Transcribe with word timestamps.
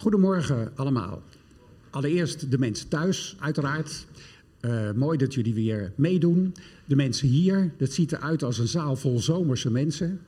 Goedemorgen 0.00 0.72
allemaal. 0.74 1.22
Allereerst 1.90 2.50
de 2.50 2.58
mensen 2.58 2.88
thuis, 2.88 3.36
uiteraard. 3.40 4.06
Uh, 4.60 4.92
mooi 4.92 5.18
dat 5.18 5.34
jullie 5.34 5.54
weer 5.54 5.92
meedoen. 5.96 6.54
De 6.84 6.96
mensen 6.96 7.28
hier, 7.28 7.72
dat 7.76 7.92
ziet 7.92 8.12
eruit 8.12 8.42
als 8.42 8.58
een 8.58 8.68
zaal 8.68 8.96
vol 8.96 9.18
zomerse 9.18 9.70
mensen. 9.70 10.20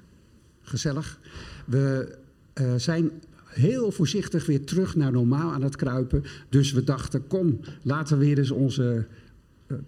Gezellig. 0.63 1.19
We 1.67 2.17
uh, 2.61 2.75
zijn 2.77 3.11
heel 3.45 3.91
voorzichtig 3.91 4.47
weer 4.47 4.65
terug 4.65 4.97
naar 4.97 5.13
normaal 5.13 5.53
aan 5.53 5.63
het 5.63 5.77
kruipen. 5.77 6.25
Dus 6.49 6.73
we 6.73 6.85
dachten, 6.85 7.27
kom, 7.27 7.61
laten 7.83 8.19
we 8.19 8.25
weer 8.25 8.39
eens 8.39 8.51
onze 8.51 9.07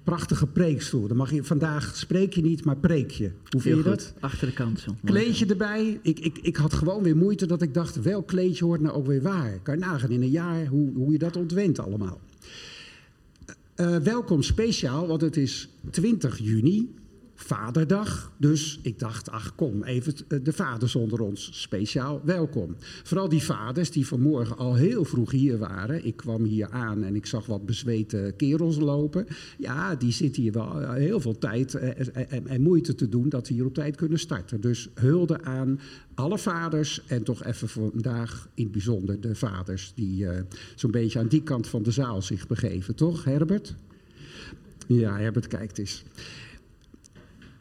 prachtige 0.02 0.46
preekstoel. 0.46 1.06
Dan 1.08 1.16
mag 1.16 1.30
je, 1.30 1.44
vandaag 1.44 1.96
spreek 1.96 2.34
je 2.34 2.42
niet, 2.42 2.64
maar 2.64 2.76
preek 2.76 3.10
je. 3.10 3.30
Hoe 3.50 3.60
vind 3.60 3.76
je 3.76 3.82
dat? 3.82 4.14
Achter 4.20 4.46
de 4.46 4.54
kant 4.54 4.80
zo. 4.80 4.96
Kleedje 5.04 5.46
erbij. 5.46 6.00
Ik, 6.02 6.18
ik, 6.18 6.38
ik 6.38 6.56
had 6.56 6.72
gewoon 6.74 7.02
weer 7.02 7.16
moeite 7.16 7.46
dat 7.46 7.62
ik 7.62 7.74
dacht, 7.74 8.02
welk 8.02 8.26
kleedje 8.26 8.64
hoort 8.64 8.80
nou 8.80 8.94
ook 8.94 9.06
weer 9.06 9.22
waar? 9.22 9.58
Kan 9.62 9.74
je 9.74 9.84
nagaan 9.84 10.10
in 10.10 10.22
een 10.22 10.30
jaar 10.30 10.66
hoe, 10.66 10.92
hoe 10.94 11.12
je 11.12 11.18
dat 11.18 11.36
ontwent 11.36 11.78
allemaal. 11.78 12.20
Uh, 13.76 13.96
welkom 13.96 14.42
speciaal, 14.42 15.06
want 15.06 15.20
het 15.20 15.36
is 15.36 15.68
20 15.90 16.38
juni, 16.38 16.94
Vaderdag. 17.44 18.32
Dus 18.38 18.78
ik 18.82 18.98
dacht, 18.98 19.30
ach 19.30 19.54
kom, 19.54 19.82
even 19.82 20.14
de 20.42 20.52
vaders 20.52 20.94
onder 20.94 21.20
ons, 21.20 21.48
speciaal 21.52 22.20
welkom. 22.24 22.76
Vooral 23.02 23.28
die 23.28 23.42
vaders 23.42 23.90
die 23.90 24.06
vanmorgen 24.06 24.56
al 24.56 24.74
heel 24.74 25.04
vroeg 25.04 25.30
hier 25.30 25.58
waren. 25.58 26.06
Ik 26.06 26.16
kwam 26.16 26.44
hier 26.44 26.70
aan 26.70 27.02
en 27.02 27.14
ik 27.14 27.26
zag 27.26 27.46
wat 27.46 27.66
bezweten 27.66 28.36
kerels 28.36 28.78
lopen. 28.78 29.26
Ja, 29.58 29.94
die 29.94 30.12
zitten 30.12 30.42
hier 30.42 30.52
wel 30.52 30.92
heel 30.92 31.20
veel 31.20 31.38
tijd 31.38 31.74
en, 31.74 32.14
en, 32.30 32.46
en 32.46 32.62
moeite 32.62 32.94
te 32.94 33.08
doen 33.08 33.28
dat 33.28 33.46
ze 33.46 33.52
hier 33.52 33.66
op 33.66 33.74
tijd 33.74 33.96
kunnen 33.96 34.18
starten. 34.18 34.60
Dus 34.60 34.88
hulde 34.94 35.42
aan 35.42 35.80
alle 36.14 36.38
vaders 36.38 37.02
en 37.06 37.22
toch 37.22 37.44
even 37.44 37.68
vandaag 37.68 38.48
in 38.54 38.62
het 38.62 38.72
bijzonder 38.72 39.20
de 39.20 39.34
vaders 39.34 39.92
die 39.94 40.26
zo'n 40.74 40.90
beetje 40.90 41.18
aan 41.18 41.28
die 41.28 41.42
kant 41.42 41.68
van 41.68 41.82
de 41.82 41.90
zaal 41.90 42.22
zich 42.22 42.46
begeven, 42.46 42.94
toch 42.94 43.24
Herbert? 43.24 43.74
Ja, 44.86 45.16
Herbert 45.16 45.46
kijkt 45.46 45.78
eens. 45.78 46.04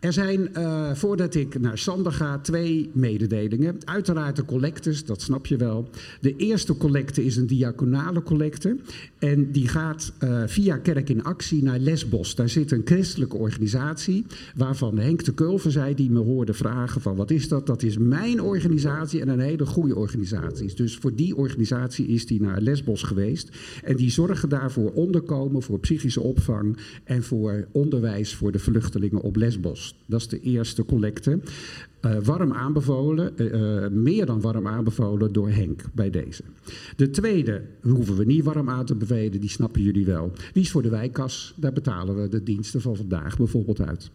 Er 0.04 0.14
zijn, 0.14 0.50
uh, 0.58 0.94
voordat 0.94 1.36
ik 1.36 1.60
naar 1.60 1.78
Sander 1.78 2.12
ga, 2.12 2.40
twee 2.40 2.90
mededelingen. 2.94 3.78
Uiteraard 3.86 4.36
de 4.36 4.46
collectes, 4.46 5.06
dat 5.06 5.22
snap 5.22 5.46
je 5.46 5.58
wel. 5.58 5.90
De 6.22 6.36
eerste 6.36 6.78
collecte 6.78 7.26
is 7.26 7.36
een 7.36 7.48
diaconale 7.48 8.24
collecte. 8.24 8.78
En 9.20 9.52
die 9.52 9.68
gaat 9.68 10.14
uh, 10.24 10.44
via 10.46 10.78
Kerk 10.78 11.10
in 11.10 11.24
Actie 11.24 11.64
naar 11.64 11.80
Lesbos. 11.80 12.36
Daar 12.36 12.50
zit 12.50 12.72
een 12.72 12.82
christelijke 12.86 13.38
organisatie, 13.38 14.26
waarvan 14.56 14.98
Henk 14.98 15.24
de 15.26 15.34
Kulven 15.34 15.72
zei, 15.72 15.96
die 15.96 16.12
me 16.12 16.20
hoorde 16.20 16.54
vragen 16.54 17.02
van 17.02 17.16
wat 17.16 17.32
is 17.32 17.48
dat? 17.48 17.68
Dat 17.68 17.84
is 17.84 17.98
mijn 17.98 18.42
organisatie 18.42 19.22
en 19.22 19.28
een 19.28 19.40
hele 19.40 19.66
goede 19.66 19.96
organisatie. 19.96 20.76
Dus 20.76 20.98
voor 20.98 21.16
die 21.16 21.36
organisatie 21.36 22.08
is 22.08 22.26
die 22.26 22.42
naar 22.42 22.62
Lesbos 22.62 23.04
geweest. 23.04 23.50
En 23.84 23.96
die 23.96 24.12
zorgen 24.12 24.50
daarvoor 24.50 24.92
onderkomen, 24.92 25.62
voor 25.62 25.80
psychische 25.80 26.22
opvang 26.22 26.78
en 27.04 27.24
voor 27.24 27.68
onderwijs 27.72 28.36
voor 28.36 28.52
de 28.52 28.60
vluchtelingen 28.60 29.22
op 29.22 29.36
Lesbos. 29.36 29.93
Dat 30.06 30.20
is 30.20 30.28
de 30.28 30.40
eerste 30.40 30.86
collecte. 30.86 31.40
Uh, 32.06 32.18
warm 32.24 32.54
aanbevolen, 32.54 33.34
uh, 33.38 33.88
meer 33.88 34.26
dan 34.26 34.42
warm 34.42 34.68
aanbevolen 34.68 35.34
door 35.34 35.50
Henk 35.50 35.84
bij 35.94 36.10
deze. 36.10 36.44
De 36.96 37.10
tweede 37.10 37.62
hoeven 37.82 38.16
we 38.16 38.26
niet 38.26 38.44
warm 38.44 38.70
aan 38.70 38.86
te 38.86 38.96
bevelen, 38.96 39.40
die 39.40 39.50
snappen 39.50 39.82
jullie 39.82 40.06
wel. 40.06 40.32
Die 40.54 40.64
is 40.64 40.72
voor 40.72 40.82
de 40.82 40.90
wijkkas, 40.90 41.54
daar 41.56 41.74
betalen 41.74 42.22
we 42.22 42.30
de 42.30 42.44
diensten 42.44 42.82
van 42.82 42.96
vandaag 42.96 43.38
bijvoorbeeld 43.38 43.82
uit. 43.82 44.12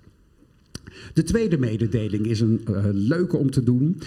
De 1.14 1.22
tweede 1.22 1.58
mededeling 1.58 2.26
is 2.26 2.40
een 2.40 2.60
leuke 2.92 3.36
om 3.36 3.50
te 3.50 3.62
doen. 3.62 4.00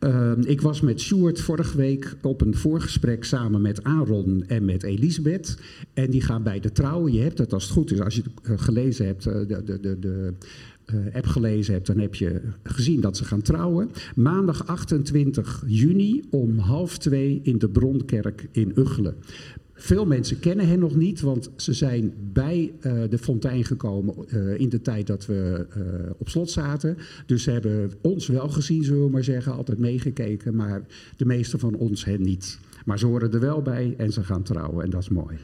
Uh, 0.00 0.32
ik 0.40 0.60
was 0.60 0.80
met 0.80 1.00
Sjoerd 1.00 1.40
vorige 1.40 1.76
week 1.76 2.16
op 2.22 2.40
een 2.40 2.54
voorgesprek 2.54 3.24
samen 3.24 3.60
met 3.60 3.84
Aaron 3.84 4.44
en 4.46 4.64
met 4.64 4.82
Elisabeth. 4.82 5.58
En 5.94 6.10
die 6.10 6.20
gaan 6.20 6.42
bij 6.42 6.60
de 6.60 6.72
trouwen. 6.72 7.12
Je 7.12 7.20
hebt 7.20 7.38
het 7.38 7.52
als 7.52 7.62
het 7.62 7.72
goed 7.72 7.92
is, 7.92 8.00
als 8.00 8.14
je 8.14 8.22
het 8.42 8.60
gelezen 8.60 9.06
hebt, 9.06 9.22
de, 9.22 9.62
de, 9.64 9.98
de 9.98 10.34
uh, 10.86 11.14
app 11.14 11.26
gelezen 11.26 11.74
hebt, 11.74 11.86
dan 11.86 11.98
heb 11.98 12.14
je 12.14 12.40
gezien 12.62 13.00
dat 13.00 13.16
ze 13.16 13.24
gaan 13.24 13.42
trouwen. 13.42 13.90
Maandag 14.14 14.66
28 14.66 15.64
juni 15.66 16.22
om 16.30 16.58
half 16.58 16.98
twee 16.98 17.40
in 17.42 17.58
de 17.58 17.68
Bronkerk 17.68 18.48
in 18.50 18.72
Uggelen. 18.74 19.14
Veel 19.74 20.06
mensen 20.06 20.38
kennen 20.38 20.68
hen 20.68 20.78
nog 20.78 20.96
niet, 20.96 21.20
want 21.20 21.50
ze 21.56 21.72
zijn 21.72 22.12
bij 22.32 22.72
uh, 22.80 23.02
de 23.08 23.18
fontein 23.18 23.64
gekomen 23.64 24.14
uh, 24.26 24.60
in 24.60 24.68
de 24.68 24.80
tijd 24.80 25.06
dat 25.06 25.26
we 25.26 25.66
op 26.18 26.28
slot 26.28 26.50
zaten. 26.50 26.96
Dus 27.26 27.42
ze 27.42 27.50
hebben 27.50 27.92
ons 28.00 28.26
wel 28.26 28.48
gezien, 28.48 28.84
zullen 28.84 29.04
we 29.04 29.10
maar 29.10 29.24
zeggen, 29.24 29.52
altijd 29.52 29.78
meegekeken, 29.78 30.56
maar 30.56 30.82
de 31.16 31.24
meeste 31.24 31.58
van 31.58 31.74
ons 31.74 32.04
hen 32.04 32.22
niet. 32.22 32.58
Maar 32.84 32.98
ze 32.98 33.06
horen 33.06 33.32
er 33.32 33.40
wel 33.40 33.62
bij 33.62 33.94
en 33.96 34.12
ze 34.12 34.24
gaan 34.24 34.42
trouwen 34.42 34.84
en 34.84 34.90
dat 34.90 35.00
is 35.00 35.08
mooi. 35.08 35.36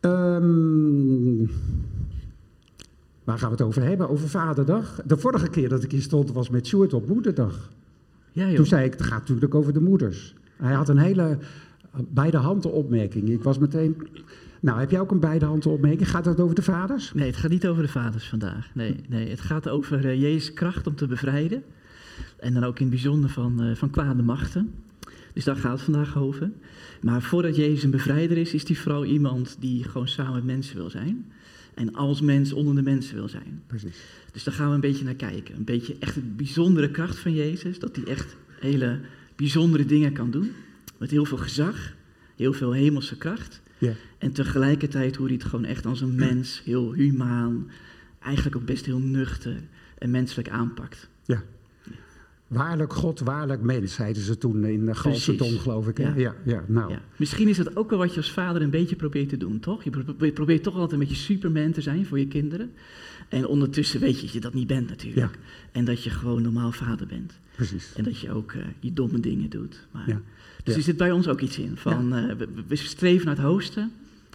Um, 0.00 1.50
Waar 3.24 3.38
gaan 3.38 3.50
we 3.50 3.56
het 3.56 3.64
over 3.64 3.82
hebben? 3.82 4.08
Over 4.08 4.28
Vaderdag. 4.28 5.00
De 5.04 5.16
vorige 5.16 5.48
keer 5.48 5.68
dat 5.68 5.82
ik 5.82 5.90
hier 5.90 6.02
stond 6.02 6.32
was 6.32 6.50
met 6.50 6.66
Sjoerd 6.66 6.92
op 6.92 7.08
Moederdag. 7.08 7.70
Ja, 8.32 8.54
Toen 8.54 8.66
zei 8.66 8.84
ik, 8.84 8.92
het 8.92 9.02
gaat 9.02 9.20
natuurlijk 9.20 9.54
over 9.54 9.72
de 9.72 9.80
moeders. 9.80 10.34
Hij 10.56 10.72
had 10.72 10.88
een 10.88 10.98
hele 10.98 11.38
beide 12.08 12.36
handen 12.36 12.72
opmerking. 12.72 13.28
Ik 13.28 13.42
was 13.42 13.58
meteen... 13.58 13.96
Nou, 14.60 14.80
heb 14.80 14.90
jij 14.90 15.00
ook 15.00 15.10
een 15.10 15.20
beide 15.20 15.44
handen 15.44 15.70
opmerking? 15.70 16.10
Gaat 16.10 16.24
het 16.24 16.40
over 16.40 16.54
de 16.54 16.62
vaders? 16.62 17.12
Nee, 17.12 17.26
het 17.26 17.36
gaat 17.36 17.50
niet 17.50 17.66
over 17.66 17.82
de 17.82 17.88
vaders 17.88 18.28
vandaag. 18.28 18.70
Nee, 18.74 18.96
nee 19.08 19.30
het 19.30 19.40
gaat 19.40 19.68
over 19.68 20.04
uh, 20.04 20.20
Jezus' 20.20 20.52
kracht 20.52 20.86
om 20.86 20.94
te 20.94 21.06
bevrijden. 21.06 21.62
En 22.38 22.54
dan 22.54 22.64
ook 22.64 22.78
in 22.78 22.86
het 22.86 22.94
bijzonder 22.94 23.30
van, 23.30 23.64
uh, 23.64 23.74
van 23.74 23.90
kwade 23.90 24.22
machten. 24.22 24.72
Dus 25.32 25.44
daar 25.44 25.56
gaat 25.56 25.72
het 25.72 25.82
vandaag 25.82 26.18
over. 26.18 26.50
Maar 27.00 27.22
voordat 27.22 27.56
Jezus 27.56 27.82
een 27.82 27.90
bevrijder 27.90 28.36
is, 28.36 28.54
is 28.54 28.66
hij 28.66 28.76
vooral 28.76 29.04
iemand 29.04 29.56
die 29.60 29.84
gewoon 29.84 30.08
samen 30.08 30.34
met 30.34 30.44
mensen 30.44 30.76
wil 30.76 30.90
zijn. 30.90 31.32
En 31.74 31.94
als 31.94 32.20
mens 32.20 32.52
onder 32.52 32.74
de 32.74 32.82
mensen 32.82 33.14
wil 33.14 33.28
zijn. 33.28 33.62
Precies. 33.66 33.96
Dus 34.32 34.44
daar 34.44 34.54
gaan 34.54 34.68
we 34.68 34.74
een 34.74 34.80
beetje 34.80 35.04
naar 35.04 35.14
kijken. 35.14 35.56
Een 35.56 35.64
beetje 35.64 35.96
echt 35.98 36.14
de 36.14 36.20
bijzondere 36.20 36.90
kracht 36.90 37.18
van 37.18 37.34
Jezus. 37.34 37.78
Dat 37.78 37.96
hij 37.96 38.04
echt 38.04 38.36
hele 38.60 39.00
bijzondere 39.36 39.84
dingen 39.84 40.12
kan 40.12 40.30
doen. 40.30 40.50
Met 40.98 41.10
heel 41.10 41.24
veel 41.24 41.38
gezag. 41.38 41.94
Heel 42.36 42.52
veel 42.52 42.72
hemelse 42.72 43.16
kracht. 43.16 43.60
En 44.18 44.32
tegelijkertijd 44.32 45.16
hoe 45.16 45.26
hij 45.26 45.34
het 45.34 45.44
gewoon 45.44 45.64
echt 45.64 45.86
als 45.86 46.00
een 46.00 46.14
mens, 46.14 46.62
heel 46.64 46.92
humaan, 46.92 47.70
eigenlijk 48.18 48.56
ook 48.56 48.64
best 48.64 48.86
heel 48.86 48.98
nuchter 48.98 49.56
en 49.98 50.10
menselijk 50.10 50.48
aanpakt. 50.48 51.08
Ja. 51.24 51.42
Waarlijk 52.52 52.92
God, 52.92 53.20
waarlijk 53.20 53.62
mens, 53.62 53.94
zeiden 53.94 54.22
ze 54.22 54.38
toen 54.38 54.64
in 54.64 54.86
de 54.86 54.94
Galsendom, 54.94 55.58
geloof 55.58 55.88
ik. 55.88 55.98
Ja. 55.98 56.12
Ja, 56.16 56.34
ja, 56.44 56.64
nou. 56.66 56.90
Ja. 56.90 57.02
Misschien 57.16 57.48
is 57.48 57.56
dat 57.56 57.76
ook 57.76 57.90
wel 57.90 57.98
wat 57.98 58.10
je 58.10 58.16
als 58.16 58.32
vader 58.32 58.62
een 58.62 58.70
beetje 58.70 58.96
probeert 58.96 59.28
te 59.28 59.36
doen, 59.36 59.60
toch? 59.60 59.84
Je 59.84 59.90
probeert 60.32 60.62
toch 60.62 60.74
altijd 60.74 60.92
een 60.92 60.98
beetje 60.98 61.22
superman 61.22 61.72
te 61.72 61.80
zijn 61.80 62.06
voor 62.06 62.18
je 62.18 62.26
kinderen. 62.26 62.72
En 63.28 63.46
ondertussen 63.46 64.00
weet 64.00 64.16
je 64.16 64.22
dat 64.22 64.32
je 64.32 64.40
dat 64.40 64.54
niet 64.54 64.66
bent 64.66 64.88
natuurlijk. 64.88 65.34
Ja. 65.34 65.40
En 65.72 65.84
dat 65.84 66.02
je 66.02 66.10
gewoon 66.10 66.42
normaal 66.42 66.72
vader 66.72 67.06
bent. 67.06 67.32
Precies. 67.56 67.92
En 67.96 68.04
dat 68.04 68.18
je 68.18 68.32
ook 68.32 68.52
uh, 68.52 68.62
je 68.80 68.92
domme 68.92 69.20
dingen 69.20 69.50
doet. 69.50 69.86
Maar, 69.90 70.08
Ja. 70.08 70.20
Dus 70.64 70.74
er 70.74 70.82
zit 70.82 70.96
bij 70.96 71.10
ons 71.10 71.28
ook 71.28 71.40
iets 71.40 71.58
in. 71.58 71.76
Van, 71.76 72.18
uh, 72.18 72.34
we, 72.34 72.48
we 72.66 72.76
streven 72.76 73.26
naar 73.26 73.36
het 73.36 73.44
hoogste, 73.44 73.88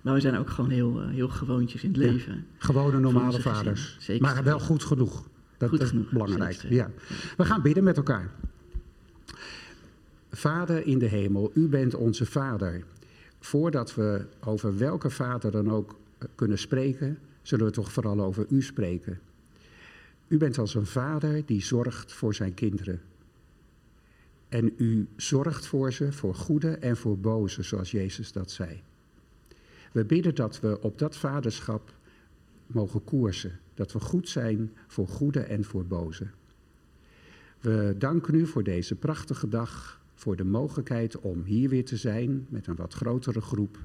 maar 0.03 0.13
we 0.13 0.19
zijn 0.19 0.37
ook 0.37 0.49
gewoon 0.49 0.69
heel, 0.69 1.01
uh, 1.01 1.09
heel 1.09 1.27
gewoontjes 1.27 1.83
in 1.83 1.89
het 1.89 1.97
leven. 1.97 2.45
Gewone 2.57 2.99
normale 2.99 3.41
vaders. 3.41 3.95
Zeker 3.99 4.21
maar 4.21 4.43
wel 4.43 4.59
goed 4.59 4.83
genoeg. 4.83 5.27
Dat, 5.57 5.69
Goed 5.69 5.81
is 5.81 5.89
genoeg, 5.89 6.11
belangrijk. 6.11 6.65
Ja. 6.69 6.91
We 7.37 7.45
gaan 7.45 7.61
bidden 7.61 7.83
met 7.83 7.97
elkaar. 7.97 8.31
Vader 10.31 10.85
in 10.85 10.99
de 10.99 11.05
hemel, 11.05 11.51
u 11.53 11.67
bent 11.67 11.95
onze 11.95 12.25
vader. 12.25 12.83
Voordat 13.39 13.95
we 13.95 14.25
over 14.43 14.77
welke 14.77 15.09
vader 15.09 15.51
dan 15.51 15.71
ook 15.71 15.95
eh, 16.17 16.27
kunnen 16.35 16.57
spreken, 16.57 17.17
zullen 17.41 17.65
we 17.65 17.71
toch 17.71 17.91
vooral 17.91 18.21
over 18.21 18.45
u 18.49 18.61
spreken. 18.61 19.19
U 20.27 20.37
bent 20.37 20.57
als 20.57 20.75
een 20.75 20.85
vader 20.85 21.45
die 21.45 21.61
zorgt 21.61 22.13
voor 22.13 22.35
zijn 22.35 22.53
kinderen. 22.53 23.01
En 24.49 24.73
u 24.77 25.07
zorgt 25.15 25.65
voor 25.65 25.93
ze, 25.93 26.11
voor 26.11 26.35
goede 26.35 26.71
en 26.71 26.97
voor 26.97 27.19
boze, 27.19 27.63
zoals 27.63 27.91
Jezus 27.91 28.31
dat 28.31 28.51
zei. 28.51 28.81
We 29.91 30.05
bidden 30.05 30.35
dat 30.35 30.59
we 30.59 30.81
op 30.81 30.99
dat 30.99 31.17
vaderschap 31.17 31.93
mogen 32.67 33.03
koersen. 33.03 33.59
Dat 33.77 33.91
we 33.91 33.99
goed 33.99 34.29
zijn 34.29 34.71
voor 34.87 35.07
goede 35.07 35.39
en 35.39 35.63
voor 35.63 35.85
boze. 35.85 36.27
We 37.59 37.95
danken 37.97 38.35
u 38.35 38.45
voor 38.45 38.63
deze 38.63 38.95
prachtige 38.95 39.49
dag, 39.49 40.01
voor 40.13 40.35
de 40.35 40.43
mogelijkheid 40.43 41.19
om 41.19 41.43
hier 41.43 41.69
weer 41.69 41.85
te 41.85 41.97
zijn 41.97 42.45
met 42.49 42.67
een 42.67 42.75
wat 42.75 42.93
grotere 42.93 43.41
groep. 43.41 43.77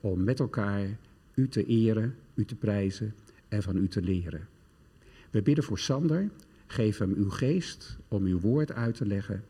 Om 0.00 0.24
met 0.24 0.40
elkaar 0.40 0.98
u 1.34 1.48
te 1.48 1.64
eren, 1.64 2.14
u 2.34 2.44
te 2.44 2.54
prijzen 2.54 3.14
en 3.48 3.62
van 3.62 3.76
u 3.76 3.88
te 3.88 4.02
leren. 4.02 4.48
We 5.30 5.42
bidden 5.42 5.64
voor 5.64 5.78
Sander. 5.78 6.30
Geef 6.66 6.98
hem 6.98 7.12
uw 7.16 7.30
geest 7.30 7.98
om 8.08 8.24
uw 8.24 8.40
woord 8.40 8.72
uit 8.72 8.94
te 8.94 9.06
leggen. 9.06 9.44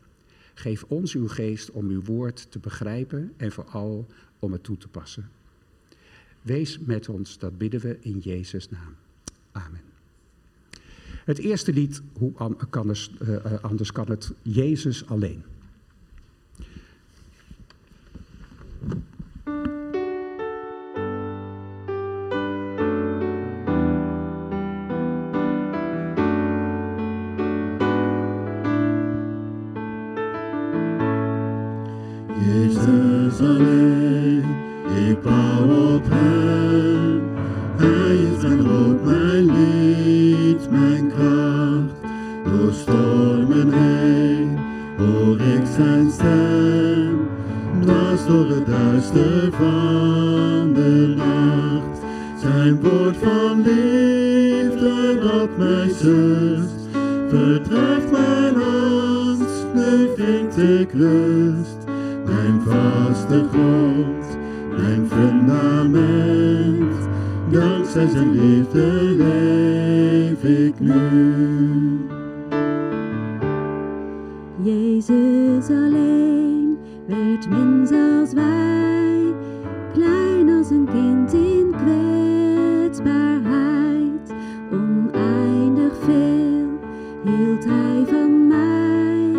Geef 0.53 0.83
ons 0.83 1.15
uw 1.15 1.27
geest 1.27 1.71
om 1.71 1.89
uw 1.89 2.03
woord 2.03 2.51
te 2.51 2.59
begrijpen 2.59 3.33
en 3.37 3.51
vooral 3.51 4.07
om 4.39 4.51
het 4.51 4.63
toe 4.63 4.77
te 4.77 4.87
passen. 4.87 5.29
Wees 6.41 6.79
met 6.79 7.09
ons, 7.09 7.37
dat 7.37 7.57
bidden 7.57 7.79
we 7.79 7.97
in 7.99 8.17
Jezus' 8.17 8.69
naam. 8.69 8.95
Amen. 9.51 9.81
Het 11.25 11.37
eerste 11.37 11.73
lied, 11.73 12.01
hoe 12.17 12.31
an- 12.35 12.57
kan 12.69 12.89
es, 12.89 13.11
eh, 13.19 13.35
eh, 13.53 13.63
anders 13.63 13.91
kan 13.91 14.09
het, 14.09 14.31
Jezus 14.41 15.05
alleen. 15.07 15.43
Door 48.31 48.47
het 48.47 48.65
duister 48.65 49.51
van 49.51 50.73
de 50.73 51.13
nacht. 51.17 51.99
Zijn 52.41 52.81
woord 52.81 53.17
van 53.17 53.57
liefde 53.57 55.19
dat 55.21 55.57
mij 55.57 55.89
zust. 55.89 56.87
Verdrijft 57.29 58.11
mijn 58.11 58.55
angst, 58.55 59.65
nu 59.73 60.09
vind 60.15 60.57
ik 60.57 60.91
rust. 60.91 61.77
Mijn 62.25 62.61
vaste 62.65 63.43
grond, 63.51 64.37
mijn 64.77 65.07
fundament. 65.09 67.09
Dankzij 67.49 68.07
zijn 68.07 68.31
liefde 68.31 69.15
leef 69.17 70.43
ik 70.43 70.79
nu. 70.79 71.90
Mens 77.49 77.91
als 77.91 78.33
wij, 78.33 79.33
klein 79.93 80.49
als 80.49 80.69
een 80.69 80.87
kind 80.91 81.33
in 81.33 81.73
kwetsbaarheid. 81.77 84.33
Oneindig 84.71 85.93
veel 86.05 86.79
hield 87.23 87.65
hij 87.65 88.03
van 88.05 88.47
mij, 88.47 89.31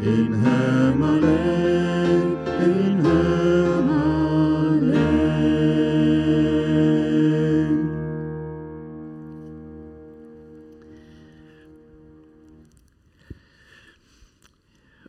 In 0.00 0.32
hem 0.32 1.02
alleen, 1.02 2.36
in 2.60 2.98
hem 2.98 3.88
alleen. 3.88 5.00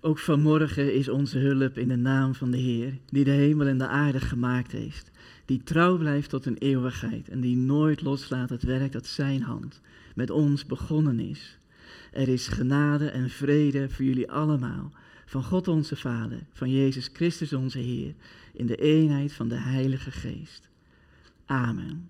Ook 0.01 0.19
vanmorgen 0.19 0.93
is 0.93 1.09
onze 1.09 1.37
hulp 1.37 1.77
in 1.77 1.87
de 1.87 1.95
naam 1.95 2.35
van 2.35 2.51
de 2.51 2.57
Heer, 2.57 2.97
die 3.09 3.23
de 3.23 3.31
hemel 3.31 3.67
en 3.67 3.77
de 3.77 3.87
aarde 3.87 4.19
gemaakt 4.19 4.71
heeft, 4.71 5.11
die 5.45 5.63
trouw 5.63 5.97
blijft 5.97 6.29
tot 6.29 6.45
een 6.45 6.57
eeuwigheid 6.57 7.29
en 7.29 7.41
die 7.41 7.57
nooit 7.57 8.01
loslaat 8.01 8.49
het 8.49 8.63
werk 8.63 8.91
dat 8.91 9.05
Zijn 9.07 9.41
hand 9.41 9.81
met 10.15 10.29
ons 10.29 10.65
begonnen 10.65 11.19
is. 11.19 11.59
Er 12.11 12.27
is 12.27 12.47
genade 12.47 13.09
en 13.09 13.29
vrede 13.29 13.89
voor 13.89 14.05
jullie 14.05 14.31
allemaal, 14.31 14.91
van 15.25 15.43
God 15.43 15.67
onze 15.67 15.95
Vader, 15.95 16.39
van 16.51 16.71
Jezus 16.71 17.09
Christus 17.13 17.53
onze 17.53 17.79
Heer, 17.79 18.13
in 18.53 18.65
de 18.65 18.75
eenheid 18.75 19.33
van 19.33 19.47
de 19.47 19.55
Heilige 19.55 20.11
Geest. 20.11 20.69
Amen. 21.45 22.09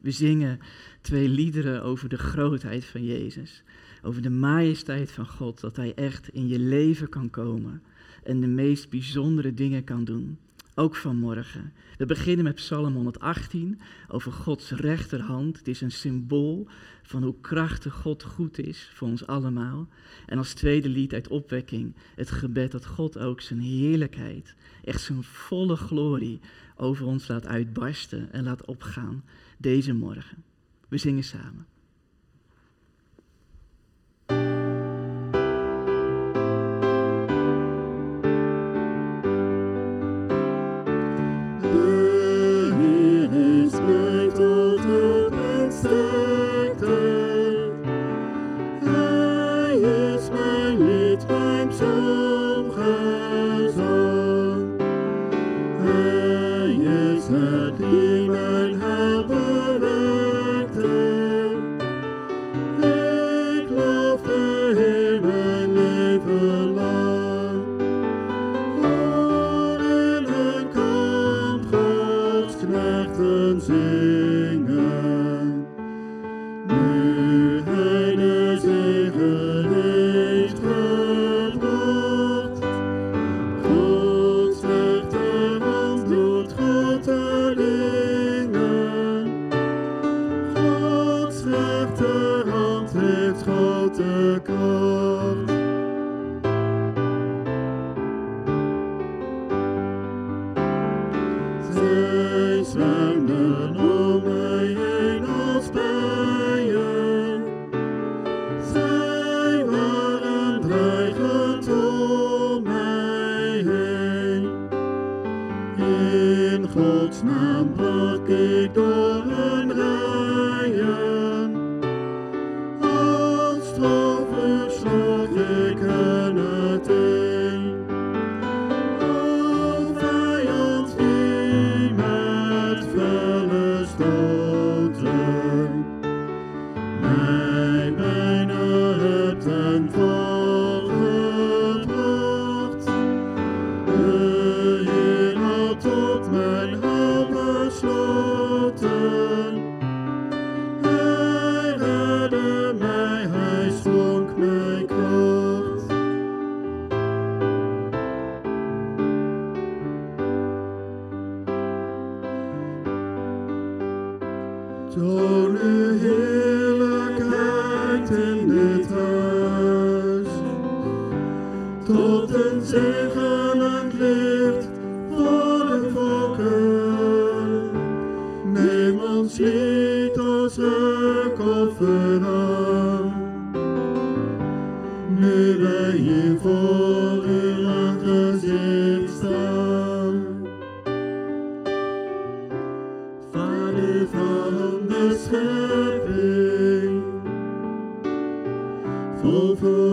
We 0.00 0.10
zingen 0.10 0.60
twee 1.00 1.28
liederen 1.28 1.82
over 1.82 2.08
de 2.08 2.18
grootheid 2.18 2.84
van 2.84 3.04
Jezus, 3.04 3.62
over 4.02 4.22
de 4.22 4.30
majesteit 4.30 5.10
van 5.10 5.26
God, 5.26 5.60
dat 5.60 5.76
Hij 5.76 5.94
echt 5.94 6.28
in 6.28 6.48
je 6.48 6.58
leven 6.58 7.08
kan 7.08 7.30
komen 7.30 7.82
en 8.24 8.40
de 8.40 8.46
meest 8.46 8.90
bijzondere 8.90 9.54
dingen 9.54 9.84
kan 9.84 10.04
doen. 10.04 10.38
Ook 10.78 10.96
vanmorgen. 10.96 11.72
We 11.98 12.06
beginnen 12.06 12.44
met 12.44 12.54
Psalm 12.54 12.94
118 12.94 13.80
over 14.08 14.32
Gods 14.32 14.70
rechterhand. 14.70 15.58
Het 15.58 15.68
is 15.68 15.80
een 15.80 15.90
symbool 15.90 16.68
van 17.02 17.22
hoe 17.22 17.40
krachtig 17.40 17.94
God 17.94 18.22
goed 18.22 18.58
is 18.58 18.90
voor 18.94 19.08
ons 19.08 19.26
allemaal. 19.26 19.88
En 20.26 20.38
als 20.38 20.54
tweede 20.54 20.88
lied 20.88 21.12
uit 21.12 21.28
opwekking 21.28 21.94
het 22.14 22.30
gebed 22.30 22.72
dat 22.72 22.86
God 22.86 23.18
ook 23.18 23.40
zijn 23.40 23.60
heerlijkheid, 23.60 24.54
echt 24.84 25.00
zijn 25.00 25.22
volle 25.22 25.76
glorie 25.76 26.40
over 26.76 27.06
ons 27.06 27.28
laat 27.28 27.46
uitbarsten 27.46 28.32
en 28.32 28.44
laat 28.44 28.64
opgaan 28.64 29.24
deze 29.58 29.94
morgen. 29.94 30.44
We 30.88 30.98
zingen 30.98 31.24
samen. 31.24 31.66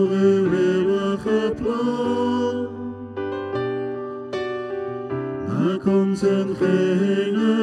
voor 0.06 0.16
uw 0.16 0.52
eeuwige 0.52 1.52
plan. 1.62 2.68
Er 5.46 5.78
komt 5.78 6.22
een 6.22 6.56
generatie 6.56 7.62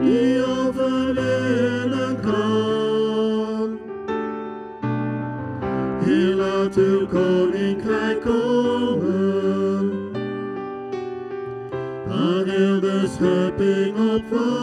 die 0.00 0.44
overwinnen 0.46 2.20
kan. 2.20 3.78
Hier 6.04 6.34
laat 6.34 6.76
uw 6.76 7.06
koninkrijk 7.06 8.20
komen, 8.20 9.92
waar 12.08 12.44
heel 12.44 12.80
de 12.80 13.06
op. 14.14 14.59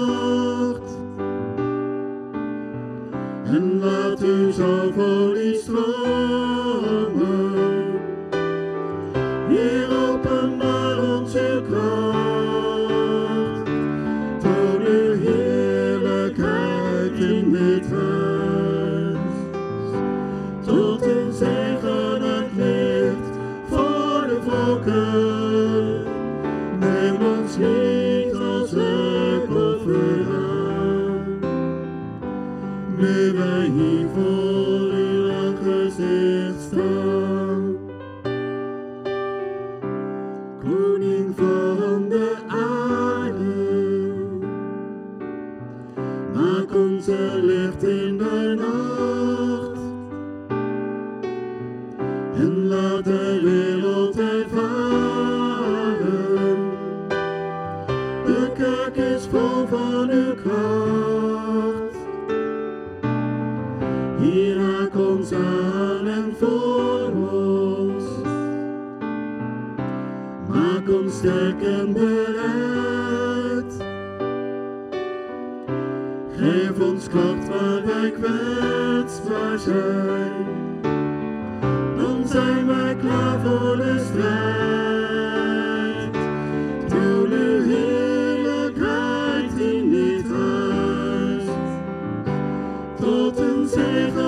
save 93.77 94.15
the 94.15 94.26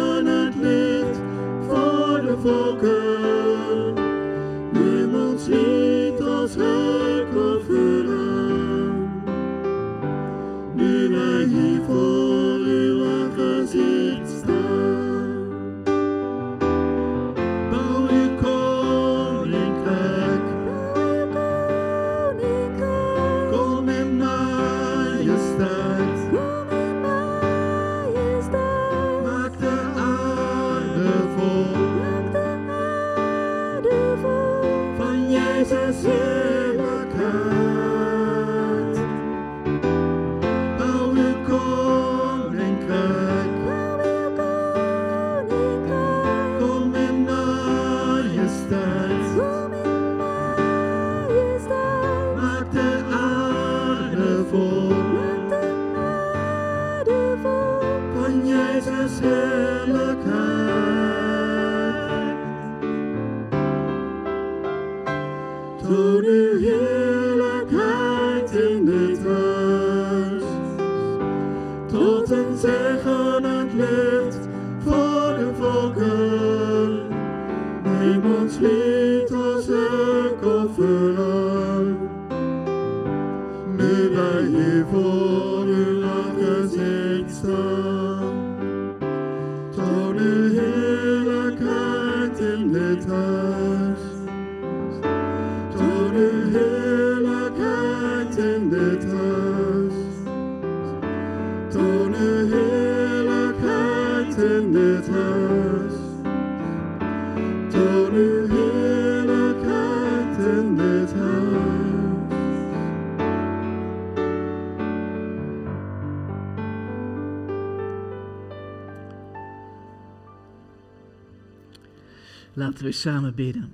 Laten 122.59 122.85
we 122.85 122.91
samen 122.91 123.35
bidden. 123.35 123.71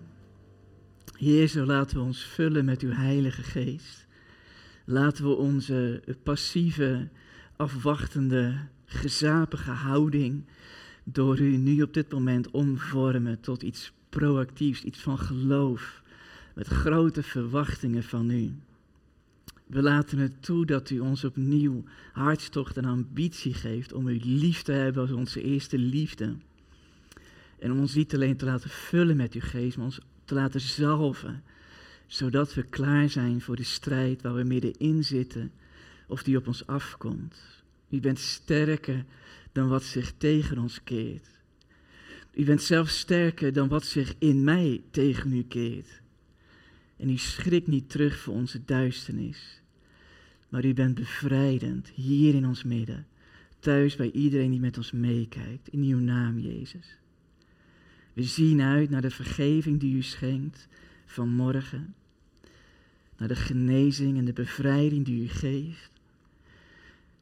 Heer, 1.17 1.47
zo 1.47 1.65
laten 1.65 1.97
we 1.97 2.03
ons 2.03 2.23
vullen 2.23 2.65
met 2.65 2.81
uw 2.81 2.91
Heilige 2.91 3.43
Geest. 3.43 4.05
Laten 4.83 5.23
we 5.23 5.35
onze 5.35 6.03
passieve, 6.23 7.07
afwachtende, 7.55 8.57
gezapige 8.85 9.71
houding 9.71 10.43
door 11.03 11.39
u 11.39 11.57
nu 11.57 11.81
op 11.81 11.93
dit 11.93 12.11
moment 12.11 12.51
omvormen 12.51 13.39
tot 13.39 13.63
iets 13.63 13.91
proactiefs, 14.09 14.83
iets 14.83 14.99
van 14.99 15.19
geloof, 15.19 16.01
met 16.55 16.67
grote 16.67 17.23
verwachtingen 17.23 18.03
van 18.03 18.29
u. 18.29 18.55
We 19.67 19.81
laten 19.81 20.17
het 20.17 20.43
toe 20.43 20.65
dat 20.65 20.89
u 20.89 20.99
ons 20.99 21.23
opnieuw 21.23 21.83
hartstocht 22.13 22.77
en 22.77 22.85
ambitie 22.85 23.53
geeft 23.53 23.93
om 23.93 24.07
u 24.07 24.19
lief 24.23 24.61
te 24.61 24.71
hebben 24.71 25.01
als 25.01 25.11
onze 25.11 25.41
eerste 25.41 25.77
liefde. 25.77 26.35
En 27.65 27.71
om 27.71 27.79
ons 27.79 27.95
niet 27.95 28.13
alleen 28.13 28.37
te 28.37 28.45
laten 28.45 28.69
vullen 28.69 29.17
met 29.17 29.33
uw 29.33 29.41
geest, 29.41 29.77
maar 29.77 29.85
ons 29.85 29.99
te 30.25 30.33
laten 30.33 30.61
zalven. 30.61 31.43
Zodat 32.07 32.53
we 32.53 32.63
klaar 32.63 33.09
zijn 33.09 33.41
voor 33.41 33.55
de 33.55 33.63
strijd 33.63 34.21
waar 34.21 34.33
we 34.33 34.43
middenin 34.43 35.03
zitten 35.03 35.51
of 36.07 36.23
die 36.23 36.37
op 36.37 36.47
ons 36.47 36.67
afkomt. 36.67 37.63
U 37.89 37.99
bent 37.99 38.19
sterker 38.19 39.05
dan 39.51 39.67
wat 39.67 39.83
zich 39.83 40.13
tegen 40.17 40.57
ons 40.57 40.83
keert. 40.83 41.29
U 42.33 42.43
bent 42.43 42.61
zelf 42.61 42.89
sterker 42.89 43.53
dan 43.53 43.67
wat 43.67 43.85
zich 43.85 44.15
in 44.19 44.43
mij 44.43 44.83
tegen 44.91 45.33
u 45.33 45.43
keert. 45.43 46.01
En 46.97 47.09
u 47.09 47.17
schrikt 47.17 47.67
niet 47.67 47.89
terug 47.89 48.17
voor 48.17 48.33
onze 48.33 48.65
duisternis. 48.65 49.61
Maar 50.49 50.65
u 50.65 50.73
bent 50.73 50.95
bevrijdend 50.95 51.89
hier 51.89 52.35
in 52.35 52.45
ons 52.45 52.63
midden. 52.63 53.07
Thuis 53.59 53.95
bij 53.95 54.11
iedereen 54.11 54.51
die 54.51 54.59
met 54.59 54.77
ons 54.77 54.91
meekijkt. 54.91 55.67
In 55.67 55.81
uw 55.81 55.99
naam, 55.99 56.39
Jezus. 56.39 56.97
We 58.15 58.23
zien 58.23 58.61
uit 58.61 58.89
naar 58.89 59.01
de 59.01 59.09
vergeving 59.09 59.79
die 59.79 59.95
u 59.95 60.01
schenkt 60.01 60.67
vanmorgen. 61.05 61.95
Naar 63.17 63.27
de 63.27 63.35
genezing 63.35 64.17
en 64.17 64.25
de 64.25 64.33
bevrijding 64.33 65.05
die 65.05 65.23
u 65.23 65.27
geeft. 65.27 65.91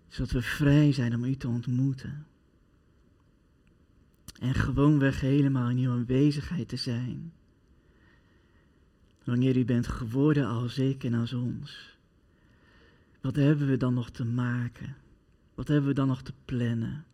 Zodat 0.07 0.31
we 0.31 0.41
vrij 0.41 0.91
zijn 0.91 1.15
om 1.15 1.23
u 1.23 1.35
te 1.35 1.47
ontmoeten. 1.47 2.25
En 4.39 4.53
gewoonweg 4.53 5.21
helemaal 5.21 5.69
in 5.69 5.77
uw 5.77 5.91
aanwezigheid 5.91 6.67
te 6.67 6.77
zijn. 6.77 7.33
Wanneer 9.23 9.57
u 9.57 9.65
bent 9.65 9.87
geworden 9.87 10.47
als 10.47 10.77
ik 10.77 11.03
en 11.03 11.13
als 11.13 11.33
ons. 11.33 11.97
Wat 13.21 13.35
hebben 13.35 13.67
we 13.67 13.77
dan 13.77 13.93
nog 13.93 14.09
te 14.09 14.25
maken? 14.25 14.95
Wat 15.53 15.67
hebben 15.67 15.87
we 15.87 15.95
dan 15.95 16.07
nog 16.07 16.21
te 16.21 16.33
plannen? 16.45 17.05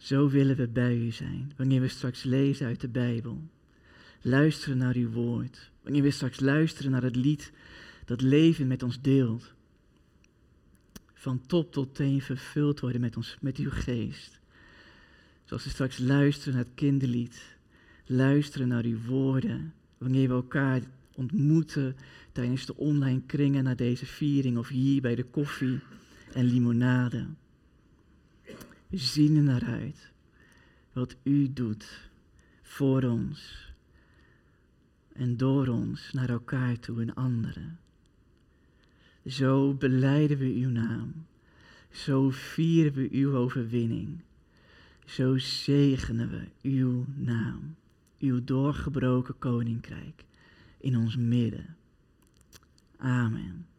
Zo 0.00 0.28
willen 0.28 0.56
we 0.56 0.68
bij 0.68 0.96
u 0.96 1.10
zijn, 1.10 1.52
wanneer 1.56 1.80
we 1.80 1.88
straks 1.88 2.22
lezen 2.22 2.66
uit 2.66 2.80
de 2.80 2.88
Bijbel. 2.88 3.42
Luisteren 4.20 4.78
naar 4.78 4.94
uw 4.94 5.10
woord. 5.10 5.70
Wanneer 5.82 6.02
we 6.02 6.10
straks 6.10 6.40
luisteren 6.40 6.90
naar 6.90 7.02
het 7.02 7.16
lied 7.16 7.52
dat 8.04 8.20
leven 8.20 8.66
met 8.66 8.82
ons 8.82 9.00
deelt. 9.00 9.52
Van 11.14 11.46
top 11.46 11.72
tot 11.72 11.94
teen 11.94 12.20
vervuld 12.20 12.80
worden 12.80 13.00
met, 13.00 13.16
ons, 13.16 13.36
met 13.40 13.56
uw 13.56 13.70
geest. 13.70 14.40
Zoals 15.44 15.64
we 15.64 15.70
straks 15.70 15.98
luisteren 15.98 16.54
naar 16.54 16.64
het 16.64 16.74
kinderlied. 16.74 17.56
Luisteren 18.06 18.68
naar 18.68 18.84
uw 18.84 19.00
woorden. 19.06 19.74
Wanneer 19.98 20.28
we 20.28 20.34
elkaar 20.34 20.82
ontmoeten 21.14 21.96
tijdens 22.32 22.66
de 22.66 22.76
online 22.76 23.22
kringen 23.26 23.64
naar 23.64 23.76
deze 23.76 24.06
viering 24.06 24.58
of 24.58 24.68
hier 24.68 25.00
bij 25.00 25.14
de 25.14 25.24
koffie 25.24 25.78
en 26.32 26.44
limonade. 26.44 27.26
Zien 28.90 29.36
er 29.36 29.42
naar 29.42 29.64
uit 29.64 30.12
wat 30.92 31.16
u 31.22 31.52
doet 31.52 32.10
voor 32.62 33.02
ons 33.02 33.72
en 35.12 35.36
door 35.36 35.66
ons 35.66 36.12
naar 36.12 36.28
elkaar 36.28 36.78
toe 36.78 37.00
en 37.00 37.14
anderen. 37.14 37.78
Zo 39.26 39.74
beleiden 39.74 40.38
we 40.38 40.44
uw 40.44 40.70
naam. 40.70 41.26
Zo 41.90 42.30
vieren 42.30 42.92
we 42.92 43.08
uw 43.10 43.36
overwinning. 43.36 44.20
Zo 45.04 45.38
zegenen 45.38 46.30
we 46.30 46.48
uw 46.62 47.04
naam, 47.16 47.76
uw 48.18 48.44
doorgebroken 48.44 49.38
koninkrijk 49.38 50.24
in 50.78 50.96
ons 50.96 51.16
midden. 51.16 51.76
Amen. 52.96 53.69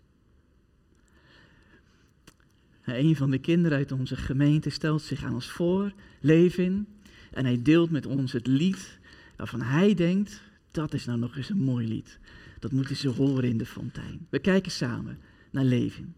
Een 2.97 3.15
van 3.15 3.31
de 3.31 3.37
kinderen 3.37 3.77
uit 3.77 3.91
onze 3.91 4.15
gemeente 4.15 4.69
stelt 4.69 5.01
zich 5.01 5.23
aan 5.23 5.33
ons 5.33 5.51
voor, 5.51 5.93
Levin, 6.19 6.87
en 7.31 7.45
hij 7.45 7.61
deelt 7.61 7.91
met 7.91 8.05
ons 8.05 8.31
het 8.31 8.47
lied 8.47 8.99
waarvan 9.35 9.61
hij 9.61 9.93
denkt, 9.93 10.41
dat 10.71 10.93
is 10.93 11.05
nou 11.05 11.19
nog 11.19 11.37
eens 11.37 11.49
een 11.49 11.63
mooi 11.63 11.87
lied. 11.87 12.19
Dat 12.59 12.71
moeten 12.71 12.95
ze 12.95 13.09
horen 13.09 13.43
in 13.43 13.57
de 13.57 13.65
fontein. 13.65 14.27
We 14.29 14.39
kijken 14.39 14.71
samen 14.71 15.19
naar 15.51 15.63
Levin. 15.63 16.15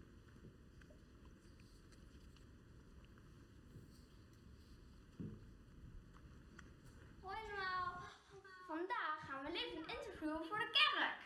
Hoi 7.20 7.36
allemaal. 7.36 8.00
Vandaag 8.66 9.16
gaan 9.28 9.44
we 9.44 9.50
Leven 9.52 9.94
interviewen 9.96 10.44
voor 10.48 10.58
de 10.58 10.70
kerk. 10.80 11.18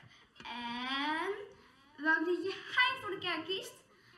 En 0.44 1.30
welk 2.04 2.26
liedje 2.26 2.54
hij 2.74 3.00
voor 3.00 3.10
de 3.10 3.18
kerk 3.20 3.44
kiest, 3.46 3.74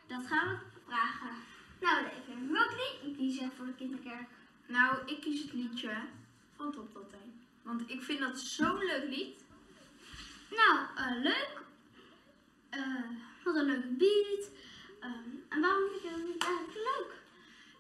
dat 0.09 0.27
gaan 0.27 0.49
we 0.49 0.80
vragen. 0.91 1.35
Nou 1.81 2.03
Leven, 2.03 2.53
welk 2.53 2.71
liedje 2.71 3.17
kies 3.17 3.39
jij 3.39 3.51
voor 3.57 3.67
de 3.67 3.75
kinderkerk? 3.75 4.29
Nou, 4.67 4.99
ik 5.07 5.21
kies 5.21 5.43
het 5.43 5.53
liedje 5.53 5.97
van 6.57 6.73
Top 6.73 6.93
tot 6.93 7.11
Teen. 7.11 7.41
Want 7.63 7.91
ik 7.91 8.03
vind 8.03 8.19
dat 8.19 8.41
zo'n 8.41 8.79
leuk 8.79 9.09
lied. 9.09 9.45
Nou, 10.51 10.79
eh, 10.97 11.23
leuk. 11.23 11.63
Eh, 12.71 13.11
wat 13.45 13.55
een 13.57 13.65
leuke 13.65 13.89
beat. 13.89 14.51
Ehm, 15.01 15.31
en 15.49 15.61
waarom 15.61 15.89
vind 15.91 16.03
je 16.03 16.11
dat 16.11 16.29
lied 16.29 16.45
eigenlijk 16.45 16.75
leuk? 16.75 17.13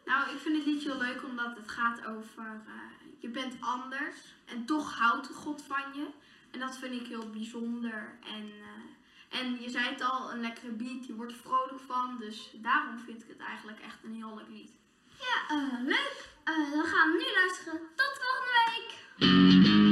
Nou, 0.04 0.30
ik 0.34 0.38
vind 0.38 0.56
het 0.56 0.66
liedje 0.66 0.90
heel 0.90 1.00
leuk 1.00 1.24
omdat 1.24 1.56
het 1.56 1.70
gaat 1.70 2.06
over 2.06 2.62
eh, 2.66 2.72
je 3.18 3.28
bent 3.28 3.54
anders 3.60 4.34
en 4.44 4.64
toch 4.64 4.98
houdt 4.98 5.28
God 5.28 5.62
van 5.62 5.84
je. 5.94 6.06
En 6.50 6.60
dat 6.60 6.78
vind 6.78 7.00
ik 7.00 7.06
heel 7.06 7.30
bijzonder. 7.30 8.18
En, 8.24 8.44
eh, 8.44 8.89
en 9.30 9.60
je 9.60 9.70
zei 9.70 9.84
het 9.84 10.02
al, 10.02 10.32
een 10.32 10.40
lekkere 10.40 10.72
beat, 10.72 11.06
je 11.06 11.14
wordt 11.14 11.32
er 11.32 11.38
vrolijk 11.38 11.80
van. 11.86 12.16
Dus 12.18 12.50
daarom 12.54 12.98
vind 12.98 13.22
ik 13.22 13.28
het 13.28 13.38
eigenlijk 13.38 13.80
echt 13.80 13.98
een 14.04 14.14
heel 14.14 14.34
leuk 14.36 14.48
lied. 14.48 14.70
Ja, 15.18 15.56
eh, 15.56 15.84
leuk. 15.84 16.28
Eh, 16.44 16.72
dan 16.72 16.84
gaan 16.84 17.10
we 17.10 17.16
nu 17.18 17.34
luisteren. 17.34 17.80
Tot 17.96 18.20
volgende 18.22 18.52
week. 18.66 19.89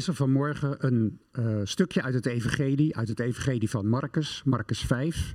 Lezen 0.00 0.14
vanmorgen 0.14 0.86
een 0.86 1.20
eh, 1.30 1.60
stukje 1.64 2.02
uit 2.02 2.14
het 2.14 2.26
Evangelie, 2.26 2.96
uit 2.96 3.08
het 3.08 3.20
Evangelie 3.20 3.70
van 3.70 3.88
Marcus, 3.88 4.42
Marcus 4.44 4.80
5. 4.80 5.32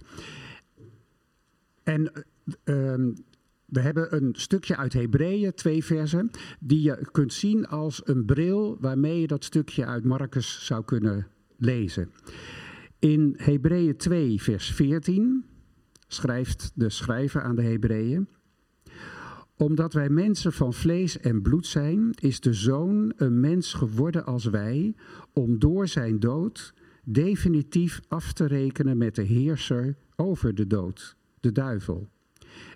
En 1.83 2.11
eh, 2.13 2.23
ehm, 2.63 3.13
we 3.65 3.79
hebben 3.79 4.15
een 4.15 4.29
stukje 4.35 4.77
uit 4.77 4.93
Hebreeën, 4.93 5.53
twee 5.53 5.83
versen, 5.83 6.31
die 6.59 6.81
je 6.81 7.07
kunt 7.11 7.33
zien 7.33 7.67
als 7.67 8.01
een 8.03 8.25
bril 8.25 8.77
waarmee 8.79 9.21
je 9.21 9.27
dat 9.27 9.43
stukje 9.43 9.85
uit 9.85 10.03
Marcus 10.03 10.65
zou 10.65 10.83
kunnen 10.83 11.27
lezen. 11.57 12.11
In 12.99 13.33
Hebreeën 13.37 13.97
2, 13.97 14.41
vers 14.41 14.71
14 14.71 15.45
schrijft 16.07 16.71
de 16.75 16.89
schrijver 16.89 17.41
aan 17.41 17.55
de 17.55 17.63
Hebreeën 17.63 18.27
omdat 19.57 19.93
wij 19.93 20.09
mensen 20.09 20.53
van 20.53 20.73
vlees 20.73 21.19
en 21.19 21.41
bloed 21.41 21.67
zijn, 21.67 22.09
is 22.19 22.39
de 22.39 22.53
zoon 22.53 23.13
een 23.15 23.39
mens 23.39 23.73
geworden 23.73 24.25
als 24.25 24.45
wij, 24.45 24.95
om 25.33 25.59
door 25.59 25.87
zijn 25.87 26.19
dood 26.19 26.73
definitief 27.03 27.99
af 28.07 28.33
te 28.33 28.45
rekenen 28.45 28.97
met 28.97 29.15
de 29.15 29.21
heerser 29.21 29.95
over 30.15 30.55
de 30.55 30.67
dood, 30.67 31.15
de 31.39 31.51
duivel. 31.51 32.09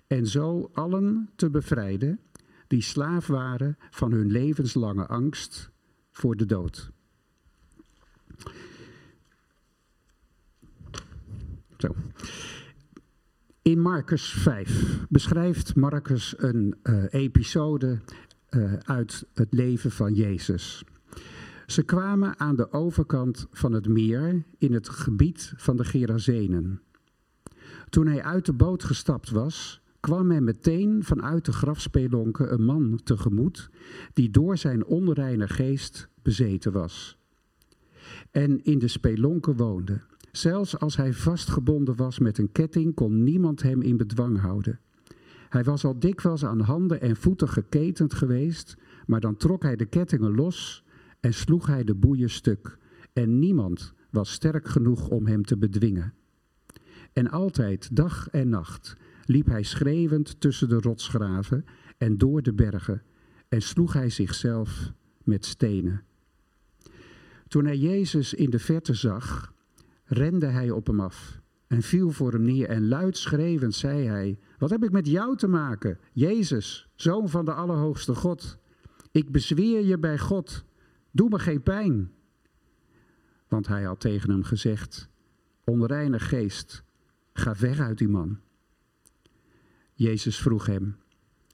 En 0.06 0.26
zo 0.26 0.70
allen 0.72 1.30
te 1.36 1.50
bevrijden 1.50 2.20
die 2.66 2.82
slaaf 2.82 3.26
waren 3.26 3.76
van 3.90 4.12
hun 4.12 4.30
levenslange 4.30 5.06
angst 5.06 5.70
voor 6.10 6.36
de 6.36 6.46
dood. 6.46 6.90
Zo. 11.78 11.94
In 13.70 13.80
Marcus 13.80 14.32
5 14.32 15.06
beschrijft 15.08 15.76
Marcus 15.76 16.34
een 16.36 16.74
uh, 16.82 17.04
episode 17.10 17.98
uh, 18.50 18.72
uit 18.74 19.26
het 19.34 19.52
leven 19.52 19.90
van 19.90 20.14
Jezus. 20.14 20.84
Ze 21.66 21.82
kwamen 21.82 22.38
aan 22.38 22.56
de 22.56 22.72
overkant 22.72 23.46
van 23.50 23.72
het 23.72 23.88
meer 23.88 24.42
in 24.58 24.72
het 24.72 24.88
gebied 24.88 25.52
van 25.56 25.76
de 25.76 25.84
Gerazenen. 25.84 26.80
Toen 27.88 28.06
hij 28.06 28.22
uit 28.22 28.46
de 28.46 28.52
boot 28.52 28.84
gestapt 28.84 29.30
was, 29.30 29.80
kwam 30.00 30.30
hij 30.30 30.40
meteen 30.40 31.04
vanuit 31.04 31.44
de 31.44 31.52
grafspelonken 31.52 32.52
een 32.52 32.64
man 32.64 33.00
tegemoet 33.04 33.70
die 34.12 34.30
door 34.30 34.58
zijn 34.58 34.84
onreine 34.84 35.48
geest 35.48 36.08
bezeten 36.22 36.72
was. 36.72 37.18
En 38.30 38.64
in 38.64 38.78
de 38.78 38.88
spelonken 38.88 39.56
woonde. 39.56 40.00
Zelfs 40.32 40.78
als 40.78 40.96
hij 40.96 41.12
vastgebonden 41.12 41.96
was 41.96 42.18
met 42.18 42.38
een 42.38 42.52
ketting, 42.52 42.94
kon 42.94 43.22
niemand 43.22 43.62
hem 43.62 43.82
in 43.82 43.96
bedwang 43.96 44.40
houden. 44.40 44.80
Hij 45.48 45.64
was 45.64 45.84
al 45.84 45.98
dikwijls 45.98 46.44
aan 46.44 46.60
handen 46.60 47.00
en 47.00 47.16
voeten 47.16 47.48
geketend 47.48 48.14
geweest, 48.14 48.76
maar 49.06 49.20
dan 49.20 49.36
trok 49.36 49.62
hij 49.62 49.76
de 49.76 49.86
kettingen 49.86 50.34
los 50.34 50.84
en 51.20 51.34
sloeg 51.34 51.66
hij 51.66 51.84
de 51.84 51.94
boeien 51.94 52.30
stuk. 52.30 52.78
En 53.12 53.38
niemand 53.38 53.94
was 54.10 54.32
sterk 54.32 54.68
genoeg 54.68 55.08
om 55.08 55.26
hem 55.26 55.44
te 55.44 55.56
bedwingen. 55.56 56.14
En 57.12 57.30
altijd, 57.30 57.96
dag 57.96 58.28
en 58.28 58.48
nacht, 58.48 58.96
liep 59.24 59.46
hij 59.46 59.62
schreeuwend 59.62 60.40
tussen 60.40 60.68
de 60.68 60.78
rotsgraven 60.80 61.64
en 61.98 62.18
door 62.18 62.42
de 62.42 62.52
bergen 62.52 63.02
en 63.48 63.62
sloeg 63.62 63.92
hij 63.92 64.10
zichzelf 64.10 64.92
met 65.24 65.44
stenen. 65.44 66.02
Toen 67.48 67.64
hij 67.64 67.76
Jezus 67.76 68.34
in 68.34 68.50
de 68.50 68.58
verte 68.58 68.94
zag, 68.94 69.52
rende 70.10 70.46
hij 70.46 70.70
op 70.70 70.86
hem 70.86 71.00
af 71.00 71.40
en 71.66 71.82
viel 71.82 72.10
voor 72.10 72.32
hem 72.32 72.42
neer 72.42 72.68
en 72.68 72.88
luid 72.88 73.16
schreeuwend 73.16 73.74
zei 73.74 74.06
hij, 74.06 74.38
wat 74.58 74.70
heb 74.70 74.84
ik 74.84 74.90
met 74.90 75.06
jou 75.06 75.36
te 75.36 75.46
maken, 75.46 75.98
Jezus, 76.12 76.88
zoon 76.94 77.28
van 77.28 77.44
de 77.44 77.52
Allerhoogste 77.52 78.14
God? 78.14 78.58
Ik 79.10 79.32
bezweer 79.32 79.84
je 79.84 79.98
bij 79.98 80.18
God, 80.18 80.64
doe 81.10 81.28
me 81.28 81.38
geen 81.38 81.62
pijn. 81.62 82.12
Want 83.48 83.66
hij 83.66 83.82
had 83.82 84.00
tegen 84.00 84.30
hem 84.30 84.42
gezegd, 84.42 85.08
onreine 85.64 86.18
geest, 86.18 86.84
ga 87.32 87.54
weg 87.58 87.78
uit 87.78 87.98
die 87.98 88.08
man. 88.08 88.38
Jezus 89.94 90.40
vroeg 90.40 90.66
hem, 90.66 90.96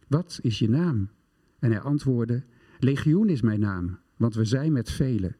wat 0.09 0.39
is 0.43 0.59
je 0.59 0.69
naam? 0.69 1.11
En 1.59 1.71
hij 1.71 1.81
antwoordde, 1.81 2.45
legioen 2.79 3.29
is 3.29 3.43
mijn 3.43 3.61
naam, 3.61 3.99
want 4.17 4.35
we 4.35 4.45
zijn 4.45 4.73
met 4.73 4.91
velen. 4.91 5.37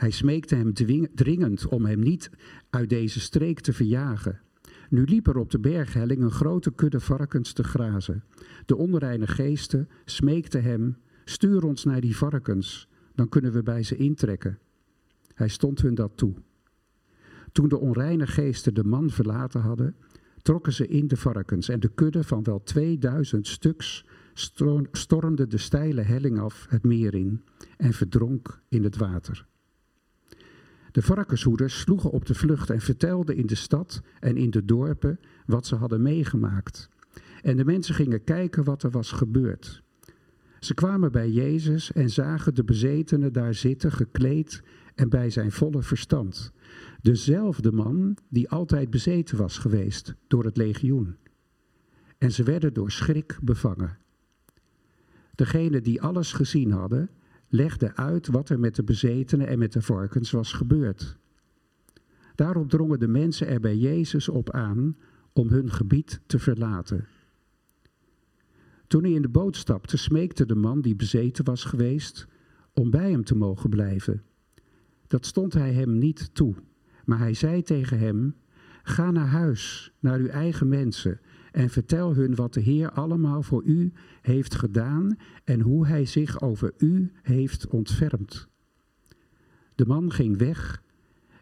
Hij 0.00 0.10
smeekte 0.10 0.54
hem 0.54 0.72
dringend 1.14 1.66
om 1.66 1.84
hem 1.84 1.98
niet 1.98 2.30
uit 2.70 2.88
deze 2.88 3.20
streek 3.20 3.60
te 3.60 3.72
verjagen. 3.72 4.40
Nu 4.88 5.04
liep 5.04 5.26
er 5.26 5.36
op 5.36 5.50
de 5.50 5.58
berghelling 5.58 6.22
een 6.22 6.30
grote 6.30 6.72
kudde 6.72 7.00
varkens 7.00 7.52
te 7.52 7.64
grazen. 7.64 8.24
De 8.66 8.76
onreine 8.76 9.26
geesten 9.26 9.88
smeekten 10.04 10.62
hem: 10.62 10.96
Stuur 11.24 11.64
ons 11.64 11.84
naar 11.84 12.00
die 12.00 12.16
varkens, 12.16 12.88
dan 13.14 13.28
kunnen 13.28 13.52
we 13.52 13.62
bij 13.62 13.82
ze 13.82 13.96
intrekken. 13.96 14.58
Hij 15.34 15.48
stond 15.48 15.80
hun 15.80 15.94
dat 15.94 16.12
toe. 16.16 16.34
Toen 17.52 17.68
de 17.68 17.78
onreine 17.78 18.26
geesten 18.26 18.74
de 18.74 18.84
man 18.84 19.10
verlaten 19.10 19.60
hadden, 19.60 19.96
trokken 20.42 20.72
ze 20.72 20.86
in 20.86 21.08
de 21.08 21.16
varkens 21.16 21.68
en 21.68 21.80
de 21.80 21.90
kudde 21.94 22.24
van 22.24 22.42
wel 22.42 22.62
2000 22.62 23.46
stuks 23.46 24.04
stormde 24.92 25.46
de 25.46 25.58
steile 25.58 26.02
helling 26.02 26.38
af 26.38 26.66
het 26.68 26.84
meer 26.84 27.14
in 27.14 27.44
en 27.76 27.92
verdronk 27.92 28.60
in 28.68 28.84
het 28.84 28.96
water. 28.96 29.48
De 30.92 31.02
varkenshoeders 31.02 31.80
sloegen 31.80 32.10
op 32.10 32.26
de 32.26 32.34
vlucht 32.34 32.70
en 32.70 32.80
vertelden 32.80 33.36
in 33.36 33.46
de 33.46 33.54
stad 33.54 34.02
en 34.20 34.36
in 34.36 34.50
de 34.50 34.64
dorpen 34.64 35.20
wat 35.46 35.66
ze 35.66 35.74
hadden 35.74 36.02
meegemaakt. 36.02 36.88
En 37.42 37.56
de 37.56 37.64
mensen 37.64 37.94
gingen 37.94 38.24
kijken 38.24 38.64
wat 38.64 38.82
er 38.82 38.90
was 38.90 39.12
gebeurd. 39.12 39.82
Ze 40.60 40.74
kwamen 40.74 41.12
bij 41.12 41.30
Jezus 41.30 41.92
en 41.92 42.10
zagen 42.10 42.54
de 42.54 42.64
bezetene 42.64 43.30
daar 43.30 43.54
zitten, 43.54 43.92
gekleed 43.92 44.62
en 44.94 45.08
bij 45.08 45.30
zijn 45.30 45.52
volle 45.52 45.82
verstand. 45.82 46.52
Dezelfde 47.02 47.72
man 47.72 48.16
die 48.28 48.48
altijd 48.48 48.90
bezeten 48.90 49.38
was 49.38 49.58
geweest 49.58 50.14
door 50.26 50.44
het 50.44 50.56
legioen. 50.56 51.16
En 52.18 52.32
ze 52.32 52.42
werden 52.42 52.74
door 52.74 52.90
schrik 52.90 53.38
bevangen. 53.42 53.98
Degenen 55.34 55.82
die 55.82 56.02
alles 56.02 56.32
gezien 56.32 56.70
hadden, 56.70 57.10
legde 57.50 57.96
uit 57.96 58.26
wat 58.26 58.48
er 58.48 58.60
met 58.60 58.74
de 58.74 58.84
bezetenen 58.84 59.46
en 59.46 59.58
met 59.58 59.72
de 59.72 59.82
varkens 59.82 60.30
was 60.30 60.52
gebeurd. 60.52 61.18
Daarop 62.34 62.68
drongen 62.68 62.98
de 62.98 63.08
mensen 63.08 63.46
er 63.46 63.60
bij 63.60 63.76
Jezus 63.76 64.28
op 64.28 64.50
aan 64.50 64.96
om 65.32 65.48
hun 65.48 65.70
gebied 65.70 66.20
te 66.26 66.38
verlaten. 66.38 67.06
Toen 68.86 69.02
hij 69.02 69.12
in 69.12 69.22
de 69.22 69.28
boot 69.28 69.56
stapte, 69.56 69.96
smeekte 69.96 70.46
de 70.46 70.54
man 70.54 70.80
die 70.80 70.96
bezeten 70.96 71.44
was 71.44 71.64
geweest 71.64 72.26
om 72.72 72.90
bij 72.90 73.10
hem 73.10 73.24
te 73.24 73.36
mogen 73.36 73.70
blijven. 73.70 74.22
Dat 75.06 75.26
stond 75.26 75.52
hij 75.52 75.72
hem 75.72 75.98
niet 75.98 76.34
toe, 76.34 76.54
maar 77.04 77.18
hij 77.18 77.34
zei 77.34 77.62
tegen 77.62 77.98
hem: 77.98 78.34
Ga 78.82 79.10
naar 79.10 79.26
huis, 79.26 79.92
naar 79.98 80.18
uw 80.18 80.28
eigen 80.28 80.68
mensen 80.68 81.20
en 81.52 81.70
vertel 81.70 82.14
hun 82.14 82.34
wat 82.34 82.54
de 82.54 82.60
Heer 82.60 82.90
allemaal 82.90 83.42
voor 83.42 83.62
u 83.64 83.92
heeft 84.22 84.54
gedaan 84.54 85.16
en 85.44 85.60
hoe 85.60 85.86
hij 85.86 86.04
zich 86.04 86.40
over 86.40 86.72
u 86.78 87.12
heeft 87.22 87.66
ontfermd. 87.66 88.48
De 89.74 89.86
man 89.86 90.12
ging 90.12 90.38
weg 90.38 90.82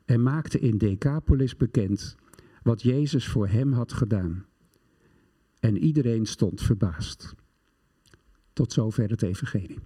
en 0.04 0.22
maakte 0.22 0.58
in 0.58 0.78
Decapolis 0.78 1.56
bekend 1.56 2.16
wat 2.62 2.82
Jezus 2.82 3.28
voor 3.28 3.48
hem 3.48 3.72
had 3.72 3.92
gedaan. 3.92 4.44
En 5.60 5.78
iedereen 5.78 6.26
stond 6.26 6.62
verbaasd. 6.62 7.34
Tot 8.52 8.72
zover 8.72 9.10
het 9.10 9.22
evangelie. 9.22 9.78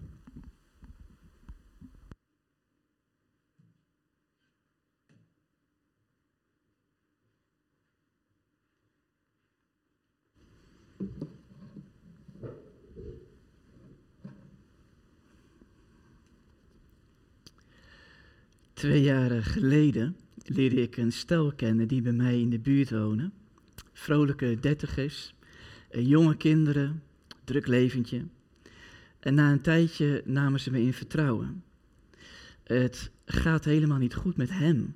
Twee 18.83 19.03
jaren 19.03 19.43
geleden 19.43 20.17
leerde 20.45 20.83
ik 20.83 20.97
een 20.97 21.13
stel 21.13 21.53
kennen 21.53 21.89
die 21.89 22.03
bij 22.03 22.13
mij 22.13 22.41
in 22.41 22.51
de 22.51 22.59
buurt 22.59 22.91
wonen. 22.91 23.33
Vrolijke 23.93 24.59
dertigers, 24.61 25.35
eh, 25.91 26.09
jonge 26.09 26.37
kinderen, 26.37 27.03
druk 27.45 27.67
leventje. 27.67 28.23
En 29.21 29.35
na 29.35 29.53
een 29.53 29.61
tijdje 29.61 30.23
namen 30.25 30.61
ze 30.61 30.71
me 30.71 30.81
in 30.81 30.93
vertrouwen. 30.93 31.63
Het 32.63 33.11
gaat 33.25 33.65
helemaal 33.65 33.99
niet 33.99 34.15
goed 34.15 34.37
met 34.37 34.51
hem. 34.51 34.95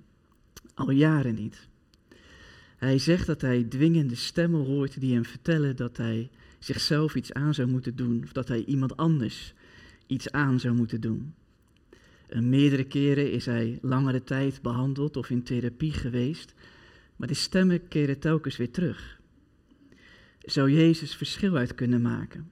Al 0.74 0.90
jaren 0.90 1.34
niet. 1.34 1.68
Hij 2.76 2.98
zegt 2.98 3.26
dat 3.26 3.40
hij 3.40 3.62
dwingende 3.62 4.14
stemmen 4.14 4.64
hoort 4.64 5.00
die 5.00 5.14
hem 5.14 5.24
vertellen 5.24 5.76
dat 5.76 5.96
hij 5.96 6.30
zichzelf 6.58 7.14
iets 7.14 7.32
aan 7.32 7.54
zou 7.54 7.68
moeten 7.68 7.96
doen. 7.96 8.20
Of 8.24 8.32
dat 8.32 8.48
hij 8.48 8.64
iemand 8.64 8.96
anders 8.96 9.54
iets 10.06 10.30
aan 10.30 10.60
zou 10.60 10.74
moeten 10.74 11.00
doen. 11.00 11.34
Meerdere 12.30 12.84
keren 12.84 13.32
is 13.32 13.46
hij 13.46 13.78
langere 13.82 14.22
tijd 14.22 14.62
behandeld 14.62 15.16
of 15.16 15.30
in 15.30 15.42
therapie 15.42 15.92
geweest, 15.92 16.54
maar 17.16 17.28
de 17.28 17.34
stemmen 17.34 17.88
keren 17.88 18.18
telkens 18.18 18.56
weer 18.56 18.70
terug. 18.70 19.20
Zou 20.40 20.70
Jezus 20.70 21.16
verschil 21.16 21.56
uit 21.56 21.74
kunnen 21.74 22.02
maken? 22.02 22.50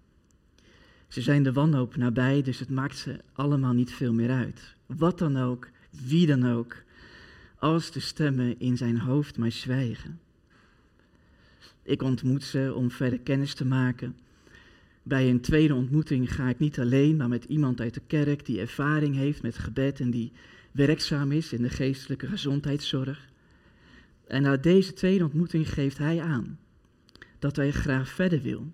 Ze 1.09 1.23
zijn 1.23 1.43
de 1.43 1.53
wanhoop 1.53 1.97
nabij, 1.97 2.43
dus 2.43 2.59
het 2.59 2.71
maakt 2.71 2.97
ze 2.97 3.21
allemaal 3.33 3.73
niet 3.73 3.93
veel 3.93 4.13
meer 4.13 4.31
uit. 4.31 4.75
Wat 4.87 5.19
dan 5.19 5.37
ook, 5.37 5.69
wie 5.91 6.27
dan 6.27 6.47
ook, 6.51 6.77
als 7.59 7.91
de 7.91 8.01
stemmen 8.01 8.61
in 8.61 8.77
zijn 8.77 8.99
hoofd 8.99 9.39
maar 9.39 9.53
zwijgen. 9.53 10.21
Ik 11.83 12.03
ontmoet 12.03 12.43
ze 12.43 12.73
om 12.75 12.91
verder 12.91 13.19
kennis 13.19 13.55
te 13.55 13.65
maken. 13.65 14.17
Bij 15.07 15.31
een 15.31 15.41
tweede 15.41 15.75
ontmoeting 15.75 16.35
ga 16.35 16.49
ik 16.49 16.59
niet 16.59 16.81
alleen, 16.81 17.17
maar 17.17 17.29
met 17.29 17.45
iemand 17.45 17.81
uit 17.81 17.95
de 17.95 18.03
kerk 18.07 18.47
die 18.47 18.61
ervaring 18.61 19.15
heeft 19.15 19.43
met 19.43 19.59
gebed 19.59 20.01
en 20.01 20.11
die 20.11 20.33
werkzaam 20.71 21.33
is 21.33 21.53
in 21.53 21.63
de 21.63 21.69
geestelijke 21.69 22.27
gezondheidszorg. 22.27 23.29
En 24.27 24.43
na 24.43 24.57
deze 24.57 24.93
tweede 24.93 25.25
ontmoeting 25.25 25.73
geeft 25.73 25.99
hij 25.99 26.21
aan 26.21 26.59
dat 27.39 27.57
hij 27.57 27.71
graag 27.71 28.09
verder 28.09 28.43
wil. 28.43 28.73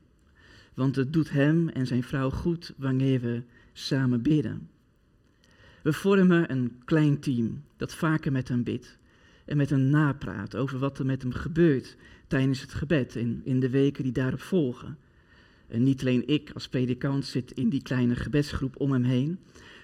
Want 0.74 0.96
het 0.96 1.12
doet 1.12 1.30
hem 1.30 1.68
en 1.68 1.86
zijn 1.86 2.02
vrouw 2.02 2.30
goed 2.30 2.72
wanneer 2.76 3.20
we 3.20 3.42
samen 3.72 4.22
bidden. 4.22 4.68
We 5.82 5.92
vormen 5.92 6.50
een 6.50 6.80
klein 6.84 7.20
team 7.20 7.62
dat 7.76 7.94
vaker 7.94 8.32
met 8.32 8.48
hem 8.48 8.62
bidt 8.62 8.98
en 9.44 9.56
met 9.56 9.70
hem 9.70 9.80
napraat 9.80 10.56
over 10.56 10.78
wat 10.78 10.98
er 10.98 11.06
met 11.06 11.22
hem 11.22 11.32
gebeurt 11.32 11.96
tijdens 12.26 12.60
het 12.60 12.74
gebed 12.74 13.16
en 13.16 13.40
in 13.44 13.60
de 13.60 13.70
weken 13.70 14.02
die 14.02 14.12
daarop 14.12 14.40
volgen. 14.40 14.98
En 15.70 15.82
niet 15.82 16.00
alleen 16.00 16.28
ik 16.28 16.50
als 16.54 16.68
predikant 16.68 17.24
zit 17.24 17.52
in 17.52 17.68
die 17.68 17.82
kleine 17.82 18.16
gebedsgroep 18.16 18.80
om 18.80 18.92
hem 18.92 19.04
heen, 19.04 19.38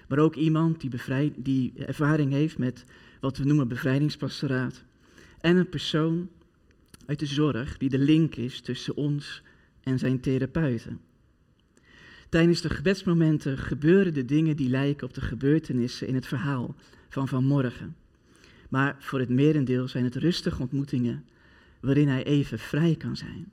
maar 0.07 0.19
ook 0.19 0.35
iemand 0.35 0.81
die, 0.81 0.89
bevrijd, 0.89 1.33
die 1.37 1.73
ervaring 1.75 2.31
heeft 2.31 2.57
met 2.57 2.85
wat 3.19 3.37
we 3.37 3.43
noemen 3.43 3.67
bevrijdingspastoraat. 3.67 4.83
En 5.39 5.57
een 5.57 5.69
persoon 5.69 6.29
uit 7.05 7.19
de 7.19 7.25
zorg 7.25 7.77
die 7.77 7.89
de 7.89 7.99
link 7.99 8.35
is 8.35 8.61
tussen 8.61 8.95
ons 8.95 9.41
en 9.83 9.99
zijn 9.99 10.19
therapeuten. 10.19 10.99
Tijdens 12.29 12.61
de 12.61 12.69
gebedsmomenten 12.69 13.57
gebeuren 13.57 14.13
de 14.13 14.25
dingen 14.25 14.55
die 14.55 14.69
lijken 14.69 15.07
op 15.07 15.13
de 15.13 15.21
gebeurtenissen 15.21 16.07
in 16.07 16.15
het 16.15 16.27
verhaal 16.27 16.75
van 17.09 17.27
vanmorgen. 17.27 17.95
Maar 18.69 18.95
voor 18.99 19.19
het 19.19 19.29
merendeel 19.29 19.87
zijn 19.87 20.03
het 20.03 20.15
rustige 20.15 20.61
ontmoetingen 20.61 21.25
waarin 21.79 22.07
hij 22.07 22.23
even 22.23 22.59
vrij 22.59 22.95
kan 22.95 23.17
zijn. 23.17 23.51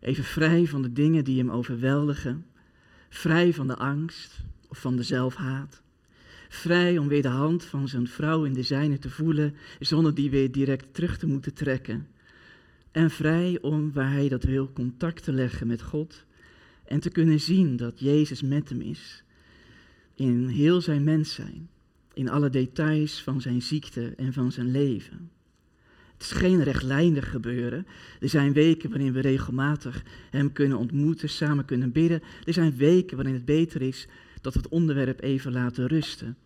Even 0.00 0.24
vrij 0.24 0.66
van 0.66 0.82
de 0.82 0.92
dingen 0.92 1.24
die 1.24 1.38
hem 1.38 1.50
overweldigen, 1.50 2.46
vrij 3.08 3.54
van 3.54 3.66
de 3.66 3.76
angst 3.76 4.40
of 4.68 4.78
van 4.80 4.96
de 4.96 5.02
zelfhaat. 5.02 5.82
Vrij 6.48 6.98
om 6.98 7.08
weer 7.08 7.22
de 7.22 7.28
hand 7.28 7.64
van 7.64 7.88
zijn 7.88 8.08
vrouw 8.08 8.44
in 8.44 8.52
de 8.52 8.62
zijne 8.62 8.98
te 8.98 9.10
voelen, 9.10 9.54
zonder 9.78 10.14
die 10.14 10.30
weer 10.30 10.52
direct 10.52 10.94
terug 10.94 11.18
te 11.18 11.26
moeten 11.26 11.54
trekken. 11.54 12.08
En 12.90 13.10
vrij 13.10 13.58
om, 13.60 13.92
waar 13.92 14.12
hij 14.12 14.28
dat 14.28 14.42
wil, 14.42 14.72
contact 14.72 15.22
te 15.22 15.32
leggen 15.32 15.66
met 15.66 15.82
God 15.82 16.24
en 16.84 17.00
te 17.00 17.10
kunnen 17.10 17.40
zien 17.40 17.76
dat 17.76 18.00
Jezus 18.00 18.42
met 18.42 18.68
hem 18.68 18.80
is. 18.80 19.22
In 20.14 20.46
heel 20.46 20.80
zijn 20.80 21.04
mens 21.04 21.34
zijn, 21.34 21.68
in 22.14 22.28
alle 22.28 22.50
details 22.50 23.22
van 23.22 23.40
zijn 23.40 23.62
ziekte 23.62 24.14
en 24.16 24.32
van 24.32 24.52
zijn 24.52 24.70
leven. 24.70 25.30
Het 26.18 26.26
is 26.26 26.32
geen 26.32 26.62
rechtlijnig 26.62 27.30
gebeuren. 27.30 27.86
Er 28.20 28.28
zijn 28.28 28.52
weken 28.52 28.90
waarin 28.90 29.12
we 29.12 29.20
regelmatig 29.20 30.02
hem 30.30 30.52
kunnen 30.52 30.78
ontmoeten, 30.78 31.28
samen 31.28 31.64
kunnen 31.64 31.92
bidden. 31.92 32.22
Er 32.44 32.52
zijn 32.52 32.76
weken 32.76 33.16
waarin 33.16 33.34
het 33.34 33.44
beter 33.44 33.82
is 33.82 34.06
dat 34.40 34.52
we 34.54 34.58
het 34.58 34.68
onderwerp 34.68 35.22
even 35.22 35.52
laten 35.52 35.86
rusten. 35.86 36.36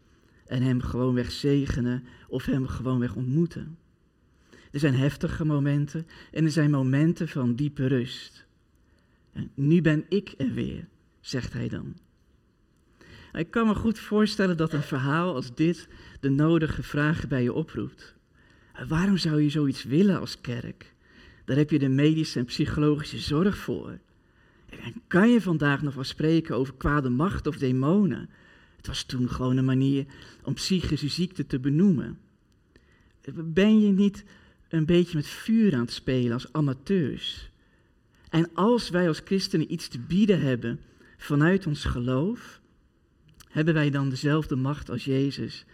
En 0.47 0.63
hem 0.63 0.81
gewoonweg 0.81 1.31
zegenen 1.31 2.05
of 2.29 2.45
hem 2.45 2.67
gewoonweg 2.67 3.15
ontmoeten. 3.15 3.79
Er 4.71 4.81
zijn 4.81 4.95
heftige 4.95 5.45
momenten 5.45 6.07
en 6.33 6.45
er 6.45 6.51
zijn 6.51 6.71
momenten 6.71 7.29
van 7.29 7.55
diepe 7.55 7.87
rust. 7.87 8.45
En 9.33 9.51
nu 9.55 9.81
ben 9.81 10.05
ik 10.09 10.35
er 10.39 10.53
weer, 10.53 10.89
zegt 11.21 11.53
hij 11.53 11.69
dan. 11.69 11.95
Ik 13.33 13.51
kan 13.51 13.67
me 13.67 13.75
goed 13.75 13.99
voorstellen 13.99 14.57
dat 14.57 14.73
een 14.73 14.83
verhaal 14.83 15.35
als 15.35 15.55
dit 15.55 15.89
de 16.21 16.29
nodige 16.29 16.83
vragen 16.83 17.29
bij 17.29 17.43
je 17.43 17.53
oproept. 17.53 18.15
Waarom 18.89 19.17
zou 19.17 19.43
je 19.43 19.51
zoiets 19.51 19.85
willen 19.85 20.21
als 20.21 20.41
kerk? 20.41 20.95
Daar 21.45 21.57
heb 21.57 21.71
je 21.71 21.79
de 21.79 21.89
medische 21.89 22.39
en 22.39 22.45
psychologische 22.45 23.19
zorg 23.19 23.57
voor. 23.57 23.99
En 24.69 24.95
kan 25.07 25.31
je 25.31 25.41
vandaag 25.41 25.83
nog 25.83 25.95
wel 25.95 26.05
spreken 26.05 26.57
over 26.57 26.75
kwade 26.75 27.09
macht 27.09 27.47
of 27.47 27.57
demonen? 27.57 28.29
Het 28.77 28.87
was 28.87 29.03
toen 29.03 29.29
gewoon 29.29 29.57
een 29.57 29.65
manier 29.65 30.07
om 30.43 30.55
psychische 30.55 31.09
ziekte 31.09 31.47
te 31.47 31.61
benoemen. 31.61 32.19
Ben 33.35 33.81
je 33.81 33.93
niet 33.93 34.25
een 34.69 34.87
beetje 34.87 35.17
met 35.17 35.27
vuur 35.27 35.75
aan 35.75 35.81
het 35.81 35.93
spelen 35.93 36.33
als 36.33 36.53
amateurs? 36.53 37.51
En 38.29 38.51
als 38.55 38.91
wij 38.91 39.09
als 39.09 39.21
christenen 39.25 39.73
iets 39.73 39.89
te 39.89 39.99
bieden 39.99 40.41
hebben 40.41 40.81
vanuit 41.17 41.67
ons 41.67 41.85
geloof, 41.85 42.61
hebben 43.49 43.75
wij 43.75 43.91
dan 43.91 44.09
dezelfde 44.09 44.57
macht 44.57 44.91
als 44.91 45.05
Jezus 45.05 45.65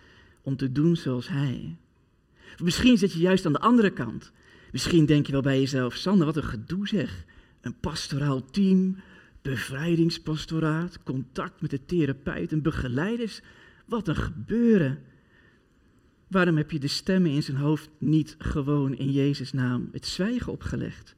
om 0.42 0.56
te 0.56 0.72
doen 0.72 0.96
zoals 0.96 1.28
Hij? 1.28 1.76
Misschien 2.62 2.98
zit 2.98 3.12
je 3.12 3.18
juist 3.18 3.46
aan 3.46 3.52
de 3.52 3.60
andere 3.60 3.90
kant. 3.90 4.32
Misschien 4.72 5.06
denk 5.06 5.26
je 5.26 5.32
wel 5.32 5.42
bij 5.42 5.60
jezelf, 5.60 5.94
Sander, 5.94 6.26
wat 6.26 6.36
een 6.36 6.42
gedoe 6.42 6.88
zeg. 6.88 7.24
Een 7.60 7.78
pastoraal 7.80 8.50
team, 8.50 8.96
bevrijdingspastoraat, 9.42 11.02
contact 11.02 11.60
met 11.60 11.70
de 11.70 11.84
therapeut 11.84 12.52
en 12.52 12.62
begeleiders. 12.62 13.40
Wat 13.86 14.08
een 14.08 14.16
gebeuren. 14.16 15.02
Waarom 16.28 16.56
heb 16.56 16.70
je 16.70 16.78
de 16.78 16.88
stemmen 16.88 17.30
in 17.30 17.42
zijn 17.42 17.56
hoofd 17.56 17.90
niet 17.98 18.34
gewoon 18.38 18.94
in 18.94 19.12
Jezus' 19.12 19.52
naam 19.52 19.88
het 19.92 20.06
zwijgen 20.06 20.52
opgelegd? 20.52 21.16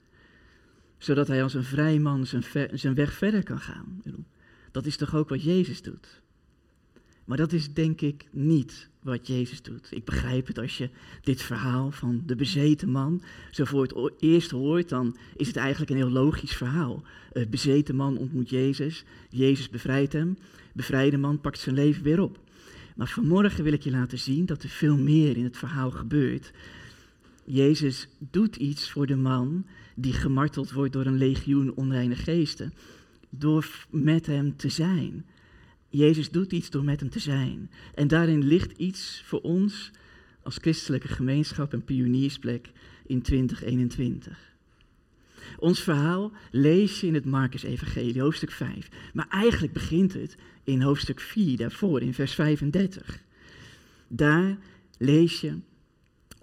Zodat 0.98 1.28
hij 1.28 1.42
als 1.42 1.54
een 1.54 1.64
vrij 1.64 1.98
man 1.98 2.26
zijn, 2.26 2.44
zijn 2.72 2.94
weg 2.94 3.12
verder 3.12 3.42
kan 3.42 3.60
gaan. 3.60 4.02
Dat 4.70 4.86
is 4.86 4.96
toch 4.96 5.14
ook 5.14 5.28
wat 5.28 5.42
Jezus 5.42 5.82
doet? 5.82 6.20
Maar 7.24 7.36
dat 7.36 7.52
is 7.52 7.72
denk 7.72 8.00
ik 8.00 8.28
niet 8.30 8.89
wat 9.02 9.26
Jezus 9.26 9.62
doet. 9.62 9.88
Ik 9.90 10.04
begrijp 10.04 10.46
het 10.46 10.58
als 10.58 10.78
je 10.78 10.90
dit 11.22 11.42
verhaal 11.42 11.90
van 11.90 12.22
de 12.26 12.36
bezeten 12.36 12.90
man 12.90 13.22
zo 13.50 13.64
voor 13.64 13.82
het 13.82 14.12
eerst 14.18 14.50
hoort, 14.50 14.88
dan 14.88 15.16
is 15.36 15.46
het 15.46 15.56
eigenlijk 15.56 15.90
een 15.90 15.96
heel 15.96 16.10
logisch 16.10 16.54
verhaal. 16.56 17.02
Een 17.32 17.50
bezeten 17.50 17.96
man 17.96 18.16
ontmoet 18.16 18.50
Jezus, 18.50 19.04
Jezus 19.30 19.68
bevrijdt 19.68 20.12
hem, 20.12 20.38
bevrijde 20.72 21.16
man 21.16 21.40
pakt 21.40 21.58
zijn 21.58 21.74
leven 21.74 22.02
weer 22.02 22.20
op. 22.20 22.38
Maar 22.96 23.08
vanmorgen 23.08 23.64
wil 23.64 23.72
ik 23.72 23.82
je 23.82 23.90
laten 23.90 24.18
zien 24.18 24.46
dat 24.46 24.62
er 24.62 24.68
veel 24.68 24.96
meer 24.96 25.36
in 25.36 25.44
het 25.44 25.56
verhaal 25.56 25.90
gebeurt. 25.90 26.52
Jezus 27.44 28.08
doet 28.18 28.56
iets 28.56 28.90
voor 28.90 29.06
de 29.06 29.16
man 29.16 29.66
die 29.94 30.12
gemarteld 30.12 30.72
wordt 30.72 30.92
door 30.92 31.06
een 31.06 31.18
legioen 31.18 31.74
onreine 31.74 32.16
geesten, 32.16 32.72
door 33.30 33.86
met 33.90 34.26
hem 34.26 34.56
te 34.56 34.68
zijn. 34.68 35.24
Jezus 35.90 36.30
doet 36.30 36.52
iets 36.52 36.70
door 36.70 36.84
met 36.84 37.00
hem 37.00 37.10
te 37.10 37.18
zijn. 37.18 37.70
En 37.94 38.08
daarin 38.08 38.44
ligt 38.44 38.78
iets 38.78 39.22
voor 39.24 39.40
ons 39.40 39.90
als 40.42 40.56
christelijke 40.56 41.08
gemeenschap 41.08 41.72
en 41.72 41.84
pioniersplek 41.84 42.70
in 43.06 43.22
2021. 43.22 44.48
Ons 45.58 45.82
verhaal 45.82 46.32
lees 46.50 47.00
je 47.00 47.06
in 47.06 47.14
het 47.14 47.24
Marcus-evangelie, 47.24 48.20
hoofdstuk 48.20 48.50
5. 48.50 48.88
Maar 49.12 49.28
eigenlijk 49.28 49.72
begint 49.72 50.12
het 50.12 50.36
in 50.64 50.82
hoofdstuk 50.82 51.20
4, 51.20 51.56
daarvoor, 51.56 52.02
in 52.02 52.14
vers 52.14 52.34
35. 52.34 53.22
Daar 54.08 54.58
lees 54.98 55.40
je, 55.40 55.54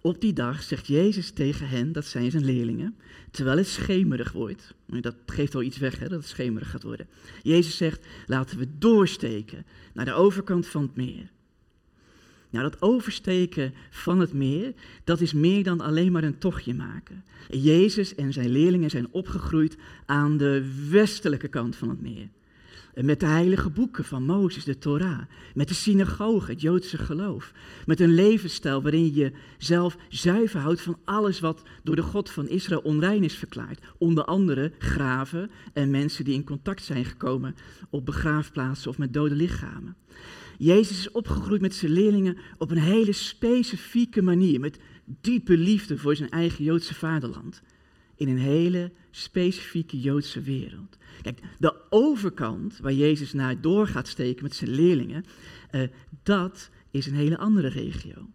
op 0.08 0.22
die 0.22 0.34
dag 0.34 0.64
zegt 0.64 0.88
Jezus 0.88 1.32
tegen 1.32 1.68
hen, 1.68 1.92
dat 1.92 2.06
zijn 2.06 2.32
zijn 2.32 2.46
leerlingen, 2.46 2.96
terwijl 3.32 3.58
het 3.58 3.68
schemerig 3.68 4.32
wordt. 4.32 4.74
Dat 4.86 5.16
geeft 5.26 5.56
al 5.56 5.62
iets 5.62 5.78
weg, 5.78 6.00
hè, 6.00 6.08
dat 6.08 6.20
het 6.20 6.30
schemerig 6.30 6.70
gaat 6.70 6.84
worden. 6.84 7.08
Jezus 7.42 7.78
zegt, 7.78 8.06
laten 8.26 8.58
we 8.58 8.68
doorsteken 8.78 9.66
naar 9.94 10.06
de 10.06 10.14
overkant 10.14 10.68
van 10.68 10.82
het 10.82 10.96
meer. 10.96 11.32
Nou, 12.50 12.70
dat 12.70 12.82
oversteken 12.82 13.74
van 13.90 14.20
het 14.20 14.34
meer, 14.34 14.74
dat 15.04 15.22
is 15.22 15.34
meer 15.34 15.64
dan 15.64 15.82
alleen 15.82 16.12
maar 16.12 16.24
een 16.24 16.38
tochtje 16.38 16.74
maken. 16.74 17.24
Jezus 17.50 18.16
en 18.16 18.34
zijn 18.34 18.50
leerlingen 18.50 18.90
zijn 18.90 19.08
opgegroeid 19.12 19.78
aan 20.06 20.38
de 20.38 20.86
westelijke 20.90 21.48
kant 21.48 21.76
van 21.76 21.90
het 21.90 22.02
meer. 22.02 22.30
Met 23.02 23.20
de 23.20 23.26
heilige 23.26 23.70
boeken 23.70 24.04
van 24.04 24.24
Mozes, 24.24 24.64
de 24.64 24.78
Torah. 24.78 25.22
Met 25.54 25.68
de 25.68 25.74
synagoge, 25.74 26.52
het 26.52 26.62
Joodse 26.62 26.98
geloof. 26.98 27.54
Met 27.86 28.00
een 28.00 28.14
levensstijl 28.14 28.82
waarin 28.82 29.14
je 29.14 29.32
jezelf 29.58 29.98
zuiver 30.10 30.60
houdt 30.60 30.82
van 30.82 30.98
alles 31.04 31.40
wat 31.40 31.64
door 31.84 31.96
de 31.96 32.02
God 32.02 32.30
van 32.30 32.48
Israël 32.48 32.82
onrein 32.82 33.24
is 33.24 33.34
verklaard. 33.34 33.84
Onder 33.98 34.26
andere 34.26 34.72
graven 34.78 35.52
en 35.74 35.92
mensen 35.92 36.26
die 36.26 36.34
in 36.34 36.44
contact 36.44 36.84
zijn 36.84 37.06
gekomen 37.06 37.56
op 37.90 38.06
begraafplaatsen 38.06 38.90
of 38.90 38.98
met 38.98 39.14
dode 39.14 39.36
lichamen. 39.36 39.96
Jezus 40.58 41.00
is 41.00 41.12
opgegroeid 41.12 41.62
met 41.62 41.76
zijn 41.76 41.92
leerlingen 41.92 42.38
op 42.58 42.72
een 42.72 42.78
hele 42.78 43.14
specifieke 43.14 44.22
manier. 44.22 44.60
Met 44.60 44.80
diepe 45.22 45.58
liefde 45.58 45.98
voor 45.98 46.16
zijn 46.16 46.30
eigen 46.30 46.64
Joodse 46.64 46.94
vaderland. 46.94 47.62
In 48.18 48.28
een 48.28 48.38
hele 48.38 48.92
specifieke 49.12 50.00
Joodse 50.00 50.42
wereld. 50.42 50.98
Kijk, 51.22 51.40
de 51.60 51.76
overkant 51.90 52.78
waar 52.78 52.94
Jezus 52.94 53.34
naar 53.34 53.62
door 53.62 53.88
gaat 53.88 54.08
steken 54.08 54.44
met 54.44 54.56
zijn 54.56 54.70
leerlingen, 54.70 55.26
uh, 55.72 55.82
dat 56.24 56.70
is 56.92 57.06
een 57.06 57.16
hele 57.16 57.38
andere 57.38 57.68
regio. 57.68 58.30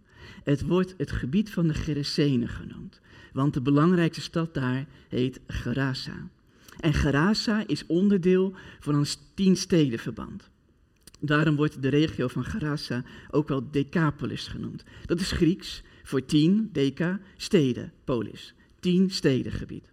Het 0.44 0.66
wordt 0.66 0.94
het 0.96 1.10
gebied 1.10 1.50
van 1.50 1.66
de 1.66 1.74
Geresenen 1.74 2.48
genoemd, 2.48 3.00
want 3.32 3.54
de 3.54 3.60
belangrijkste 3.60 4.22
stad 4.22 4.54
daar 4.54 4.86
heet 5.08 5.40
Gerasa. 5.46 6.28
En 6.80 6.94
Gerasa 6.94 7.66
is 7.66 7.86
onderdeel 7.86 8.54
van 8.80 8.94
een 8.94 9.06
tien-stedenverband. 9.34 10.50
Daarom 11.20 11.56
wordt 11.56 11.82
de 11.82 11.88
regio 11.88 12.28
van 12.28 12.44
Gerasa 12.44 13.04
ook 13.30 13.48
wel 13.48 13.70
Decapolis 13.70 14.46
genoemd. 14.46 14.84
Dat 15.06 15.20
is 15.20 15.32
Grieks 15.32 15.82
voor 16.02 16.24
tien, 16.24 16.68
deca, 16.72 17.20
steden, 17.36 17.92
polis. 18.04 18.54
Tien 18.82 19.10
stedengebied. 19.10 19.88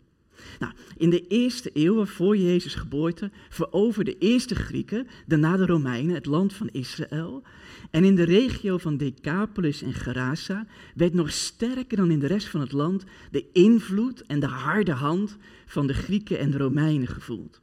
Nou, 0.60 0.74
in 0.98 1.10
de 1.10 1.28
eerste 1.28 1.70
eeuwen 1.70 2.08
voor 2.08 2.38
Jezus' 2.38 2.76
geboorte 2.76 3.32
veroverden 3.50 4.16
eerst 4.20 4.50
de 4.50 4.56
Grieken, 4.56 5.08
daarna 5.26 5.58
de 5.58 5.66
Romeinen 5.66 6.16
het 6.16 6.26
land 6.26 6.54
van 6.54 6.70
Israël. 6.72 7.44
En 7.92 8.04
in 8.04 8.16
de 8.16 8.24
regio 8.24 8.78
van 8.78 8.98
Decapolis 8.98 9.82
en 9.82 9.94
Gerasa 9.94 10.68
werd 10.96 11.14
nog 11.14 11.32
sterker 11.32 11.98
dan 11.98 12.12
in 12.12 12.20
de 12.20 12.28
rest 12.28 12.48
van 12.48 12.62
het 12.62 12.72
land 12.72 13.04
de 13.32 13.46
invloed 13.54 14.22
en 14.22 14.40
de 14.40 14.48
harde 14.48 14.94
hand 14.94 15.38
van 15.66 15.88
de 15.88 15.94
Grieken 15.94 16.40
en 16.40 16.52
de 16.52 16.58
Romeinen 16.58 17.08
gevoeld. 17.08 17.62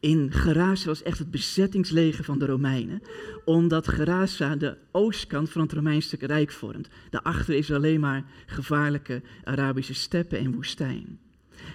In 0.00 0.32
Gerasa 0.32 0.86
was 0.86 1.02
echt 1.02 1.18
het 1.18 1.30
bezettingsleger 1.30 2.24
van 2.24 2.38
de 2.38 2.46
Romeinen, 2.46 3.02
omdat 3.44 3.88
Gerasa 3.88 4.56
de 4.56 4.76
oostkant 4.90 5.50
van 5.50 5.60
het 5.60 5.72
Romeinse 5.72 6.16
Rijk 6.20 6.50
vormt. 6.50 6.88
Daarachter 7.10 7.54
is 7.54 7.72
alleen 7.72 8.00
maar 8.00 8.24
gevaarlijke 8.46 9.22
Arabische 9.44 9.94
steppen 9.94 10.38
en 10.38 10.54
woestijn. 10.54 11.18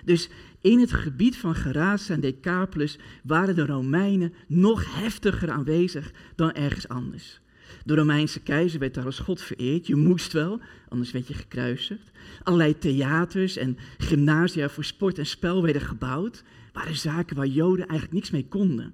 Dus 0.05 0.29
in 0.61 0.79
het 0.79 0.93
gebied 0.93 1.38
van 1.38 1.55
Gerasa 1.55 2.13
en 2.13 2.19
Decapolis 2.19 2.97
waren 3.23 3.55
de 3.55 3.65
Romeinen 3.65 4.33
nog 4.47 4.95
heftiger 4.95 5.51
aanwezig 5.51 6.11
dan 6.35 6.51
ergens 6.51 6.88
anders. 6.88 7.39
De 7.83 7.95
Romeinse 7.95 8.39
keizer 8.39 8.79
werd 8.79 8.93
daar 8.93 9.05
als 9.05 9.19
God 9.19 9.41
vereerd. 9.41 9.88
Je 9.88 9.95
moest 9.95 10.33
wel, 10.33 10.59
anders 10.89 11.11
werd 11.11 11.27
je 11.27 11.33
gekruisigd. 11.33 12.11
Allerlei 12.43 12.77
theaters 12.77 13.57
en 13.57 13.77
gymnasia 13.97 14.69
voor 14.69 14.83
sport 14.85 15.17
en 15.17 15.25
spel 15.25 15.63
werden 15.63 15.81
gebouwd. 15.81 16.43
Waren 16.75 16.95
zaken 16.95 17.35
waar 17.35 17.47
Joden 17.47 17.88
eigenlijk 17.88 18.13
niks 18.13 18.31
mee 18.31 18.47
konden. 18.47 18.93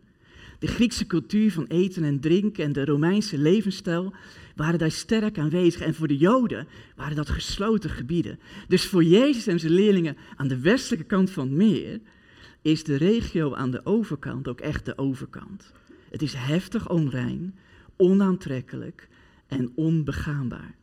De 0.60 0.67
Griekse 0.67 1.08
cultuur 1.08 1.52
van 1.52 1.65
eten 1.65 2.04
en 2.04 2.20
drinken 2.20 2.63
en 2.63 2.74
de 2.74 2.86
Romeinse 2.86 3.38
levensstijl 3.38 4.13
waren 4.56 4.80
daar 4.80 4.91
sterk 4.91 5.38
aanwezig. 5.38 5.82
En 5.82 5.96
voor 5.96 6.08
de 6.08 6.17
Joden 6.17 6.67
waren 6.96 7.15
dat 7.15 7.30
gesloten 7.30 7.89
gebieden. 7.89 8.39
Dus 8.67 8.86
voor 8.86 9.04
Jezus 9.04 9.48
en 9.48 9.60
zijn 9.60 9.74
leerlingen 9.74 10.17
aan 10.36 10.48
de 10.48 10.60
westelijke 10.60 11.06
kant 11.06 11.30
van 11.32 11.48
het 11.48 11.58
meer 11.58 12.00
is 12.62 12.84
de 12.84 12.96
regio 12.96 13.54
aan 13.54 13.72
de 13.72 13.86
overkant 13.86 14.48
ook 14.48 14.60
echt 14.60 14.86
de 14.86 14.98
overkant. 14.98 15.72
Het 16.10 16.22
is 16.22 16.34
heftig 16.34 16.89
onrein, 16.89 17.56
onaantrekkelijk 17.98 19.08
en 19.48 19.72
onbegaanbaar. 19.76 20.76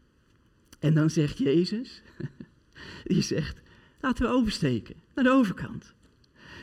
En 0.78 0.94
dan 0.94 1.10
zegt 1.10 1.38
Jezus, 1.38 2.02
die 3.04 3.22
zegt, 3.22 3.60
laten 4.00 4.24
we 4.24 4.32
oversteken 4.32 4.94
naar 5.14 5.24
de 5.24 5.30
overkant. 5.30 5.96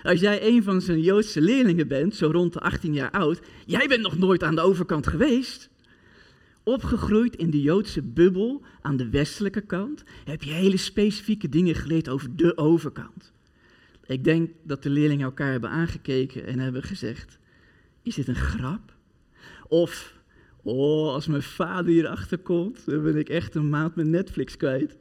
Als 0.05 0.19
jij 0.19 0.47
een 0.47 0.63
van 0.63 0.81
zijn 0.81 1.01
Joodse 1.01 1.41
leerlingen 1.41 1.87
bent, 1.87 2.15
zo 2.15 2.31
rond 2.31 2.53
de 2.53 2.59
18 2.59 2.93
jaar 2.93 3.11
oud, 3.11 3.39
jij 3.65 3.87
bent 3.87 4.01
nog 4.01 4.17
nooit 4.17 4.43
aan 4.43 4.55
de 4.55 4.61
overkant 4.61 5.07
geweest. 5.07 5.69
Opgegroeid 6.63 7.35
in 7.35 7.49
de 7.49 7.61
Joodse 7.61 8.01
bubbel 8.01 8.61
aan 8.81 8.97
de 8.97 9.09
westelijke 9.09 9.61
kant, 9.61 10.03
heb 10.25 10.43
je 10.43 10.51
hele 10.51 10.77
specifieke 10.77 11.49
dingen 11.49 11.75
geleerd 11.75 12.09
over 12.09 12.35
de 12.35 12.57
overkant. 12.57 13.31
Ik 14.05 14.23
denk 14.23 14.51
dat 14.63 14.83
de 14.83 14.89
leerlingen 14.89 15.25
elkaar 15.25 15.51
hebben 15.51 15.69
aangekeken 15.69 16.45
en 16.45 16.59
hebben 16.59 16.83
gezegd: 16.83 17.39
Is 18.01 18.15
dit 18.15 18.27
een 18.27 18.35
grap? 18.35 18.93
Of, 19.67 20.13
oh, 20.63 21.13
als 21.13 21.27
mijn 21.27 21.43
vader 21.43 21.91
hierachter 21.91 22.37
komt, 22.37 22.85
dan 22.85 23.03
ben 23.03 23.17
ik 23.17 23.29
echt 23.29 23.55
een 23.55 23.69
maand 23.69 23.95
met 23.95 24.07
Netflix 24.07 24.57
kwijt. 24.57 24.97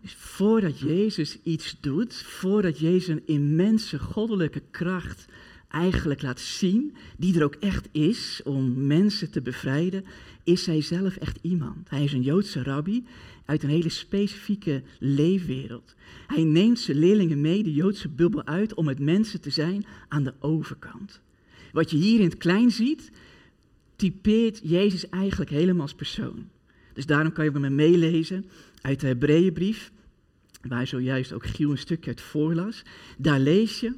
Dus 0.00 0.14
voordat 0.14 0.78
Jezus 0.78 1.38
iets 1.42 1.76
doet, 1.80 2.14
voordat 2.14 2.78
Jezus 2.78 3.08
een 3.08 3.26
immense 3.26 3.98
goddelijke 3.98 4.62
kracht 4.70 5.26
eigenlijk 5.68 6.22
laat 6.22 6.40
zien, 6.40 6.94
die 7.16 7.36
er 7.36 7.44
ook 7.44 7.54
echt 7.54 7.88
is 7.92 8.40
om 8.44 8.86
mensen 8.86 9.30
te 9.30 9.42
bevrijden, 9.42 10.04
is 10.44 10.66
hij 10.66 10.80
zelf 10.80 11.16
echt 11.16 11.38
iemand. 11.42 11.90
Hij 11.90 12.04
is 12.04 12.12
een 12.12 12.22
Joodse 12.22 12.62
rabbi 12.62 13.04
uit 13.44 13.62
een 13.62 13.68
hele 13.68 13.88
specifieke 13.88 14.82
leefwereld. 14.98 15.94
Hij 16.26 16.44
neemt 16.44 16.78
zijn 16.78 16.98
leerlingen 16.98 17.40
mee 17.40 17.62
de 17.62 17.72
Joodse 17.72 18.08
bubbel 18.08 18.44
uit 18.44 18.74
om 18.74 18.84
met 18.84 18.98
mensen 18.98 19.40
te 19.40 19.50
zijn 19.50 19.86
aan 20.08 20.24
de 20.24 20.34
overkant. 20.40 21.20
Wat 21.72 21.90
je 21.90 21.96
hier 21.96 22.18
in 22.18 22.28
het 22.28 22.36
klein 22.36 22.70
ziet, 22.70 23.10
typeert 23.96 24.60
Jezus 24.62 25.08
eigenlijk 25.08 25.50
helemaal 25.50 25.82
als 25.82 25.94
persoon. 25.94 26.48
Dus 26.92 27.06
daarom 27.06 27.32
kan 27.32 27.44
je 27.44 27.50
met 27.50 27.62
me 27.62 27.70
meelezen 27.70 28.44
uit 28.82 29.00
de 29.00 29.06
Hebreeënbrief, 29.06 29.92
waar 30.68 30.86
zojuist 30.86 31.32
ook 31.32 31.46
Giel 31.46 31.70
een 31.70 31.78
stukje 31.78 32.10
uit 32.10 32.20
voorlas. 32.20 32.82
Daar 33.18 33.40
lees 33.40 33.80
je, 33.80 33.94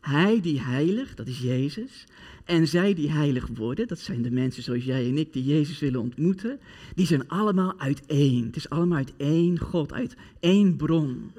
hij 0.00 0.40
die 0.40 0.60
heilig, 0.60 1.14
dat 1.14 1.26
is 1.26 1.40
Jezus, 1.40 2.06
en 2.44 2.68
zij 2.68 2.94
die 2.94 3.10
heilig 3.10 3.46
worden, 3.54 3.88
dat 3.88 3.98
zijn 3.98 4.22
de 4.22 4.30
mensen 4.30 4.62
zoals 4.62 4.84
jij 4.84 5.08
en 5.08 5.18
ik 5.18 5.32
die 5.32 5.44
Jezus 5.44 5.78
willen 5.78 6.00
ontmoeten, 6.00 6.60
die 6.94 7.06
zijn 7.06 7.28
allemaal 7.28 7.80
uit 7.80 8.06
één. 8.06 8.46
Het 8.46 8.56
is 8.56 8.68
allemaal 8.68 8.98
uit 8.98 9.12
één 9.16 9.58
God, 9.58 9.92
uit 9.92 10.16
één 10.40 10.76
bron. 10.76 11.30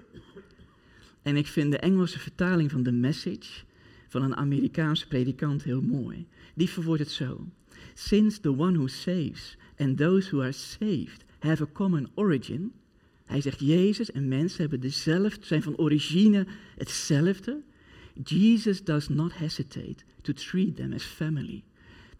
En 1.21 1.35
ik 1.35 1.47
vind 1.47 1.71
de 1.71 1.77
Engelse 1.77 2.19
vertaling 2.19 2.71
van 2.71 2.83
de 2.83 2.91
message 2.91 3.63
van 4.07 4.21
een 4.21 4.35
Amerikaanse 4.35 5.07
predikant 5.07 5.63
heel 5.63 5.81
mooi. 5.81 6.27
Die 6.55 6.69
verwoordt 6.69 7.01
het 7.01 7.11
zo. 7.11 7.47
Since 7.93 8.39
the 8.39 8.57
one 8.57 8.77
who 8.77 8.87
saves 8.87 9.57
and 9.77 9.97
those 9.97 10.29
who 10.29 10.41
are 10.41 10.51
saved 10.51 11.23
have 11.39 11.63
a 11.63 11.67
common 11.73 12.09
origin. 12.13 12.71
Hij 13.25 13.41
zegt, 13.41 13.59
Jezus 13.59 14.11
en 14.11 14.27
mensen 14.27 14.61
hebben 14.61 14.79
dezelfde, 14.79 15.45
zijn 15.45 15.63
van 15.63 15.77
origine 15.77 16.47
hetzelfde. 16.77 17.61
Jesus 18.23 18.83
does 18.83 19.09
not 19.09 19.33
hesitate 19.33 20.03
to 20.21 20.33
treat 20.33 20.75
them 20.75 20.93
as 20.93 21.03
family. 21.03 21.63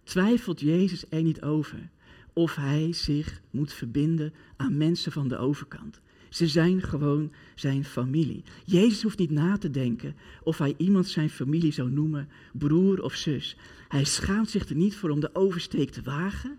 Twijfelt 0.02 0.60
Jezus 0.60 1.04
er 1.08 1.22
niet 1.22 1.42
over 1.42 1.90
of 2.32 2.54
hij 2.54 2.92
zich 2.92 3.40
moet 3.50 3.72
verbinden 3.72 4.32
aan 4.56 4.76
mensen 4.76 5.12
van 5.12 5.28
de 5.28 5.36
overkant. 5.36 6.00
Ze 6.28 6.46
zijn 6.46 6.82
gewoon 6.82 7.32
zijn 7.54 7.84
familie. 7.84 8.42
Jezus 8.64 9.02
hoeft 9.02 9.18
niet 9.18 9.30
na 9.30 9.58
te 9.58 9.70
denken 9.70 10.16
of 10.42 10.58
hij 10.58 10.74
iemand 10.76 11.08
zijn 11.08 11.30
familie 11.30 11.72
zou 11.72 11.90
noemen 11.90 12.28
broer 12.52 13.02
of 13.02 13.14
zus. 13.14 13.56
Hij 13.88 14.04
schaamt 14.04 14.50
zich 14.50 14.68
er 14.68 14.76
niet 14.76 14.96
voor 14.96 15.10
om 15.10 15.20
de 15.20 15.34
oversteek 15.34 15.90
te 15.90 16.02
wagen 16.02 16.58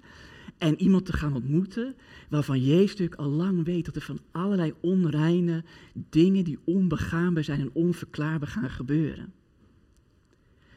en 0.58 0.82
iemand 0.82 1.06
te 1.06 1.14
gaan 1.14 1.36
ontmoeten 1.36 1.96
waarvan 2.30 2.64
Jezus 2.64 2.90
natuurlijk 2.90 3.20
al 3.22 3.30
lang 3.30 3.66
weet 3.66 3.86
dat 3.86 3.96
er 3.96 4.02
van 4.02 4.20
allerlei 4.32 4.74
onreine 4.82 5.64
dingen 6.10 6.44
die 6.44 6.60
onbegaanbaar 6.64 7.44
zijn 7.44 7.60
en 7.60 7.74
onverklaarbaar 7.74 8.48
gaan 8.48 8.70
gebeuren. 8.70 9.34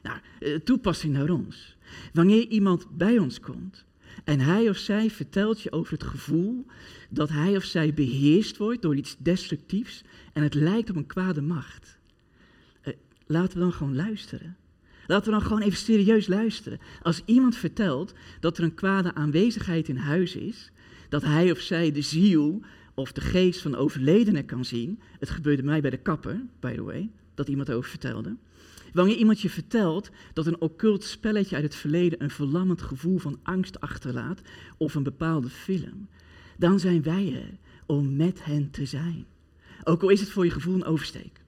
Nou, 0.03 0.19
eh, 0.41 0.55
toepassing 0.55 1.13
naar 1.13 1.31
ons. 1.31 1.77
Wanneer 2.13 2.47
iemand 2.47 2.97
bij 2.97 3.19
ons 3.19 3.41
komt 3.41 3.87
en 4.25 4.41
hij 4.41 4.69
of 4.69 4.77
zij 4.77 5.11
vertelt 5.11 5.61
je 5.61 5.73
over 5.73 5.93
het 5.93 6.03
gevoel 6.03 6.67
dat 7.11 7.29
hij 7.29 7.57
of 7.57 7.65
zij 7.65 7.95
beheerst 7.95 8.57
wordt 8.57 8.83
door 8.83 8.97
iets 8.97 9.17
destructiefs 9.19 10.03
en 10.33 10.43
het 10.43 10.55
lijkt 10.55 10.91
op 10.91 10.97
een 10.97 11.07
kwade 11.07 11.43
macht. 11.43 11.99
Eh, 12.81 12.93
laten 13.27 13.59
we 13.59 13.65
dan 13.65 13.73
gewoon 13.73 13.97
luisteren. 13.97 14.57
Laten 15.09 15.25
we 15.25 15.39
dan 15.39 15.47
gewoon 15.47 15.63
even 15.63 15.79
serieus 15.79 16.27
luisteren. 16.27 16.79
Als 17.03 17.23
iemand 17.25 17.57
vertelt 17.57 18.13
dat 18.41 18.59
er 18.59 18.65
een 18.65 18.75
kwade 18.75 19.15
aanwezigheid 19.15 19.89
in 19.89 19.97
huis 19.97 20.37
is, 20.37 20.71
dat 21.09 21.23
hij 21.23 21.51
of 21.51 21.59
zij 21.59 21.93
de 21.93 22.03
ziel 22.03 22.63
of 22.95 23.13
de 23.13 23.21
geest 23.21 23.63
van 23.63 23.71
de 23.71 23.77
overledene 23.77 24.43
kan 24.43 24.65
zien. 24.65 25.01
Het 25.19 25.31
gebeurde 25.31 25.63
mij 25.63 25.81
bij 25.81 25.91
de 25.91 25.97
kapper, 25.97 26.41
by 26.61 26.75
the 26.75 26.83
way, 26.83 27.11
dat 27.35 27.49
iemand 27.49 27.71
over 27.71 27.91
vertelde. 27.91 28.37
Wanneer 28.93 29.17
iemand 29.17 29.41
je 29.41 29.51
vertelt 29.51 30.11
dat 30.33 30.47
een 30.47 30.61
occult 30.61 31.05
spelletje 31.05 31.55
uit 31.55 31.65
het 31.65 31.75
verleden 31.75 32.23
een 32.23 32.31
verlammend 32.31 32.83
gevoel 32.83 33.19
van 33.19 33.39
angst 33.43 33.81
achterlaat, 33.81 34.41
of 34.77 34.95
een 34.95 35.03
bepaalde 35.03 35.49
film, 35.49 36.09
dan 36.57 36.81
zijn 36.81 37.03
wij 37.03 37.33
er 37.35 37.59
om 37.87 38.17
met 38.17 38.45
hen 38.45 38.71
te 38.71 38.87
zijn. 38.87 39.27
Ook 39.85 40.03
al 40.03 40.09
is 40.09 40.21
het 40.21 40.31
voor 40.31 40.45
je 40.45 40.51
gevoel 40.51 40.75
een 40.75 40.85
oversteek. 40.85 41.41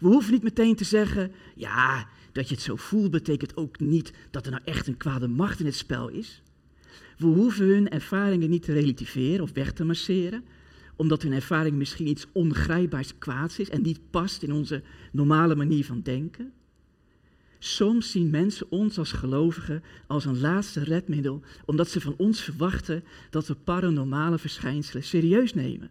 We 0.00 0.06
hoeven 0.06 0.32
niet 0.32 0.42
meteen 0.42 0.76
te 0.76 0.84
zeggen, 0.84 1.32
ja, 1.54 2.08
dat 2.34 2.48
je 2.48 2.54
het 2.54 2.64
zo 2.64 2.76
voelt 2.76 3.10
betekent 3.10 3.56
ook 3.56 3.80
niet 3.80 4.12
dat 4.30 4.44
er 4.44 4.50
nou 4.50 4.62
echt 4.64 4.86
een 4.86 4.96
kwade 4.96 5.28
macht 5.28 5.60
in 5.60 5.66
het 5.66 5.74
spel 5.74 6.08
is. 6.08 6.42
We 7.18 7.26
hoeven 7.26 7.66
hun 7.66 7.88
ervaringen 7.88 8.50
niet 8.50 8.62
te 8.62 8.72
relativeren 8.72 9.40
of 9.40 9.52
weg 9.52 9.72
te 9.72 9.84
masseren, 9.84 10.44
omdat 10.96 11.22
hun 11.22 11.32
ervaring 11.32 11.76
misschien 11.76 12.06
iets 12.06 12.26
ongrijpbaars 12.32 13.18
kwaads 13.18 13.58
is 13.58 13.70
en 13.70 13.82
niet 13.82 14.10
past 14.10 14.42
in 14.42 14.52
onze 14.52 14.82
normale 15.12 15.54
manier 15.54 15.84
van 15.84 16.00
denken. 16.02 16.52
Soms 17.58 18.10
zien 18.10 18.30
mensen 18.30 18.70
ons 18.70 18.98
als 18.98 19.12
gelovigen 19.12 19.82
als 20.06 20.24
een 20.24 20.40
laatste 20.40 20.84
redmiddel, 20.84 21.42
omdat 21.64 21.88
ze 21.88 22.00
van 22.00 22.14
ons 22.16 22.40
verwachten 22.40 23.04
dat 23.30 23.46
we 23.46 23.54
paranormale 23.54 24.38
verschijnselen 24.38 25.04
serieus 25.04 25.54
nemen. 25.54 25.90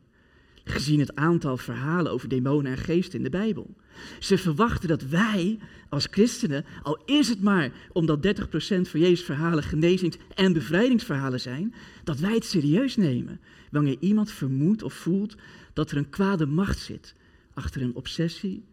Gezien 0.64 1.00
het 1.00 1.16
aantal 1.16 1.58
verhalen 1.58 2.12
over 2.12 2.30
demonen 2.30 2.72
en 2.72 2.78
geesten 2.78 3.18
in 3.18 3.24
de 3.24 3.30
Bijbel. 3.30 3.76
Ze 4.20 4.38
verwachten 4.38 4.88
dat 4.88 5.02
wij 5.02 5.60
als 5.90 6.08
christenen, 6.12 6.66
al 6.84 7.02
is 7.06 7.30
het 7.30 7.42
maar 7.42 7.72
omdat 7.92 8.22
30% 8.22 8.90
van 8.90 9.00
Jezus' 9.00 9.26
verhalen 9.26 9.64
genezings- 9.64 10.18
en 10.36 10.54
bevrijdingsverhalen 10.54 11.40
zijn, 11.40 11.74
dat 12.04 12.20
wij 12.20 12.34
het 12.34 12.46
serieus 12.46 12.96
nemen 12.96 13.40
wanneer 13.72 13.98
iemand 14.00 14.32
vermoedt 14.32 14.84
of 14.84 14.94
voelt 14.94 15.36
dat 15.74 15.92
er 15.92 15.98
een 15.98 16.10
kwade 16.10 16.46
macht 16.46 16.80
zit 16.80 17.16
achter 17.54 17.82
een 17.82 17.96
obsessie, 17.96 18.64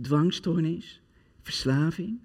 dwangstoornis, 0.00 1.00
verslaving. 1.42 2.18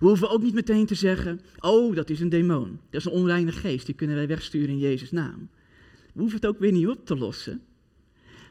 We 0.00 0.06
hoeven 0.06 0.30
ook 0.30 0.42
niet 0.42 0.54
meteen 0.54 0.86
te 0.86 0.94
zeggen, 0.94 1.40
oh, 1.58 1.94
dat 1.94 2.10
is 2.10 2.20
een 2.20 2.28
demon. 2.28 2.80
Dat 2.90 3.00
is 3.00 3.04
een 3.04 3.12
onreine 3.12 3.52
geest, 3.52 3.86
die 3.86 3.94
kunnen 3.94 4.16
wij 4.16 4.26
wegsturen 4.26 4.68
in 4.68 4.78
Jezus' 4.78 5.10
naam. 5.10 5.48
We 6.12 6.20
hoeven 6.20 6.36
het 6.40 6.46
ook 6.46 6.58
weer 6.58 6.72
niet 6.72 6.88
op 6.88 7.06
te 7.06 7.16
lossen. 7.16 7.62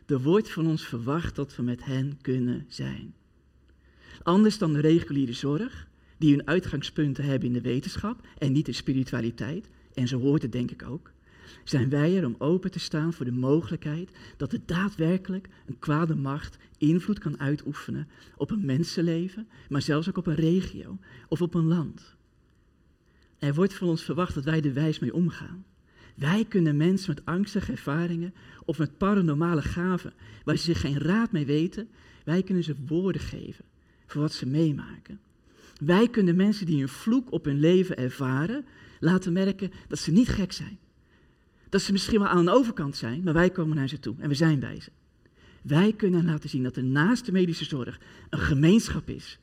Er 0.05 0.22
wordt 0.22 0.51
van 0.51 0.68
ons 0.68 0.88
verwacht 0.88 1.36
dat 1.36 1.55
we 1.55 1.64
met 1.64 1.86
hen 1.86 2.18
kunnen 2.22 2.66
zijn. 2.68 3.14
Anders 4.24 4.57
dan 4.57 4.74
de 4.74 4.80
reguliere 4.80 5.34
zorg, 5.34 5.88
die 6.18 6.32
hun 6.36 6.47
uitgangspunten 6.47 7.24
hebben 7.24 7.47
in 7.47 7.53
de 7.53 7.62
wetenschap 7.62 8.28
en 8.38 8.51
niet 8.51 8.68
in 8.68 8.74
spiritualiteit, 8.74 9.70
en 9.93 10.07
zo 10.07 10.20
hoort 10.20 10.41
het 10.41 10.51
denk 10.51 10.72
ik 10.72 10.84
ook, 10.84 11.12
zijn 11.64 11.89
wij 11.89 12.18
er 12.18 12.26
om 12.26 12.36
open 12.38 12.72
te 12.72 12.80
staan 12.80 13.14
voor 13.14 13.26
de 13.26 13.32
mogelijkheid 13.32 14.12
dat 14.38 14.53
er 14.53 14.59
daadwerkelijk 14.66 15.49
een 15.66 15.80
kwade 15.80 16.16
macht 16.16 16.57
invloed 16.78 17.20
kan 17.20 17.39
uitoefenen 17.39 18.07
op 18.38 18.51
een 18.51 18.66
mensenleven, 18.66 19.47
maar 19.70 19.82
zelfs 19.82 20.09
ook 20.09 20.18
op 20.18 20.28
een 20.28 20.36
regio 20.36 20.97
of 21.28 21.41
op 21.41 21.53
een 21.53 21.68
land. 21.68 22.16
Er 23.39 23.53
wordt 23.53 23.74
van 23.74 23.88
ons 23.88 24.03
verwacht 24.03 24.34
dat 24.34 24.43
wij 24.43 24.62
er 24.62 24.74
wijs 24.74 24.99
mee 24.99 25.14
omgaan. 25.14 25.66
Wij 26.22 26.46
kunnen 26.46 26.78
mensen 26.78 27.14
met 27.16 27.26
angstige 27.26 27.72
ervaringen 27.72 28.34
of 28.66 28.78
met 28.78 28.98
paranormale 28.98 29.62
gaven, 29.62 30.14
waar 30.44 30.58
ze 30.58 30.64
zich 30.64 30.82
geen 30.82 31.00
raad 31.00 31.32
mee 31.32 31.46
weten, 31.46 31.88
wij 32.24 32.44
kunnen 32.44 32.64
ze 32.64 32.76
woorden 32.88 33.22
geven 33.22 33.66
voor 34.06 34.22
wat 34.22 34.34
ze 34.34 34.46
meemaken. 34.46 35.20
Wij 35.80 36.10
kunnen 36.10 36.36
mensen 36.36 36.66
die 36.66 36.82
een 36.82 36.90
vloek 36.90 37.32
op 37.32 37.46
hun 37.46 37.60
leven 37.60 37.98
ervaren, 37.98 38.66
laten 39.00 39.34
merken 39.34 39.72
dat 39.88 40.00
ze 40.00 40.12
niet 40.12 40.30
gek 40.30 40.52
zijn. 40.52 40.80
Dat 41.70 41.82
ze 41.82 41.92
misschien 41.92 42.20
wel 42.20 42.28
aan 42.28 42.46
de 42.46 42.52
overkant 42.52 42.96
zijn, 42.96 43.24
maar 43.24 43.34
wij 43.34 43.50
komen 43.50 43.76
naar 43.76 43.90
ze 43.90 44.00
toe 44.00 44.16
en 44.20 44.30
we 44.30 44.36
zijn 44.36 44.60
bij 44.60 44.80
ze. 44.80 44.90
Wij 45.62 45.94
kunnen 45.94 46.26
laten 46.26 46.50
zien 46.50 46.64
dat 46.64 46.76
er 46.76 46.84
naast 46.84 47.26
de 47.26 47.32
medische 47.32 47.66
zorg 47.66 48.00
een 48.30 48.40
gemeenschap 48.40 49.10
is 49.10 49.40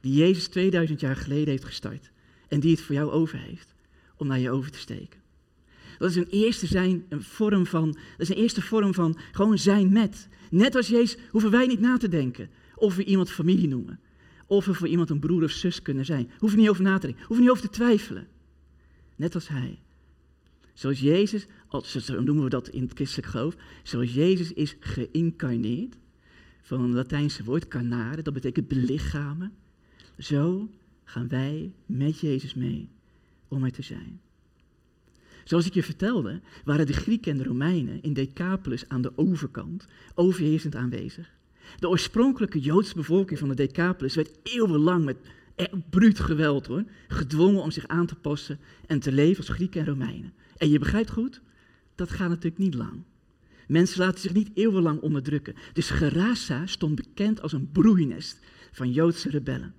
die 0.00 0.14
Jezus 0.14 0.48
2000 0.48 1.00
jaar 1.00 1.16
geleden 1.16 1.48
heeft 1.48 1.64
gestart 1.64 2.10
en 2.48 2.60
die 2.60 2.70
het 2.70 2.80
voor 2.80 2.94
jou 2.94 3.10
over 3.10 3.38
heeft 3.38 3.74
om 4.16 4.26
naar 4.26 4.38
je 4.38 4.50
over 4.50 4.70
te 4.70 4.78
steken. 4.78 5.19
Dat 6.00 6.10
is 6.10 6.16
een 6.16 6.28
eerste, 6.30 6.66
zijn, 6.66 7.04
een 7.08 7.22
vorm 7.22 7.66
van, 7.66 7.86
dat 7.92 8.20
is 8.20 8.28
een 8.28 8.42
eerste 8.42 8.62
vorm 8.62 8.94
van 8.94 9.18
gewoon 9.32 9.58
zijn 9.58 9.92
met. 9.92 10.28
Net 10.50 10.74
als 10.74 10.88
Jezus 10.88 11.16
hoeven 11.30 11.50
wij 11.50 11.66
niet 11.66 11.80
na 11.80 11.96
te 11.96 12.08
denken 12.08 12.50
of 12.74 12.96
we 12.96 13.04
iemand 13.04 13.30
familie 13.30 13.68
noemen. 13.68 14.00
Of 14.46 14.64
we 14.64 14.74
voor 14.74 14.88
iemand 14.88 15.10
een 15.10 15.18
broer 15.18 15.42
of 15.42 15.50
zus 15.50 15.82
kunnen 15.82 16.04
zijn. 16.04 16.30
Hoeven 16.38 16.58
niet 16.58 16.68
over 16.68 16.82
na 16.82 16.98
te 16.98 17.06
denken, 17.06 17.24
hoeven 17.26 17.44
niet 17.44 17.50
over 17.54 17.68
te 17.68 17.76
twijfelen. 17.76 18.28
Net 19.16 19.34
als 19.34 19.48
hij. 19.48 19.78
Zoals 20.74 21.00
Jezus, 21.00 21.46
zo 21.82 22.20
noemen 22.20 22.44
we 22.44 22.50
dat 22.50 22.68
in 22.68 22.82
het 22.82 22.92
christelijk 22.94 23.28
geloof, 23.28 23.56
zoals 23.82 24.14
Jezus 24.14 24.52
is 24.52 24.76
geïncarneerd, 24.80 25.96
van 26.62 26.80
een 26.80 26.94
Latijnse 26.94 27.44
woord 27.44 27.68
carnare, 27.68 28.22
dat 28.22 28.34
betekent 28.34 28.68
belichamen. 28.68 29.52
Zo 30.18 30.70
gaan 31.04 31.28
wij 31.28 31.72
met 31.86 32.20
Jezus 32.20 32.54
mee 32.54 32.88
om 33.48 33.64
er 33.64 33.72
te 33.72 33.82
zijn. 33.82 34.20
Zoals 35.50 35.66
ik 35.66 35.74
je 35.74 35.82
vertelde, 35.82 36.40
waren 36.64 36.86
de 36.86 36.92
Grieken 36.92 37.32
en 37.32 37.38
de 37.38 37.44
Romeinen 37.44 38.02
in 38.02 38.12
Decapolis 38.12 38.88
aan 38.88 39.02
de 39.02 39.12
overkant 39.16 39.86
overheersend 40.14 40.74
aanwezig. 40.74 41.30
De 41.78 41.88
oorspronkelijke 41.88 42.60
Joodse 42.60 42.94
bevolking 42.94 43.38
van 43.38 43.48
de 43.48 43.54
Decapolis 43.54 44.14
werd 44.14 44.38
eeuwenlang 44.42 45.04
met 45.04 45.16
bruut 45.90 46.20
geweld 46.20 46.68
gedwongen 47.08 47.62
om 47.62 47.70
zich 47.70 47.86
aan 47.86 48.06
te 48.06 48.14
passen 48.14 48.58
en 48.86 49.00
te 49.00 49.12
leven 49.12 49.36
als 49.36 49.48
Grieken 49.48 49.80
en 49.80 49.86
Romeinen. 49.86 50.32
En 50.56 50.68
je 50.68 50.78
begrijpt 50.78 51.10
goed, 51.10 51.40
dat 51.94 52.10
gaat 52.10 52.28
natuurlijk 52.28 52.62
niet 52.62 52.74
lang. 52.74 53.02
Mensen 53.66 54.00
laten 54.00 54.20
zich 54.20 54.32
niet 54.32 54.50
eeuwenlang 54.54 55.00
onderdrukken. 55.00 55.54
Dus 55.72 55.90
Gerasa 55.90 56.66
stond 56.66 56.94
bekend 56.94 57.42
als 57.42 57.52
een 57.52 57.70
broeinest 57.72 58.38
van 58.72 58.92
Joodse 58.92 59.30
rebellen. 59.30 59.74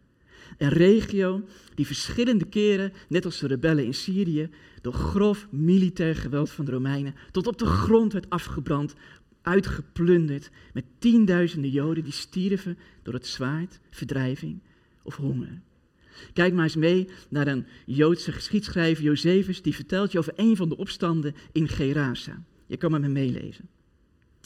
Een 0.57 0.69
regio 0.69 1.43
die 1.75 1.85
verschillende 1.85 2.45
keren, 2.45 2.93
net 3.09 3.25
als 3.25 3.39
de 3.39 3.47
rebellen 3.47 3.85
in 3.85 3.93
Syrië, 3.93 4.49
door 4.81 4.93
grof 4.93 5.47
militair 5.51 6.15
geweld 6.15 6.49
van 6.49 6.65
de 6.65 6.71
Romeinen 6.71 7.15
tot 7.31 7.47
op 7.47 7.57
de 7.57 7.65
grond 7.65 8.13
werd 8.13 8.29
afgebrand, 8.29 8.93
uitgeplunderd 9.41 10.49
met 10.73 10.85
tienduizenden 10.99 11.71
Joden 11.71 12.03
die 12.03 12.13
stierven 12.13 12.77
door 13.03 13.13
het 13.13 13.27
zwaard, 13.27 13.79
verdrijving 13.89 14.59
of 15.03 15.15
honger. 15.15 15.61
Kijk 16.33 16.53
maar 16.53 16.63
eens 16.63 16.75
mee 16.75 17.07
naar 17.29 17.47
een 17.47 17.65
Joodse 17.85 18.31
geschiedschrijver, 18.31 19.03
Josephus, 19.03 19.61
die 19.61 19.75
vertelt 19.75 20.11
je 20.11 20.17
over 20.17 20.33
een 20.35 20.55
van 20.55 20.69
de 20.69 20.77
opstanden 20.77 21.35
in 21.51 21.67
Gerasa. 21.67 22.43
Je 22.67 22.77
kan 22.77 22.91
met 22.91 23.01
me 23.01 23.07
meelezen. 23.07 23.69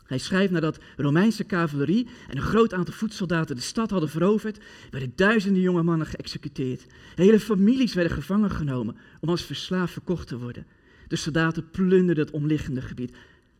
Hij 0.05 0.17
schrijft 0.17 0.51
nadat 0.51 0.79
Romeinse 0.97 1.45
cavalerie 1.45 2.07
en 2.29 2.37
een 2.37 2.43
groot 2.43 2.73
aantal 2.73 2.93
voetsoldaten 2.93 3.55
de 3.55 3.61
stad 3.61 3.89
hadden 3.89 4.09
veroverd, 4.09 4.63
werden 4.91 5.13
duizenden 5.15 5.61
jonge 5.61 5.83
mannen 5.83 6.07
geëxecuteerd. 6.07 6.85
Hele 7.15 7.39
families 7.39 7.93
werden 7.93 8.13
gevangen 8.13 8.51
genomen 8.51 8.97
om 9.19 9.29
als 9.29 9.43
verslaafd 9.43 9.93
verkocht 9.93 10.27
te 10.27 10.37
worden. 10.37 10.65
De 11.07 11.15
soldaten 11.15 11.69
plunderden 11.69 12.25
het 12.25 12.33
omliggende 12.33 12.81
gebied. 12.81 13.15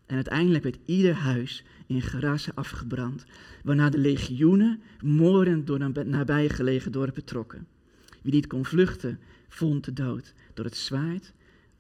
En 0.06 0.16
uiteindelijk 0.16 0.64
werd 0.64 0.78
ieder 0.86 1.14
huis 1.14 1.64
in 1.88 2.02
Gerasa 2.02 2.52
afgebrand, 2.56 3.26
waarna 3.64 3.90
de 3.90 3.98
legioenen 3.98 4.82
morend 5.02 5.68
door 5.68 6.06
nabijgelegen 6.06 6.92
dorpen 6.92 7.24
trokken. 7.24 7.68
Wie 8.22 8.34
niet 8.34 8.48
kon 8.48 8.66
vluchten, 8.66 9.20
vond 9.48 9.86
de 9.86 9.94
dood 9.94 10.34
door 10.54 10.66
het 10.66 10.78
zwaard 10.78 11.34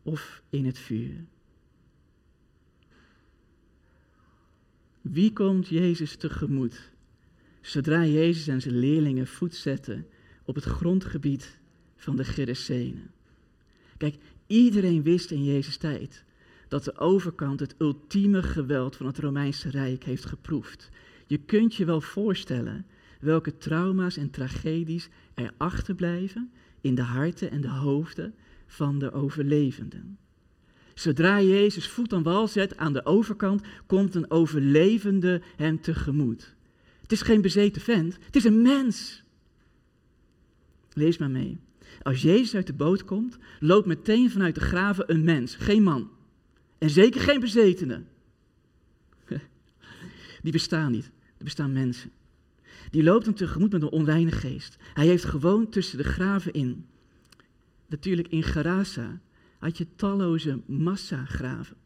of 0.03 0.41
in 0.49 0.66
het 0.66 0.80
vuur. 0.80 1.26
Wie 5.11 5.33
komt 5.33 5.67
Jezus 5.67 6.15
tegemoet? 6.15 6.91
Zodra 7.61 8.05
Jezus 8.05 8.47
en 8.47 8.61
zijn 8.61 8.79
leerlingen 8.79 9.27
voet 9.27 9.55
zetten 9.55 10.07
op 10.45 10.55
het 10.55 10.63
grondgebied 10.63 11.59
van 11.95 12.15
de 12.15 12.23
Gerasenen. 12.23 13.11
Kijk, 13.97 14.15
iedereen 14.47 15.03
wist 15.03 15.31
in 15.31 15.43
Jezus' 15.43 15.77
tijd 15.77 16.23
dat 16.67 16.83
de 16.83 16.97
overkant 16.97 17.59
het 17.59 17.75
ultieme 17.77 18.43
geweld 18.43 18.95
van 18.95 19.05
het 19.05 19.17
Romeinse 19.17 19.69
Rijk 19.69 20.03
heeft 20.03 20.25
geproefd. 20.25 20.89
Je 21.27 21.37
kunt 21.37 21.75
je 21.75 21.85
wel 21.85 22.01
voorstellen 22.01 22.85
welke 23.19 23.57
trauma's 23.57 24.17
en 24.17 24.29
tragedies 24.29 25.09
er 25.33 25.53
achterblijven 25.57 26.51
in 26.81 26.95
de 26.95 27.01
harten 27.01 27.51
en 27.51 27.61
de 27.61 27.69
hoofden 27.69 28.33
van 28.67 28.99
de 28.99 29.11
overlevenden. 29.11 30.17
Zodra 30.95 31.41
Jezus 31.41 31.87
voet 31.87 32.13
aan 32.13 32.23
wal 32.23 32.47
zet 32.47 32.77
aan 32.77 32.93
de 32.93 33.05
overkant, 33.05 33.61
komt 33.85 34.15
een 34.15 34.31
overlevende 34.31 35.41
hem 35.55 35.81
tegemoet. 35.81 36.55
Het 37.01 37.11
is 37.11 37.21
geen 37.21 37.41
bezeten 37.41 37.81
vent, 37.81 38.17
het 38.25 38.35
is 38.35 38.43
een 38.43 38.61
mens. 38.61 39.23
Lees 40.93 41.17
maar 41.17 41.29
mee. 41.29 41.57
Als 42.01 42.21
Jezus 42.21 42.55
uit 42.55 42.67
de 42.67 42.73
boot 42.73 43.05
komt, 43.05 43.37
loopt 43.59 43.87
meteen 43.87 44.31
vanuit 44.31 44.55
de 44.55 44.61
graven 44.61 45.11
een 45.11 45.23
mens, 45.23 45.55
geen 45.55 45.83
man. 45.83 46.09
En 46.77 46.89
zeker 46.89 47.21
geen 47.21 47.39
bezetene. 47.39 48.03
Die 50.43 50.51
bestaan 50.51 50.91
niet. 50.91 51.11
Er 51.37 51.43
bestaan 51.43 51.73
mensen. 51.73 52.11
Die 52.91 53.03
loopt 53.03 53.25
hem 53.25 53.35
tegemoet 53.35 53.71
met 53.71 53.81
een 53.81 53.89
onreine 53.89 54.31
geest. 54.31 54.77
Hij 54.93 55.05
heeft 55.05 55.25
gewoond 55.25 55.71
tussen 55.71 55.97
de 55.97 56.03
graven 56.03 56.53
in. 56.53 56.85
Natuurlijk 57.87 58.27
in 58.27 58.43
Gerasa 58.43 59.19
had 59.59 59.77
je 59.77 59.87
talloze 59.95 60.61
massagraven. 60.65 61.77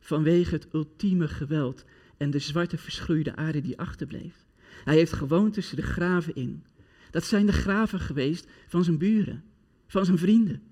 Vanwege 0.00 0.54
het 0.54 0.68
ultieme 0.72 1.28
geweld 1.28 1.84
en 2.16 2.30
de 2.30 2.38
zwarte 2.38 2.78
verschroeide 2.78 3.36
aarde 3.36 3.60
die 3.60 3.78
achterbleef. 3.78 4.46
Hij 4.84 4.94
heeft 4.94 5.12
gewoond 5.12 5.52
tussen 5.54 5.76
de 5.76 5.82
graven 5.82 6.34
in. 6.34 6.64
Dat 7.10 7.24
zijn 7.24 7.46
de 7.46 7.52
graven 7.52 8.00
geweest 8.00 8.46
van 8.68 8.84
zijn 8.84 8.98
buren, 8.98 9.44
van 9.86 10.04
zijn 10.04 10.18
vrienden. 10.18 10.62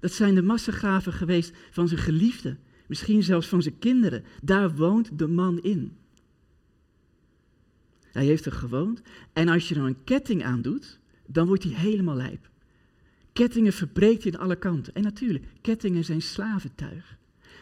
Dat 0.00 0.12
zijn 0.12 0.34
de 0.34 0.42
massagraven 0.42 1.12
geweest 1.12 1.56
van 1.70 1.88
zijn 1.88 2.00
geliefden, 2.00 2.58
misschien 2.86 3.22
zelfs 3.22 3.48
van 3.48 3.62
zijn 3.62 3.78
kinderen. 3.78 4.24
Daar 4.42 4.74
woont 4.74 5.18
de 5.18 5.28
man 5.28 5.60
in. 5.60 5.96
Hij 8.12 8.24
heeft 8.24 8.46
er 8.46 8.52
gewoond. 8.52 9.02
En 9.32 9.48
als 9.48 9.68
je 9.68 9.74
er 9.74 9.80
een 9.80 10.04
ketting 10.04 10.44
aan 10.44 10.62
doet, 10.62 10.98
dan 11.26 11.46
wordt 11.46 11.62
hij 11.62 11.72
helemaal 11.72 12.16
lijp. 12.16 12.50
Kettingen 13.32 13.72
verbreekt 13.72 14.22
hij 14.22 14.32
aan 14.32 14.40
alle 14.40 14.56
kanten. 14.56 14.94
En 14.94 15.02
natuurlijk, 15.02 15.44
kettingen 15.60 16.04
zijn 16.04 16.22
slaventuig. 16.22 17.16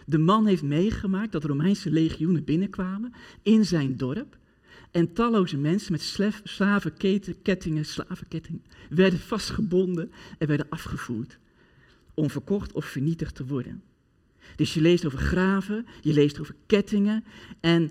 De 0.06 0.18
man 0.18 0.46
heeft 0.46 0.62
meegemaakt 0.62 1.32
dat 1.32 1.44
Romeinse 1.44 1.90
legioenen 1.90 2.44
binnenkwamen 2.44 3.12
in 3.42 3.64
zijn 3.64 3.96
dorp. 3.96 4.38
En 4.90 5.12
talloze 5.12 5.56
mensen 5.56 5.92
met 5.92 6.20
slavenkettingen, 6.44 7.84
slavenkettingen 7.84 8.62
werden 8.88 9.18
vastgebonden 9.18 10.12
en 10.38 10.46
werden 10.46 10.66
afgevoerd. 10.68 11.38
Om 12.14 12.30
verkocht 12.30 12.72
of 12.72 12.84
vernietigd 12.84 13.34
te 13.34 13.46
worden. 13.46 13.82
Dus 14.56 14.74
je 14.74 14.80
leest 14.80 15.06
over 15.06 15.18
graven, 15.18 15.86
je 16.00 16.12
leest 16.12 16.40
over 16.40 16.54
kettingen. 16.66 17.24
En 17.60 17.90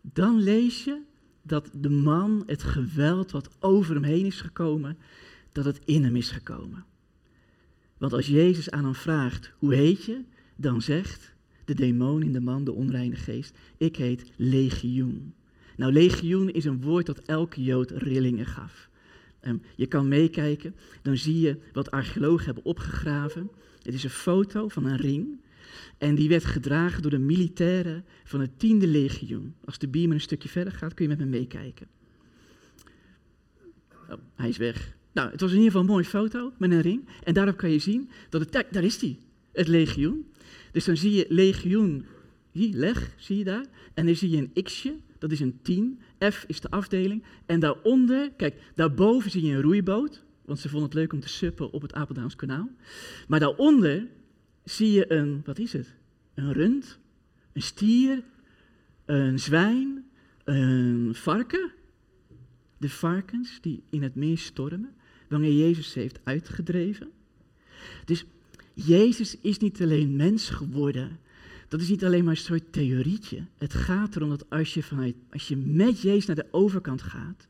dan 0.00 0.42
lees 0.42 0.84
je 0.84 1.00
dat 1.42 1.70
de 1.72 1.90
man 1.90 2.42
het 2.46 2.62
geweld 2.62 3.30
wat 3.30 3.50
over 3.60 3.94
hem 3.94 4.04
heen 4.04 4.26
is 4.26 4.40
gekomen, 4.40 4.98
dat 5.52 5.64
het 5.64 5.80
in 5.84 6.04
hem 6.04 6.16
is 6.16 6.30
gekomen. 6.30 6.84
Want 7.98 8.12
als 8.12 8.26
Jezus 8.26 8.70
aan 8.70 8.84
hem 8.84 8.94
vraagt, 8.94 9.52
hoe 9.58 9.74
heet 9.74 10.04
je? 10.04 10.24
Dan 10.56 10.82
zegt 10.82 11.34
de 11.64 11.74
demon 11.74 12.22
in 12.22 12.32
de 12.32 12.40
man, 12.40 12.64
de 12.64 12.72
onreine 12.72 13.16
geest, 13.16 13.58
ik 13.76 13.96
heet 13.96 14.30
legioen. 14.36 15.34
Nou, 15.76 15.92
legioen 15.92 16.50
is 16.50 16.64
een 16.64 16.82
woord 16.82 17.06
dat 17.06 17.18
elke 17.18 17.62
Jood 17.62 17.90
rillingen 17.90 18.46
gaf. 18.46 18.88
Ehm, 19.40 19.56
je 19.76 19.86
kan 19.86 20.08
meekijken, 20.08 20.74
dan 21.02 21.16
zie 21.16 21.40
je 21.40 21.58
wat 21.72 21.90
archeologen 21.90 22.44
hebben 22.44 22.64
opgegraven. 22.64 23.50
Het 23.82 23.94
is 23.94 24.04
een 24.04 24.10
foto 24.10 24.68
van 24.68 24.84
een 24.84 24.96
ring. 24.96 25.40
En 25.98 26.14
die 26.14 26.28
werd 26.28 26.44
gedragen 26.44 27.02
door 27.02 27.10
de 27.10 27.18
militairen 27.18 28.04
van 28.24 28.40
het 28.40 28.50
10e 28.58 28.86
legioen. 28.86 29.54
Als 29.64 29.78
de 29.78 29.88
beamer 29.88 30.14
een 30.14 30.20
stukje 30.20 30.48
verder 30.48 30.72
gaat, 30.72 30.94
kun 30.94 31.04
je 31.04 31.16
met 31.16 31.18
me 31.18 31.26
meekijken. 31.38 31.86
Oh, 34.10 34.18
hij 34.34 34.48
is 34.48 34.56
weg. 34.56 34.96
Nou, 35.16 35.30
het 35.30 35.40
was 35.40 35.50
in 35.50 35.56
ieder 35.56 35.72
geval 35.72 35.86
een 35.86 35.92
mooie 35.92 36.04
foto 36.04 36.52
met 36.58 36.70
een 36.70 36.80
ring. 36.80 37.08
En 37.24 37.34
daarop 37.34 37.56
kan 37.56 37.70
je 37.70 37.78
zien 37.78 38.10
dat 38.28 38.40
het, 38.40 38.66
daar 38.70 38.84
is 38.84 38.98
die, 38.98 39.18
het 39.52 39.68
legioen. 39.68 40.26
Dus 40.72 40.84
dan 40.84 40.96
zie 40.96 41.12
je 41.12 41.26
legioen, 41.28 42.06
hier, 42.50 42.74
leg, 42.74 43.14
zie 43.16 43.38
je 43.38 43.44
daar. 43.44 43.64
En 43.94 44.06
dan 44.06 44.14
zie 44.14 44.30
je 44.30 44.36
een 44.36 44.62
x'je, 44.62 44.96
dat 45.18 45.32
is 45.32 45.40
een 45.40 45.58
10. 45.62 46.00
F 46.30 46.44
is 46.46 46.60
de 46.60 46.70
afdeling. 46.70 47.22
En 47.46 47.60
daaronder, 47.60 48.30
kijk, 48.36 48.54
daarboven 48.74 49.30
zie 49.30 49.44
je 49.44 49.54
een 49.54 49.62
roeiboot. 49.62 50.24
Want 50.44 50.58
ze 50.58 50.68
vonden 50.68 50.88
het 50.88 50.98
leuk 50.98 51.12
om 51.12 51.20
te 51.20 51.28
suppen 51.28 51.72
op 51.72 51.82
het 51.82 51.92
Apeldoorns 51.92 52.36
kanaal. 52.36 52.68
Maar 53.28 53.40
daaronder 53.40 54.06
zie 54.64 54.92
je 54.92 55.12
een, 55.12 55.42
wat 55.44 55.58
is 55.58 55.72
het? 55.72 55.94
Een 56.34 56.52
rund, 56.52 56.98
een 57.52 57.62
stier, 57.62 58.22
een 59.04 59.38
zwijn, 59.38 60.04
een 60.44 61.10
varken. 61.14 61.70
De 62.78 62.88
varkens 62.88 63.58
die 63.60 63.82
in 63.90 64.02
het 64.02 64.14
meer 64.14 64.38
stormen, 64.38 64.94
wanneer 65.28 65.52
Jezus 65.52 65.94
heeft 65.94 66.20
uitgedreven. 66.24 67.10
Dus 68.04 68.24
Jezus 68.74 69.36
is 69.40 69.58
niet 69.58 69.82
alleen 69.82 70.16
mens 70.16 70.48
geworden. 70.48 71.18
Dat 71.68 71.80
is 71.80 71.88
niet 71.88 72.04
alleen 72.04 72.24
maar 72.24 72.32
een 72.32 72.40
soort 72.40 72.72
theorietje. 72.72 73.46
Het 73.58 73.74
gaat 73.74 74.16
erom 74.16 74.28
dat 74.28 74.50
als 74.50 74.74
je, 74.74 75.14
als 75.30 75.48
je 75.48 75.56
met 75.56 76.00
Jezus 76.00 76.26
naar 76.26 76.36
de 76.36 76.48
overkant 76.50 77.02
gaat 77.02 77.46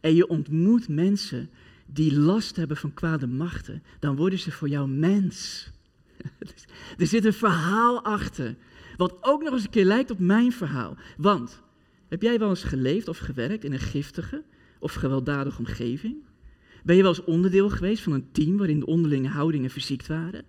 en 0.00 0.14
je 0.14 0.28
ontmoet 0.28 0.88
mensen 0.88 1.50
die 1.86 2.18
last 2.18 2.56
hebben 2.56 2.76
van 2.76 2.94
kwade 2.94 3.26
machten, 3.26 3.82
dan 3.98 4.16
worden 4.16 4.38
ze 4.38 4.50
voor 4.50 4.68
jou 4.68 4.88
mens. 4.88 5.68
er 6.98 7.06
zit 7.06 7.24
een 7.24 7.32
verhaal 7.32 8.04
achter, 8.04 8.56
wat 8.96 9.16
ook 9.20 9.42
nog 9.42 9.52
eens 9.52 9.64
een 9.64 9.70
keer 9.70 9.84
lijkt 9.84 10.10
op 10.10 10.18
mijn 10.18 10.52
verhaal. 10.52 10.96
Want, 11.16 11.62
heb 12.08 12.22
jij 12.22 12.38
wel 12.38 12.48
eens 12.48 12.64
geleefd 12.64 13.08
of 13.08 13.18
gewerkt 13.18 13.64
in 13.64 13.72
een 13.72 13.78
giftige 13.78 14.42
of 14.78 14.92
gewelddadige 14.92 15.58
omgeving? 15.58 16.16
Ben 16.86 16.96
je 16.96 17.02
wel 17.02 17.10
eens 17.10 17.24
onderdeel 17.24 17.70
geweest 17.70 18.02
van 18.02 18.12
een 18.12 18.30
team 18.32 18.56
waarin 18.56 18.78
de 18.78 18.86
onderlinge 18.86 19.28
houdingen 19.28 19.70
verziekt 19.70 20.06
waren? 20.06 20.44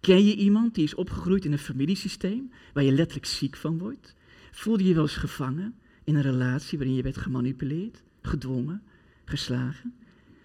Ken 0.00 0.24
je 0.24 0.36
iemand 0.36 0.74
die 0.74 0.84
is 0.84 0.94
opgegroeid 0.94 1.44
in 1.44 1.52
een 1.52 1.58
familiesysteem 1.58 2.50
waar 2.72 2.84
je 2.84 2.92
letterlijk 2.92 3.26
ziek 3.26 3.56
van 3.56 3.78
wordt? 3.78 4.14
Voelde 4.50 4.82
je 4.82 4.88
je 4.88 4.94
wel 4.94 5.02
eens 5.02 5.16
gevangen 5.16 5.74
in 6.04 6.14
een 6.14 6.22
relatie 6.22 6.78
waarin 6.78 6.96
je 6.96 7.02
werd 7.02 7.16
gemanipuleerd, 7.16 8.02
gedwongen, 8.22 8.82
geslagen? 9.24 9.94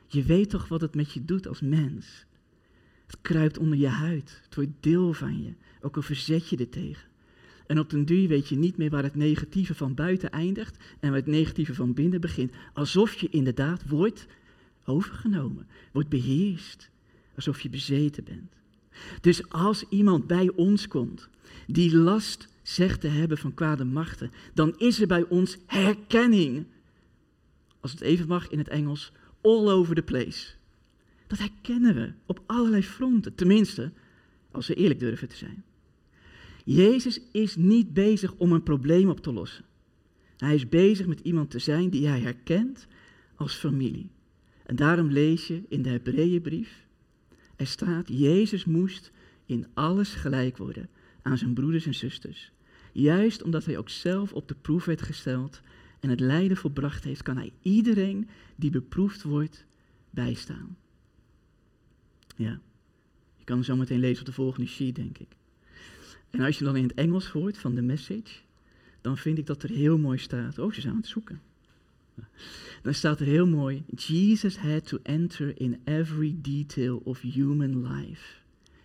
Je 0.08 0.24
weet 0.24 0.50
toch 0.50 0.68
wat 0.68 0.82
het 0.82 0.96
met 0.96 1.12
je 1.12 1.26
doet 1.26 1.48
als 1.48 1.62
mens? 1.62 2.26
Het 3.06 3.18
kruipt 3.22 3.58
onder 3.58 3.78
je 3.78 3.88
huid, 3.88 4.40
het 4.44 4.56
wordt 4.56 4.72
deel 4.80 5.14
van 5.14 5.44
je, 5.44 5.54
ook 5.82 5.96
al 5.96 6.02
verzet 6.02 6.50
je 6.50 6.58
er 6.58 6.70
tegen. 6.70 7.08
En 7.68 7.80
op 7.80 7.90
den 7.90 8.06
duur 8.06 8.28
weet 8.28 8.50
je 8.50 8.56
niet 8.56 8.78
meer 8.78 8.90
waar 8.90 9.04
het 9.04 9.16
negatieve 9.16 9.76
van 9.76 9.94
buiten 9.94 10.32
eindigt 10.32 10.78
en 11.00 11.10
waar 11.10 11.20
het 11.20 11.28
negatieve 11.28 11.74
van 11.74 11.94
binnen 11.94 12.22
begint. 12.22 12.52
Alsof 12.74 13.14
je 13.14 13.30
inderdaad 13.30 13.88
wordt 13.88 14.28
overgenomen, 14.86 15.68
wordt 15.92 16.10
beheerst, 16.10 16.90
alsof 17.36 17.62
je 17.62 17.70
bezeten 17.70 18.24
bent. 18.24 18.52
Dus 19.22 19.50
als 19.50 19.86
iemand 19.90 20.28
bij 20.28 20.52
ons 20.56 20.88
komt 20.88 21.30
die 21.68 21.96
last 21.98 22.48
zegt 22.62 23.02
te 23.02 23.08
hebben 23.08 23.38
van 23.38 23.54
kwade 23.54 23.84
machten, 23.84 24.32
dan 24.54 24.78
is 24.78 25.02
er 25.02 25.08
bij 25.08 25.24
ons 25.24 25.58
herkenning. 25.66 26.66
Als 27.80 27.92
het 27.92 28.02
even 28.02 28.28
mag 28.28 28.50
in 28.50 28.58
het 28.58 28.68
Engels, 28.68 29.12
all 29.42 29.70
over 29.70 29.96
the 29.96 30.02
place. 30.02 30.48
Dat 31.28 31.40
herkennen 31.40 31.96
we 31.96 32.14
op 32.26 32.44
allerlei 32.46 32.84
fronten, 32.84 33.36
tenminste, 33.36 33.92
als 34.52 34.68
we 34.68 34.74
eerlijk 34.74 35.00
durven 35.00 35.28
te 35.28 35.36
zijn. 35.36 35.64
Jezus 36.66 37.22
is 37.32 37.56
niet 37.56 37.94
bezig 37.94 38.34
om 38.34 38.52
een 38.52 38.64
probleem 38.64 39.10
op 39.10 39.20
te 39.20 39.34
lossen. 39.34 39.66
Hij 40.38 40.56
is 40.56 40.70
bezig 40.70 41.06
met 41.06 41.20
iemand 41.20 41.52
te 41.52 41.60
zijn 41.60 41.90
die 41.90 42.08
hij 42.08 42.20
herkent 42.20 42.88
als 43.36 43.54
familie. 43.54 44.10
En 44.74 44.80
daarom 44.80 45.12
lees 45.12 45.48
je 45.48 45.64
in 45.70 45.82
de 45.82 45.90
Hebreeënbrief, 45.90 46.86
er 47.56 47.68
staat, 47.68 48.08
Jezus 48.08 48.66
moest 48.66 49.12
in 49.46 49.68
alles 49.74 50.14
gelijk 50.14 50.58
worden 50.58 50.90
aan 51.22 51.38
zijn 51.38 51.54
broeders 51.54 51.86
en 51.86 51.94
zusters. 51.94 52.52
Juist 52.92 53.44
omdat 53.44 53.66
hij 53.66 53.78
ook 53.78 53.90
zelf 53.90 54.34
op 54.34 54.48
de 54.48 54.56
proef 54.56 54.86
werd 54.86 55.02
gesteld 55.02 55.62
en 56.00 56.10
het 56.10 56.20
lijden 56.20 56.58
volbracht 56.58 57.04
heeft, 57.04 57.22
kan 57.22 57.38
hij 57.38 57.54
iedereen 57.62 58.30
die 58.56 58.70
beproefd 58.70 59.24
wordt 59.24 59.66
bijstaan. 60.10 60.78
Ja, 62.36 62.60
je 63.38 63.44
kan 63.44 63.64
zo 63.64 63.76
meteen 63.76 64.00
lezen 64.00 64.20
op 64.20 64.26
de 64.26 64.34
volgende 64.34 64.68
sheet, 64.68 64.96
denk 64.96 65.18
ik. 65.18 65.36
En 66.30 66.40
als 66.40 66.58
je 66.58 66.64
dan 66.64 66.76
in 66.76 66.84
het 66.84 66.94
Engels 66.94 67.28
hoort 67.28 67.58
van 67.58 67.76
de 67.76 67.82
message, 67.82 68.42
dan 69.02 69.18
vind 69.18 69.38
ik 69.38 69.46
dat 69.46 69.64
er 69.64 69.70
heel 69.70 69.98
mooi 69.98 70.18
staat. 70.18 70.60
Oh, 70.60 70.72
ze 70.72 70.82
zijn 70.82 70.94
aan 70.94 71.00
het 71.00 71.10
zoeken. 71.10 71.42
Dan 72.84 72.94
staat 72.94 73.20
er 73.20 73.26
heel 73.26 73.48
mooi: 73.48 73.84
Jesus 73.96 74.58
had 74.58 74.88
to 74.88 75.00
enter 75.04 75.60
in 75.62 75.82
every 75.84 76.36
detail 76.42 77.02
of 77.04 77.22
human 77.22 77.88
life. 77.88 78.42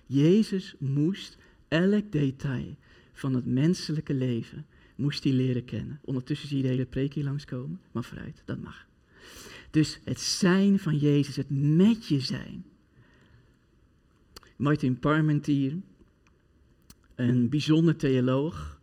Jezus 0.07 0.75
moest 0.79 1.39
elk 1.69 2.13
detail 2.13 2.77
van 3.13 3.35
het 3.35 3.47
menselijke 3.47 4.15
leven 4.15 4.67
moest 4.99 5.25
hij 5.25 5.33
leren 5.33 5.65
kennen. 5.65 6.01
Ondertussen 6.05 6.49
zie 6.49 6.57
je 6.57 6.63
de 6.63 6.69
hele 6.69 6.87
preek 6.87 7.15
hier 7.15 7.25
langskomen, 7.25 7.81
maar 7.93 8.05
vooruit, 8.05 8.43
dat 8.45 8.61
mag. 8.61 8.87
Dus 9.71 10.01
het 10.05 10.21
zijn 10.21 10.79
van 10.79 10.97
Jezus, 10.97 11.37
het 11.37 11.51
met 11.51 12.07
je 12.07 12.21
zijn. 12.21 12.65
Martin 14.57 14.99
Parmentier, 14.99 15.77
een 17.15 17.49
bijzonder 17.49 17.97
theoloog, 17.97 18.81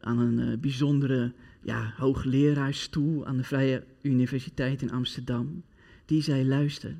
aan 0.00 0.18
een 0.18 0.38
uh, 0.38 0.58
bijzondere 0.58 1.32
ja, 1.64 1.94
hoogleraarstoel 1.96 3.26
aan 3.26 3.36
de 3.36 3.44
Vrije 3.44 3.84
Universiteit 4.02 4.82
in 4.82 4.90
Amsterdam, 4.90 5.62
die 6.04 6.22
zei: 6.22 6.46
luister, 6.46 6.94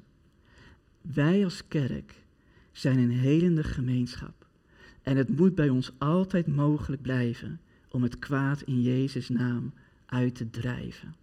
wij 1.00 1.44
als 1.44 1.68
kerk 1.68 2.14
zijn 2.72 2.98
een 2.98 3.10
helende 3.10 3.64
gemeenschap. 3.64 4.46
En 5.02 5.16
het 5.16 5.36
moet 5.36 5.54
bij 5.54 5.68
ons 5.68 5.92
altijd 5.98 6.46
mogelijk 6.46 7.02
blijven 7.02 7.60
om 7.88 8.02
het 8.02 8.18
kwaad 8.18 8.62
in 8.62 8.82
Jezus' 8.82 9.28
naam 9.28 9.72
uit 10.06 10.34
te 10.34 10.50
drijven. 10.50 11.14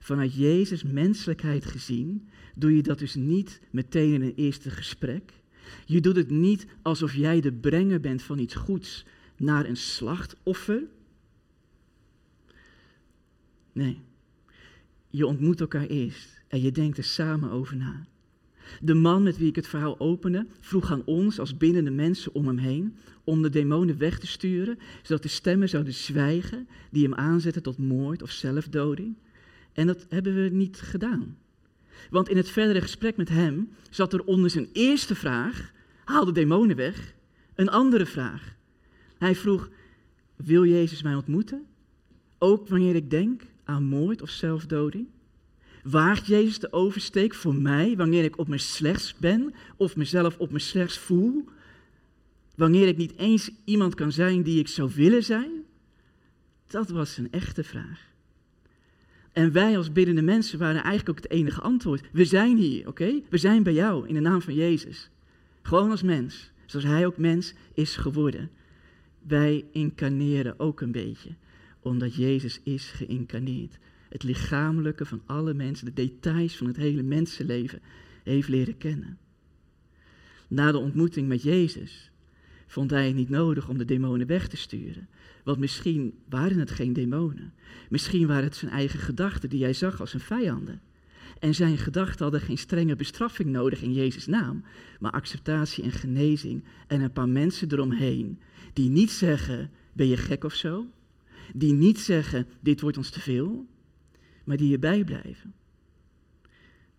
Vanuit 0.00 0.34
Jezus' 0.34 0.82
menselijkheid 0.82 1.64
gezien 1.64 2.28
doe 2.54 2.76
je 2.76 2.82
dat 2.82 2.98
dus 2.98 3.14
niet 3.14 3.60
meteen 3.70 4.12
in 4.12 4.22
een 4.22 4.34
eerste 4.34 4.70
gesprek. 4.70 5.32
Je 5.86 6.00
doet 6.00 6.16
het 6.16 6.30
niet 6.30 6.66
alsof 6.82 7.14
jij 7.14 7.40
de 7.40 7.52
brenger 7.52 8.00
bent 8.00 8.22
van 8.22 8.38
iets 8.38 8.54
goeds 8.54 9.04
naar 9.36 9.66
een 9.66 9.76
slachtoffer. 9.76 10.82
Nee, 13.72 14.00
je 15.08 15.26
ontmoet 15.26 15.60
elkaar 15.60 15.86
eerst 15.86 16.40
en 16.48 16.62
je 16.62 16.72
denkt 16.72 16.98
er 16.98 17.04
samen 17.04 17.50
over 17.50 17.76
na. 17.76 18.06
De 18.80 18.94
man 18.94 19.22
met 19.22 19.38
wie 19.38 19.48
ik 19.48 19.56
het 19.56 19.66
verhaal 19.66 20.00
opende 20.00 20.46
vroeg 20.60 20.90
aan 20.90 21.04
ons 21.04 21.38
als 21.38 21.56
binnende 21.56 21.90
mensen 21.90 22.34
om 22.34 22.46
hem 22.46 22.58
heen 22.58 22.96
om 23.24 23.42
de 23.42 23.50
demonen 23.50 23.98
weg 23.98 24.18
te 24.18 24.26
sturen, 24.26 24.78
zodat 25.02 25.22
de 25.22 25.28
stemmen 25.28 25.68
zouden 25.68 25.94
zwijgen 25.94 26.68
die 26.90 27.02
hem 27.02 27.14
aanzetten 27.14 27.62
tot 27.62 27.78
moord 27.78 28.22
of 28.22 28.30
zelfdoding. 28.30 29.16
En 29.72 29.86
dat 29.86 30.06
hebben 30.08 30.34
we 30.34 30.48
niet 30.48 30.80
gedaan. 30.80 31.36
Want 32.10 32.28
in 32.28 32.36
het 32.36 32.48
verdere 32.48 32.80
gesprek 32.80 33.16
met 33.16 33.28
hem 33.28 33.70
zat 33.90 34.12
er 34.12 34.24
onder 34.24 34.50
zijn 34.50 34.68
eerste 34.72 35.14
vraag, 35.14 35.72
haal 36.04 36.24
de 36.24 36.32
demonen 36.32 36.76
weg, 36.76 37.14
een 37.54 37.68
andere 37.68 38.06
vraag. 38.06 38.56
Hij 39.18 39.34
vroeg, 39.34 39.70
wil 40.36 40.66
Jezus 40.66 41.02
mij 41.02 41.14
ontmoeten? 41.14 41.66
Ook 42.38 42.68
wanneer 42.68 42.94
ik 42.94 43.10
denk 43.10 43.42
aan 43.64 43.84
moord 43.84 44.22
of 44.22 44.30
zelfdoding? 44.30 45.06
Waagt 45.82 46.26
Jezus 46.26 46.58
de 46.58 46.72
oversteek 46.72 47.34
voor 47.34 47.54
mij 47.54 47.96
wanneer 47.96 48.24
ik 48.24 48.38
op 48.38 48.48
mijn 48.48 48.60
slechts 48.60 49.14
ben 49.14 49.54
of 49.76 49.96
mezelf 49.96 50.38
op 50.38 50.48
mijn 50.48 50.62
slechts 50.62 50.98
voel? 50.98 51.44
Wanneer 52.54 52.88
ik 52.88 52.96
niet 52.96 53.16
eens 53.16 53.50
iemand 53.64 53.94
kan 53.94 54.12
zijn 54.12 54.42
die 54.42 54.58
ik 54.58 54.68
zou 54.68 54.90
willen 54.94 55.24
zijn? 55.24 55.50
Dat 56.66 56.88
was 56.88 57.16
een 57.16 57.30
echte 57.30 57.64
vraag. 57.64 58.10
En 59.32 59.52
wij 59.52 59.76
als 59.76 59.92
biddende 59.92 60.22
mensen 60.22 60.58
waren 60.58 60.82
eigenlijk 60.82 61.08
ook 61.08 61.24
het 61.24 61.32
enige 61.32 61.60
antwoord. 61.60 62.08
We 62.12 62.24
zijn 62.24 62.56
hier, 62.56 62.88
oké? 62.88 63.20
We 63.30 63.38
zijn 63.38 63.62
bij 63.62 63.72
jou 63.72 64.08
in 64.08 64.14
de 64.14 64.20
naam 64.20 64.42
van 64.42 64.54
Jezus. 64.54 65.10
Gewoon 65.62 65.90
als 65.90 66.02
mens, 66.02 66.50
zoals 66.66 66.86
hij 66.86 67.06
ook 67.06 67.16
mens 67.16 67.54
is 67.74 67.96
geworden. 67.96 68.50
Wij 69.26 69.64
incarneren 69.72 70.58
ook 70.58 70.80
een 70.80 70.92
beetje, 70.92 71.30
omdat 71.82 72.14
Jezus 72.14 72.60
is 72.62 72.90
geïncarneerd. 72.90 73.78
Het 74.08 74.22
lichamelijke 74.22 75.06
van 75.06 75.22
alle 75.26 75.54
mensen, 75.54 75.86
de 75.86 75.92
details 75.92 76.56
van 76.56 76.66
het 76.66 76.76
hele 76.76 77.02
mensenleven 77.02 77.80
heeft 78.22 78.48
leren 78.48 78.78
kennen. 78.78 79.18
Na 80.48 80.72
de 80.72 80.78
ontmoeting 80.78 81.28
met 81.28 81.42
Jezus 81.42 82.10
vond 82.66 82.90
hij 82.90 83.06
het 83.06 83.14
niet 83.14 83.28
nodig 83.28 83.68
om 83.68 83.78
de 83.78 83.84
demonen 83.84 84.26
weg 84.26 84.48
te 84.48 84.56
sturen. 84.56 85.08
Want 85.44 85.58
misschien 85.58 86.14
waren 86.28 86.58
het 86.58 86.70
geen 86.70 86.92
demonen. 86.92 87.52
Misschien 87.88 88.26
waren 88.26 88.44
het 88.44 88.56
zijn 88.56 88.70
eigen 88.70 88.98
gedachten 88.98 89.48
die 89.48 89.62
hij 89.62 89.72
zag 89.72 90.00
als 90.00 90.10
zijn 90.10 90.22
vijanden. 90.22 90.80
En 91.38 91.54
zijn 91.54 91.78
gedachten 91.78 92.22
hadden 92.22 92.40
geen 92.40 92.58
strenge 92.58 92.96
bestraffing 92.96 93.48
nodig 93.48 93.82
in 93.82 93.92
Jezus' 93.92 94.26
naam, 94.26 94.64
maar 95.00 95.12
acceptatie 95.12 95.84
en 95.84 95.92
genezing 95.92 96.64
en 96.86 97.00
een 97.00 97.12
paar 97.12 97.28
mensen 97.28 97.72
eromheen 97.72 98.38
die 98.72 98.90
niet 98.90 99.10
zeggen, 99.10 99.70
ben 99.92 100.06
je 100.06 100.16
gek 100.16 100.44
of 100.44 100.54
zo? 100.54 100.86
Die 101.54 101.72
niet 101.72 102.00
zeggen, 102.00 102.46
dit 102.60 102.80
wordt 102.80 102.96
ons 102.96 103.10
te 103.10 103.20
veel, 103.20 103.66
maar 104.44 104.56
die 104.56 104.66
hierbij 104.66 105.04
blijven. 105.04 105.54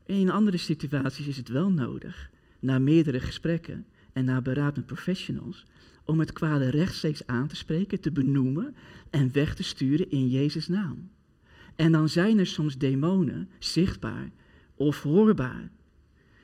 In 0.05 0.29
andere 0.29 0.57
situaties 0.57 1.27
is 1.27 1.37
het 1.37 1.49
wel 1.49 1.71
nodig, 1.71 2.29
na 2.59 2.79
meerdere 2.79 3.19
gesprekken 3.19 3.85
en 4.13 4.25
na 4.25 4.41
beraad 4.41 4.75
met 4.75 4.85
professionals, 4.85 5.65
om 6.05 6.19
het 6.19 6.33
kwade 6.33 6.69
rechtstreeks 6.69 7.27
aan 7.27 7.47
te 7.47 7.55
spreken, 7.55 7.99
te 7.99 8.11
benoemen 8.11 8.75
en 9.09 9.31
weg 9.31 9.55
te 9.55 9.63
sturen 9.63 10.11
in 10.11 10.29
Jezus' 10.29 10.67
naam. 10.67 11.09
En 11.75 11.91
dan 11.91 12.09
zijn 12.09 12.39
er 12.39 12.47
soms 12.47 12.77
demonen 12.77 13.49
zichtbaar 13.59 14.31
of 14.75 15.01
hoorbaar. 15.01 15.71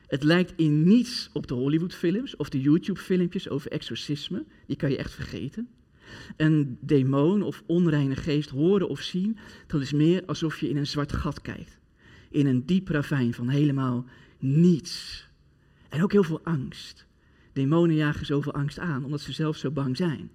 Het 0.07 0.23
lijkt 0.23 0.53
in 0.55 0.83
niets 0.83 1.29
op 1.33 1.47
de 1.47 1.53
Hollywoodfilms 1.53 2.35
of 2.35 2.49
de 2.49 2.61
YouTube-filmpjes 2.61 3.49
over 3.49 3.71
exorcisme. 3.71 4.45
Die 4.65 4.75
kan 4.75 4.89
je 4.89 4.97
echt 4.97 5.13
vergeten. 5.13 5.67
Een 6.37 6.77
demon 6.81 7.41
of 7.41 7.63
onreine 7.65 8.15
geest 8.15 8.49
horen 8.49 8.89
of 8.89 8.99
zien, 8.99 9.37
dat 9.67 9.81
is 9.81 9.91
meer 9.93 10.25
alsof 10.25 10.59
je 10.59 10.69
in 10.69 10.77
een 10.77 10.87
zwart 10.87 11.13
gat 11.13 11.41
kijkt. 11.41 11.77
In 12.29 12.47
een 12.47 12.65
diep 12.65 12.87
ravijn 12.87 13.33
van 13.33 13.49
helemaal 13.49 14.05
niets. 14.37 15.27
En 15.89 16.03
ook 16.03 16.11
heel 16.11 16.23
veel 16.23 16.41
angst. 16.43 17.05
Demonen 17.53 17.95
jagen 17.95 18.25
zoveel 18.25 18.53
angst 18.53 18.79
aan, 18.79 19.05
omdat 19.05 19.21
ze 19.21 19.31
zelf 19.31 19.57
zo 19.57 19.71
bang 19.71 19.97
zijn. 19.97 20.31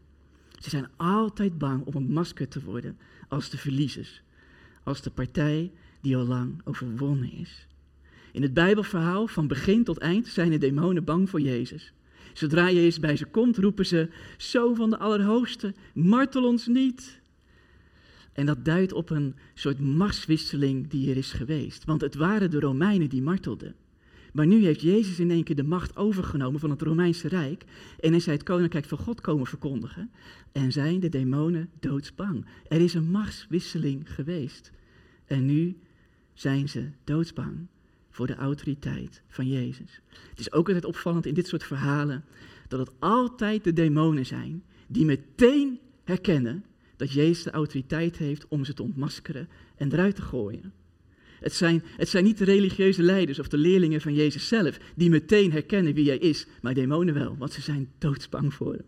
Ze 0.59 0.70
zijn 0.70 0.89
altijd 0.97 1.59
bang 1.59 1.85
om 1.85 1.95
een 1.95 2.12
masker 2.12 2.49
te 2.49 2.62
worden 2.62 2.99
als 3.29 3.51
de 3.51 3.59
verliezers. 3.59 4.22
Als 4.83 5.03
de 5.03 5.11
partij 5.11 5.72
die 6.01 6.16
al 6.16 6.27
lang 6.27 6.61
overwonnen 6.64 7.33
is. 7.33 7.66
In 8.33 8.43
het 8.43 8.55
Bijbelverhaal, 8.55 9.27
van 9.27 9.47
begin 9.47 9.85
tot 9.85 9.99
eind, 9.99 10.27
zijn 10.27 10.51
de 10.51 10.59
demonen 10.59 11.05
bang 11.05 11.31
voor 11.31 11.41
Jezus. 11.41 11.93
Zodra 12.35 12.70
Jezus 12.70 13.01
bij 13.01 13.16
ze 13.16 13.24
komt, 13.24 13.57
roepen 13.57 13.87
ze, 13.87 14.09
zo 14.37 14.74
van 14.74 14.91
de 14.91 14.99
Allerhoogste, 14.99 15.74
martel 15.95 16.45
ons 16.45 16.66
niet. 16.66 17.20
En 18.32 18.47
dat 18.47 18.64
duidt 18.64 18.93
op 18.93 19.11
een 19.11 19.35
soort 19.55 19.80
marswisseling 19.80 20.89
die 20.89 21.11
er 21.11 21.16
is 21.16 21.32
geweest. 21.32 21.85
Want 21.85 22.01
het 22.01 22.14
waren 22.14 22.51
de 22.51 22.61
Romeinen 22.61 23.09
die 23.09 23.22
martelden. 23.22 23.74
Maar 24.32 24.47
nu 24.47 24.64
heeft 24.64 24.80
Jezus 24.80 25.18
in 25.20 25.30
één 25.30 25.45
keer 25.45 25.57
de 25.57 25.62
macht 25.62 25.97
overgenomen 25.97 26.61
van 26.61 26.70
het 26.70 26.82
Romeinse 26.82 27.28
Rijk 27.28 27.64
en 28.01 28.14
is 28.14 28.24
hij 28.24 28.35
het 28.35 28.43
koninkrijk 28.43 28.85
van 28.85 28.99
God 28.99 29.20
komen 29.20 29.47
verkondigen 29.47 30.11
en 30.53 30.72
zijn 30.72 31.01
de 31.01 31.09
demonen 31.09 31.70
doodsbang. 31.80 32.47
Er 32.68 32.80
is 32.80 32.95
een 32.95 33.11
machtswisseling 33.11 34.14
geweest 34.14 34.72
en 35.26 35.47
nu 35.47 35.76
zijn 36.32 36.68
ze 36.68 36.91
doodsbang 37.05 37.66
voor 38.14 38.26
de 38.26 38.34
autoriteit 38.34 39.22
van 39.28 39.48
Jezus. 39.48 40.00
Het 40.30 40.38
is 40.38 40.52
ook 40.52 40.66
altijd 40.66 40.84
opvallend 40.84 41.26
in 41.26 41.34
dit 41.34 41.46
soort 41.46 41.64
verhalen 41.64 42.24
dat 42.68 42.78
het 42.78 42.90
altijd 42.98 43.64
de 43.64 43.72
demonen 43.72 44.26
zijn 44.26 44.62
die 44.86 45.04
meteen 45.04 45.78
herkennen 46.04 46.64
dat 46.96 47.12
Jezus 47.12 47.42
de 47.42 47.50
autoriteit 47.50 48.16
heeft 48.16 48.48
om 48.48 48.64
ze 48.64 48.74
te 48.74 48.82
ontmaskeren 48.82 49.48
en 49.76 49.92
eruit 49.92 50.14
te 50.14 50.22
gooien. 50.22 50.72
Het 51.40 51.52
zijn, 51.52 51.82
het 51.96 52.08
zijn 52.08 52.24
niet 52.24 52.38
de 52.38 52.44
religieuze 52.44 53.02
leiders 53.02 53.38
of 53.38 53.48
de 53.48 53.56
leerlingen 53.56 54.00
van 54.00 54.14
Jezus 54.14 54.48
zelf 54.48 54.78
die 54.96 55.10
meteen 55.10 55.52
herkennen 55.52 55.94
wie 55.94 56.08
hij 56.08 56.18
is, 56.18 56.46
maar 56.62 56.74
demonen 56.74 57.14
wel, 57.14 57.36
want 57.36 57.52
ze 57.52 57.60
zijn 57.60 57.92
doodsbang 57.98 58.54
voor 58.54 58.72
hem. 58.72 58.86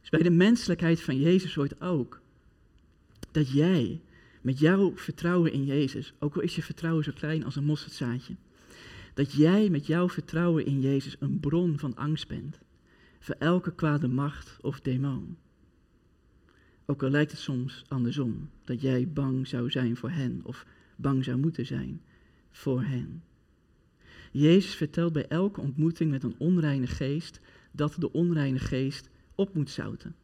Dus 0.00 0.10
bij 0.10 0.22
de 0.22 0.30
menselijkheid 0.30 1.00
van 1.00 1.20
Jezus 1.20 1.54
hoort 1.54 1.80
ook 1.80 2.20
dat 3.30 3.50
jij 3.50 4.00
met 4.44 4.58
jouw 4.58 4.96
vertrouwen 4.96 5.52
in 5.52 5.64
Jezus, 5.64 6.12
ook 6.18 6.34
al 6.34 6.42
is 6.42 6.56
je 6.56 6.62
vertrouwen 6.62 7.04
zo 7.04 7.12
klein 7.14 7.44
als 7.44 7.56
een 7.56 7.64
mosterdzaadje, 7.64 8.36
dat 9.14 9.32
jij 9.32 9.70
met 9.70 9.86
jouw 9.86 10.08
vertrouwen 10.08 10.66
in 10.66 10.80
Jezus 10.80 11.16
een 11.18 11.40
bron 11.40 11.78
van 11.78 11.96
angst 11.96 12.28
bent 12.28 12.58
voor 13.18 13.34
elke 13.38 13.74
kwade 13.74 14.08
macht 14.08 14.58
of 14.60 14.80
demon. 14.80 15.36
Ook 16.86 17.02
al 17.02 17.10
lijkt 17.10 17.30
het 17.30 17.40
soms 17.40 17.84
andersom, 17.88 18.50
dat 18.64 18.80
jij 18.80 19.08
bang 19.08 19.46
zou 19.46 19.70
zijn 19.70 19.96
voor 19.96 20.10
hen 20.10 20.40
of 20.42 20.66
bang 20.96 21.24
zou 21.24 21.38
moeten 21.38 21.66
zijn 21.66 22.02
voor 22.50 22.82
hen. 22.82 23.22
Jezus 24.32 24.74
vertelt 24.74 25.12
bij 25.12 25.26
elke 25.26 25.60
ontmoeting 25.60 26.10
met 26.10 26.22
een 26.22 26.34
onreine 26.38 26.86
geest 26.86 27.40
dat 27.72 27.94
de 27.98 28.12
onreine 28.12 28.58
geest 28.58 29.08
op 29.34 29.54
moet 29.54 29.70
zouten. 29.70 30.14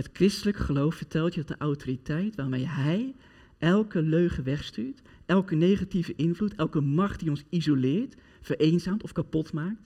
Het 0.00 0.10
christelijk 0.12 0.56
geloof 0.56 0.94
vertelt 0.94 1.34
je 1.34 1.40
dat 1.40 1.48
de 1.48 1.64
autoriteit 1.64 2.36
waarmee 2.36 2.66
hij 2.66 3.14
elke 3.58 4.02
leugen 4.02 4.44
wegstuurt, 4.44 5.02
elke 5.26 5.54
negatieve 5.54 6.14
invloed, 6.16 6.54
elke 6.54 6.80
macht 6.80 7.20
die 7.20 7.30
ons 7.30 7.44
isoleert, 7.48 8.16
vereenzaamt 8.40 9.02
of 9.02 9.12
kapot 9.12 9.52
maakt, 9.52 9.82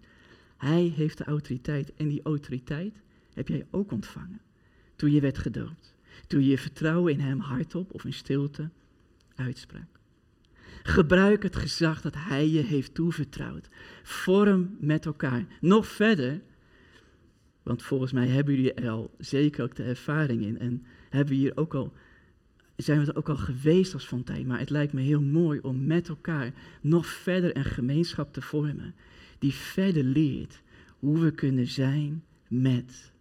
hij 0.57 0.93
heeft 0.97 1.19
de 1.19 1.25
autoriteit 1.25 1.95
en 1.95 2.09
die 2.09 2.23
autoriteit 2.23 2.95
heb 3.33 3.49
jij 3.49 3.67
ook 3.71 3.93
ontvangen 3.93 4.41
toen 4.97 5.11
je 5.11 5.21
werd 5.21 5.39
gedoopt. 5.39 5.95
Toen 6.27 6.41
je 6.41 6.49
je 6.49 6.59
vertrouwen 6.59 7.13
in 7.13 7.21
hem 7.21 7.41
hardop 7.41 7.95
of 7.95 8.05
in 8.05 8.13
stilte 8.13 8.71
uitsprak. 9.35 10.01
Gebruik 10.83 11.43
het 11.43 11.57
gezag 11.57 12.01
dat 12.01 12.15
hij 12.19 12.49
je 12.49 12.63
heeft 12.63 12.95
toevertrouwd. 12.95 13.69
Vorm 14.03 14.77
met 14.81 15.07
elkaar. 15.07 15.47
Nog 15.61 15.87
verder, 15.87 16.41
want 17.65 17.83
volgens 17.83 18.13
mij 18.13 18.27
hebben 18.27 18.55
jullie 18.55 18.75
er 18.75 18.91
al 18.91 19.15
zeker 19.19 19.65
ook 19.65 19.77
de 19.77 19.83
ervaring 19.83 20.43
in. 20.43 20.59
En 20.59 20.85
hebben 21.11 21.35
hier 21.35 21.57
ook 21.57 21.75
al, 21.75 21.93
zijn 22.77 23.01
we 23.01 23.07
er 23.07 23.17
ook 23.17 23.29
al 23.29 23.37
geweest 23.37 23.95
als 23.95 24.07
fontein. 24.07 24.47
Maar 24.47 24.59
het 24.59 24.71
lijkt 24.71 24.93
me 24.93 25.01
heel 25.01 25.23
mooi 25.23 25.61
om 25.61 25.87
met 25.87 26.09
elkaar 26.09 26.53
nog 26.81 27.07
verder 27.07 27.57
een 27.57 27.65
gemeenschap 27.65 28.33
te 28.33 28.43
vormen. 28.43 28.95
Die 29.39 29.53
verder 29.53 30.05
leert 30.05 30.63
hoe 30.99 31.19
we 31.19 31.31
kunnen 31.31 31.67
zijn 31.67 32.25
met 32.49 33.13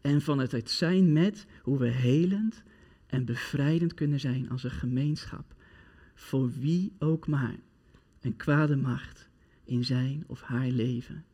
en 0.00 0.22
van 0.22 0.38
het 0.38 0.70
zijn 0.70 1.12
met 1.12 1.46
hoe 1.62 1.78
we 1.78 1.88
helend 1.88 2.62
en 3.06 3.24
bevrijdend 3.24 3.94
kunnen 3.94 4.20
zijn 4.20 4.50
als 4.50 4.64
een 4.64 4.70
gemeenschap. 4.70 5.54
Voor 6.14 6.50
wie 6.52 6.92
ook 6.98 7.26
maar 7.26 7.56
een 8.20 8.36
kwade 8.36 8.76
macht 8.76 9.28
in 9.64 9.84
zijn 9.84 10.24
of 10.26 10.40
haar 10.40 10.68
leven 10.68 11.24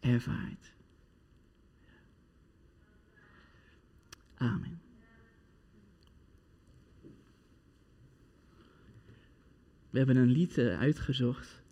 ervaart. 0.00 0.73
Amen. 4.44 4.80
We 9.90 9.98
hebben 9.98 10.16
een 10.16 10.30
lied 10.30 10.58
eh, 10.58 10.78
uitgezocht 10.78 11.62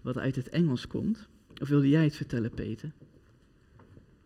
wat 0.00 0.18
uit 0.18 0.36
het 0.36 0.48
Engels 0.48 0.86
komt. 0.86 1.28
Of 1.60 1.68
wilde 1.68 1.88
jij 1.88 2.04
het 2.04 2.16
vertellen, 2.16 2.50
Peter? 2.50 2.92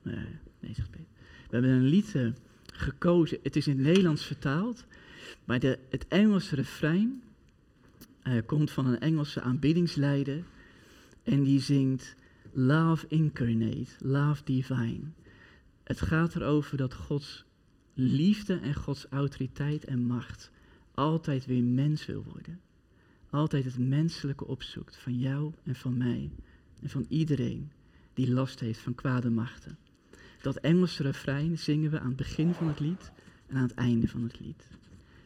Nee, 0.03 0.27
nee 0.61 0.75
zegt 0.75 0.91
Peter. 0.91 1.07
We 1.49 1.57
hebben 1.57 1.71
een 1.71 1.87
lied 1.87 2.15
eh, 2.15 2.29
gekozen. 2.73 3.39
Het 3.43 3.57
is 3.57 3.67
in 3.67 3.77
het 3.77 3.87
Nederlands 3.87 4.27
vertaald. 4.27 4.87
Maar 5.45 5.59
de, 5.59 5.79
het 5.91 6.09
Engelse 6.09 6.55
refrein 6.55 7.23
uh, 8.25 8.43
komt 8.47 8.71
van 8.71 8.87
een 8.87 9.01
Engelse 9.01 9.41
aanbiddingsleider. 9.41 10.43
En 11.23 11.43
die 11.43 11.61
zingt 11.61 12.15
Love 12.53 13.07
Incarnate, 13.09 13.91
Love 13.99 14.45
Divine. 14.45 15.11
Het 15.85 16.01
gaat 16.01 16.35
erover 16.35 16.77
dat 16.77 16.95
Gods 16.95 17.45
liefde 17.95 18.59
en 18.59 18.75
Gods 18.75 19.07
autoriteit 19.11 19.85
en 19.85 20.07
macht 20.07 20.51
altijd 20.95 21.47
weer 21.47 21.63
mens 21.63 22.07
wil 22.07 22.25
worden. 22.33 22.61
Altijd 23.31 23.65
het 23.65 23.79
menselijke 23.79 24.47
opzoekt 24.47 24.97
van 24.97 25.19
jou 25.19 25.53
en 25.65 25.75
van 25.75 25.97
mij 25.97 26.31
en 26.83 26.89
van 26.89 27.05
iedereen 27.09 27.71
die 28.15 28.33
last 28.33 28.61
heeft 28.61 28.81
van 28.81 28.95
kwade 28.95 29.31
machten. 29.31 29.79
Dat 30.43 30.57
Engelse 30.57 31.03
refrein 31.03 31.59
zingen 31.59 31.91
we 31.91 32.01
aan 32.01 32.07
het 32.07 32.17
begin 32.17 32.55
van 32.55 32.69
het 32.69 32.81
lied 32.81 33.13
en 33.47 33.57
aan 33.57 33.63
het 33.63 33.75
einde 33.75 34.09
van 34.09 34.23
het 34.23 34.41
lied. 34.41 34.69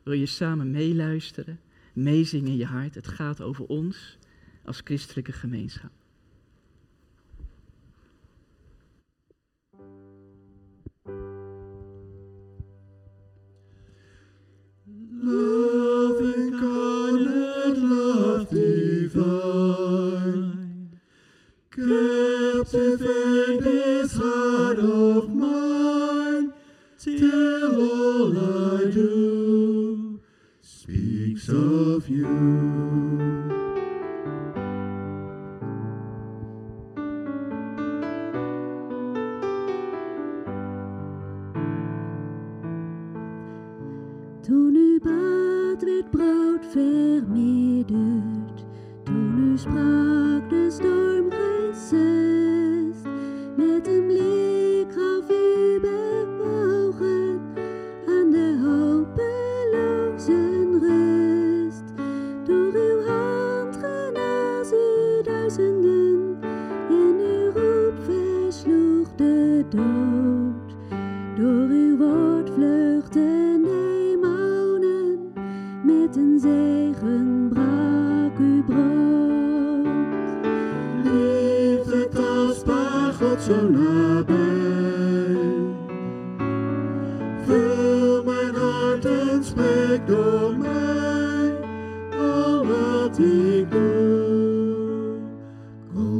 Wil 0.02 0.14
je 0.14 0.26
samen 0.26 0.70
meeluisteren, 0.70 1.60
meezingen 1.92 2.50
in 2.50 2.56
je 2.56 2.64
hart? 2.64 2.94
Het 2.94 3.08
gaat 3.08 3.40
over 3.40 3.66
ons 3.66 4.18
als 4.64 4.80
christelijke 4.84 5.32
gemeenschap. 5.32 5.90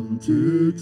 Komt 0.07 0.29
u 0.29 0.73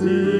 al 0.00 0.37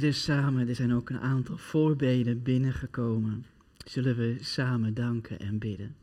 bidden 0.00 0.20
samen. 0.20 0.68
Er 0.68 0.74
zijn 0.74 0.92
ook 0.92 1.10
een 1.10 1.20
aantal 1.20 1.56
voorbeden 1.56 2.42
binnengekomen. 2.42 3.46
Zullen 3.86 4.16
we 4.16 4.36
samen 4.40 4.94
danken 4.94 5.38
en 5.38 5.58
bidden? 5.58 5.96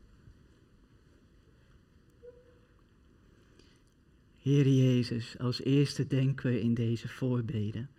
Heer 4.36 4.68
Jezus, 4.68 5.38
als 5.38 5.62
eerste 5.62 6.06
denken 6.06 6.50
we 6.50 6.60
in 6.60 6.74
deze 6.74 7.08
voorbeden. 7.08 7.90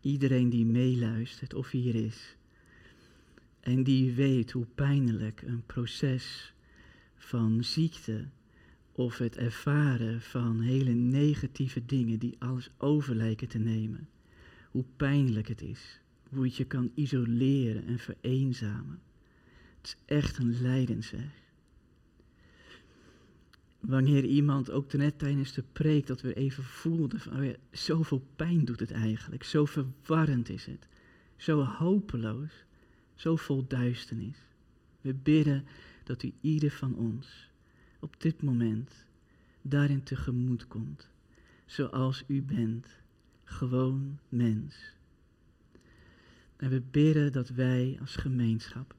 Iedereen 0.00 0.50
die 0.50 0.66
meeluistert 0.66 1.54
of 1.54 1.70
hier 1.70 1.94
is. 1.94 2.36
En 3.60 3.82
die 3.82 4.12
weet 4.12 4.50
hoe 4.50 4.66
pijnlijk 4.74 5.42
een 5.42 5.62
proces 5.66 6.54
van 7.16 7.64
ziekte 7.64 8.28
of 8.92 9.18
het 9.18 9.36
ervaren 9.36 10.20
van 10.20 10.60
hele 10.60 10.92
negatieve 10.92 11.86
dingen 11.86 12.18
die 12.18 12.36
alles 12.38 12.70
over 12.78 13.14
lijken 13.14 13.48
te 13.48 13.58
nemen 13.58 14.08
hoe 14.74 14.84
pijnlijk 14.96 15.48
het 15.48 15.62
is. 15.62 16.00
Hoe 16.28 16.44
het 16.44 16.56
je 16.56 16.64
kan 16.64 16.90
isoleren 16.94 17.86
en 17.86 17.98
vereenzamen. 17.98 19.02
Het 19.76 19.86
is 19.86 19.96
echt 20.04 20.38
een 20.38 20.60
lijdensweg. 20.60 21.42
Wanneer 23.80 24.24
iemand 24.24 24.70
ook 24.70 24.92
net 24.92 25.18
tijdens 25.18 25.52
de 25.52 25.64
preek 25.72 26.06
dat 26.06 26.20
we 26.20 26.34
even 26.34 26.64
voelden 26.64 27.20
van, 27.20 27.36
oh 27.36 27.44
ja, 27.44 27.54
zoveel 27.70 28.26
pijn 28.36 28.64
doet 28.64 28.80
het 28.80 28.90
eigenlijk, 28.90 29.44
zo 29.44 29.64
verwarrend 29.64 30.48
is 30.48 30.64
het, 30.66 30.86
zo 31.36 31.62
hopeloos, 31.62 32.64
zo 33.14 33.36
vol 33.36 33.66
duisternis. 33.66 34.38
We 35.00 35.14
bidden 35.14 35.64
dat 36.04 36.22
u 36.22 36.32
ieder 36.40 36.70
van 36.70 36.94
ons 36.94 37.50
op 38.00 38.20
dit 38.20 38.42
moment 38.42 39.06
daarin 39.62 40.02
tegemoet 40.02 40.66
komt, 40.66 41.08
zoals 41.66 42.24
u 42.26 42.42
bent 42.42 43.02
gewoon 43.54 44.18
mens. 44.28 44.92
En 46.56 46.70
we 46.70 46.80
bidden 46.80 47.32
dat 47.32 47.48
wij 47.48 47.96
als 48.00 48.16
gemeenschap 48.16 48.94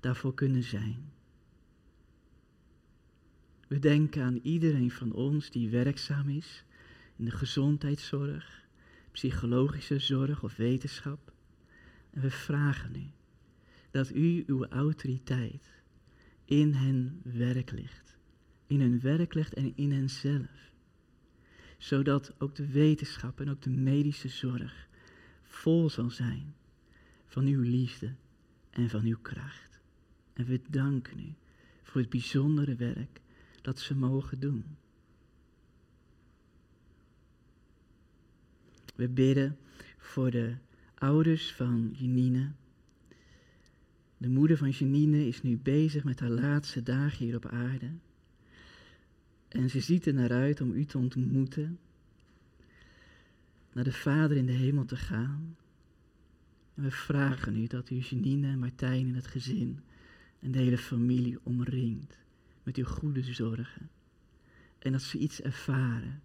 daarvoor 0.00 0.34
kunnen 0.34 0.62
zijn. 0.62 1.12
We 3.68 3.78
denken 3.78 4.22
aan 4.22 4.38
iedereen 4.42 4.90
van 4.90 5.12
ons 5.12 5.50
die 5.50 5.70
werkzaam 5.70 6.28
is 6.28 6.64
in 7.16 7.24
de 7.24 7.30
gezondheidszorg, 7.30 8.64
psychologische 9.12 9.98
zorg 9.98 10.42
of 10.42 10.56
wetenschap. 10.56 11.32
En 12.10 12.20
we 12.20 12.30
vragen 12.30 12.94
u 12.96 13.10
dat 13.90 14.14
u 14.14 14.44
uw 14.46 14.66
autoriteit 14.66 15.70
in 16.44 16.72
hen 16.72 17.20
werk 17.24 17.70
ligt. 17.70 18.18
In 18.66 18.80
hun 18.80 19.00
werk 19.00 19.34
legt 19.34 19.54
en 19.54 19.76
in 19.76 19.92
henzelf 19.92 20.69
zodat 21.80 22.32
ook 22.38 22.54
de 22.54 22.66
wetenschap 22.66 23.40
en 23.40 23.50
ook 23.50 23.62
de 23.62 23.70
medische 23.70 24.28
zorg 24.28 24.88
vol 25.42 25.90
zal 25.90 26.10
zijn 26.10 26.54
van 27.26 27.46
uw 27.46 27.60
liefde 27.60 28.14
en 28.70 28.90
van 28.90 29.04
uw 29.04 29.18
kracht. 29.22 29.80
En 30.32 30.44
we 30.44 30.60
danken 30.68 31.20
u 31.20 31.34
voor 31.82 32.00
het 32.00 32.10
bijzondere 32.10 32.74
werk 32.74 33.20
dat 33.62 33.78
ze 33.78 33.94
mogen 33.94 34.40
doen. 34.40 34.64
We 38.94 39.08
bidden 39.08 39.58
voor 39.98 40.30
de 40.30 40.54
ouders 40.94 41.52
van 41.52 41.90
Janine, 41.92 42.52
De 44.16 44.28
moeder 44.28 44.56
van 44.56 44.70
Janine 44.70 45.26
is 45.26 45.42
nu 45.42 45.58
bezig 45.58 46.04
met 46.04 46.20
haar 46.20 46.30
laatste 46.30 46.82
dagen 46.82 47.24
hier 47.24 47.36
op 47.36 47.46
aarde. 47.46 47.90
En 49.50 49.70
ze 49.70 49.80
ziet 49.80 50.06
er 50.06 50.14
naar 50.14 50.32
uit 50.32 50.60
om 50.60 50.72
u 50.72 50.84
te 50.84 50.98
ontmoeten, 50.98 51.78
naar 53.72 53.84
de 53.84 53.92
Vader 53.92 54.36
in 54.36 54.46
de 54.46 54.52
hemel 54.52 54.84
te 54.84 54.96
gaan. 54.96 55.56
En 56.74 56.82
we 56.82 56.90
vragen 56.90 57.56
u 57.56 57.66
dat 57.66 57.90
u 57.90 57.96
Janine 57.96 58.46
en 58.46 58.58
Martijn 58.58 59.08
en 59.08 59.14
het 59.14 59.26
gezin 59.26 59.80
en 60.38 60.50
de 60.50 60.58
hele 60.58 60.78
familie 60.78 61.38
omringt 61.42 62.18
met 62.62 62.76
uw 62.76 62.84
goede 62.84 63.22
zorgen. 63.22 63.90
En 64.78 64.92
dat 64.92 65.02
ze 65.02 65.18
iets 65.18 65.40
ervaren 65.40 66.22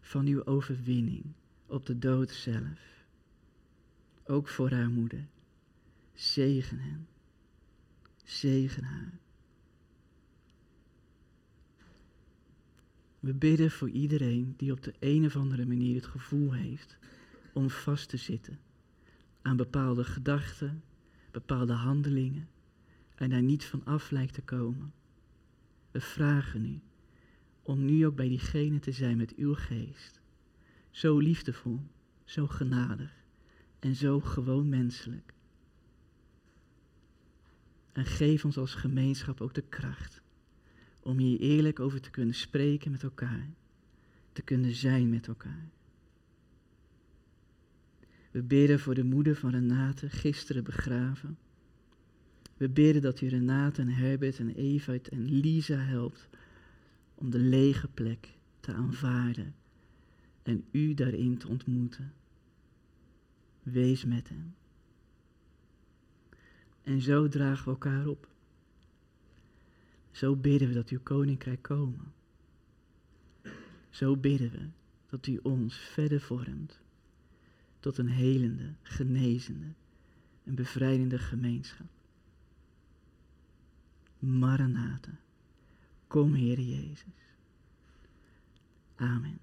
van 0.00 0.26
uw 0.26 0.46
overwinning 0.46 1.24
op 1.66 1.86
de 1.86 1.98
dood 1.98 2.30
zelf. 2.30 3.06
Ook 4.24 4.48
voor 4.48 4.70
haar 4.70 4.90
moeder. 4.90 5.26
Zegen 6.14 6.78
hen. 6.78 7.06
Zegen 8.24 8.84
haar. 8.84 9.21
We 13.22 13.34
bidden 13.34 13.70
voor 13.70 13.90
iedereen 13.90 14.54
die 14.56 14.72
op 14.72 14.82
de 14.82 14.94
een 14.98 15.24
of 15.24 15.36
andere 15.36 15.66
manier 15.66 15.94
het 15.94 16.06
gevoel 16.06 16.52
heeft 16.52 16.98
om 17.52 17.70
vast 17.70 18.08
te 18.08 18.16
zitten 18.16 18.58
aan 19.42 19.56
bepaalde 19.56 20.04
gedachten, 20.04 20.82
bepaalde 21.30 21.72
handelingen 21.72 22.48
en 23.14 23.30
daar 23.30 23.42
niet 23.42 23.64
van 23.64 23.84
af 23.84 24.10
lijkt 24.10 24.34
te 24.34 24.42
komen. 24.42 24.92
We 25.90 26.00
vragen 26.00 26.64
u 26.64 26.80
om 27.62 27.84
nu 27.84 28.06
ook 28.06 28.16
bij 28.16 28.28
diegene 28.28 28.78
te 28.78 28.92
zijn 28.92 29.16
met 29.16 29.34
uw 29.34 29.54
geest. 29.54 30.20
Zo 30.90 31.18
liefdevol, 31.18 31.80
zo 32.24 32.46
genadig 32.46 33.24
en 33.78 33.94
zo 33.94 34.20
gewoon 34.20 34.68
menselijk. 34.68 35.34
En 37.92 38.06
geef 38.06 38.44
ons 38.44 38.56
als 38.56 38.74
gemeenschap 38.74 39.40
ook 39.40 39.54
de 39.54 39.64
kracht 39.68 40.21
om 41.02 41.18
hier 41.18 41.40
eerlijk 41.40 41.80
over 41.80 42.00
te 42.00 42.10
kunnen 42.10 42.34
spreken 42.34 42.90
met 42.90 43.02
elkaar, 43.02 43.48
te 44.32 44.42
kunnen 44.42 44.74
zijn 44.74 45.10
met 45.10 45.28
elkaar. 45.28 45.68
We 48.30 48.42
bidden 48.42 48.80
voor 48.80 48.94
de 48.94 49.04
moeder 49.04 49.36
van 49.36 49.50
Renate, 49.50 50.10
gisteren 50.10 50.64
begraven. 50.64 51.38
We 52.56 52.68
bidden 52.68 53.02
dat 53.02 53.20
u 53.20 53.28
Renate 53.28 53.80
en 53.80 53.88
Herbert 53.88 54.38
en 54.38 54.54
Eva 54.54 54.98
en 55.10 55.24
Lisa 55.24 55.76
helpt 55.76 56.28
om 57.14 57.30
de 57.30 57.38
lege 57.38 57.88
plek 57.88 58.28
te 58.60 58.72
aanvaarden 58.72 59.54
en 60.42 60.64
u 60.70 60.94
daarin 60.94 61.38
te 61.38 61.48
ontmoeten. 61.48 62.12
Wees 63.62 64.04
met 64.04 64.28
hem. 64.28 64.54
En 66.82 67.00
zo 67.00 67.28
dragen 67.28 67.64
we 67.64 67.70
elkaar 67.70 68.06
op. 68.06 68.31
Zo 70.22 70.36
bidden 70.36 70.68
we 70.68 70.74
dat 70.74 70.88
uw 70.88 71.00
koninkrijk 71.02 71.62
komen. 71.62 72.12
Zo 73.90 74.16
bidden 74.16 74.50
we 74.50 74.68
dat 75.06 75.26
u 75.26 75.40
ons 75.42 75.74
verder 75.74 76.20
vormt 76.20 76.80
tot 77.80 77.98
een 77.98 78.08
helende, 78.08 78.74
genezende 78.82 79.72
en 80.44 80.54
bevrijdende 80.54 81.18
gemeenschap. 81.18 81.86
Maranatha, 84.18 85.18
kom 86.06 86.34
Heer 86.34 86.60
Jezus. 86.60 87.36
Amen. 88.94 89.38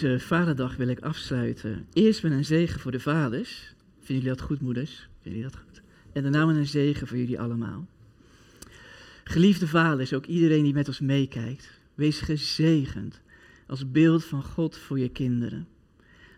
Deze 0.00 0.20
vaderdag 0.20 0.76
wil 0.76 0.88
ik 0.88 1.00
afsluiten. 1.00 1.86
Eerst 1.92 2.22
met 2.22 2.32
een 2.32 2.44
zegen 2.44 2.80
voor 2.80 2.90
de 2.90 3.00
vaders. 3.00 3.74
Vinden 3.98 4.24
jullie 4.24 4.38
dat 4.38 4.40
goed, 4.40 4.60
moeders? 4.60 5.08
Vinden 5.20 5.40
jullie 5.40 5.42
dat 5.42 5.56
goed? 5.56 5.82
En 6.12 6.22
daarna 6.22 6.46
met 6.46 6.56
een 6.56 6.66
zegen 6.66 7.06
voor 7.06 7.16
jullie 7.16 7.40
allemaal. 7.40 7.86
Geliefde 9.24 9.66
vaders, 9.66 10.12
ook 10.12 10.26
iedereen 10.26 10.62
die 10.62 10.72
met 10.72 10.88
ons 10.88 11.00
meekijkt. 11.00 11.80
Wees 11.94 12.20
gezegend 12.20 13.20
als 13.66 13.90
beeld 13.90 14.24
van 14.24 14.42
God 14.42 14.76
voor 14.76 14.98
je 14.98 15.08
kinderen. 15.08 15.66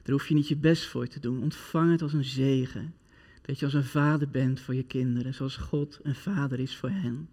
Daar 0.03 0.13
hoef 0.13 0.29
je 0.29 0.35
niet 0.35 0.49
je 0.49 0.57
best 0.57 0.87
voor 0.87 1.07
te 1.07 1.21
doen. 1.21 1.43
Ontvang 1.43 1.91
het 1.91 2.03
als 2.03 2.13
een 2.13 2.25
zegen. 2.25 2.95
Dat 3.43 3.59
je 3.59 3.65
als 3.65 3.75
een 3.75 3.85
vader 3.85 4.29
bent 4.29 4.61
voor 4.61 4.75
je 4.75 4.85
kinderen, 4.85 5.35
zoals 5.35 5.57
God 5.57 6.01
een 6.03 6.15
vader 6.15 6.61
is 6.61 6.77
voor 6.77 6.91
hen. 6.91 7.29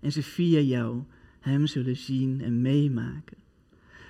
En 0.00 0.12
ze 0.12 0.22
via 0.22 0.60
jou 0.60 1.02
hem 1.40 1.66
zullen 1.66 1.96
zien 1.96 2.40
en 2.40 2.62
meemaken. 2.62 3.39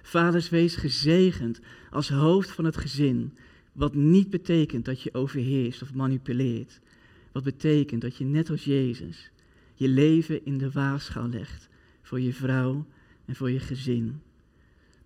Vaders, 0.03 0.48
wees 0.48 0.76
gezegend 0.76 1.61
als 1.90 2.09
hoofd 2.09 2.51
van 2.51 2.64
het 2.64 2.76
gezin. 2.76 3.36
Wat 3.72 3.94
niet 3.94 4.30
betekent 4.30 4.84
dat 4.84 5.03
je 5.03 5.14
overheerst 5.14 5.82
of 5.82 5.94
manipuleert. 5.94 6.80
Wat 7.32 7.42
betekent 7.42 8.01
dat 8.01 8.16
je 8.16 8.24
net 8.24 8.51
als 8.51 8.64
Jezus 8.64 9.30
je 9.80 9.88
leven 9.88 10.44
in 10.44 10.59
de 10.59 10.70
waagschaal 10.70 11.28
legt 11.28 11.68
voor 12.03 12.20
je 12.20 12.32
vrouw 12.32 12.86
en 13.24 13.34
voor 13.36 13.51
je 13.51 13.61
gezin. 13.61 14.20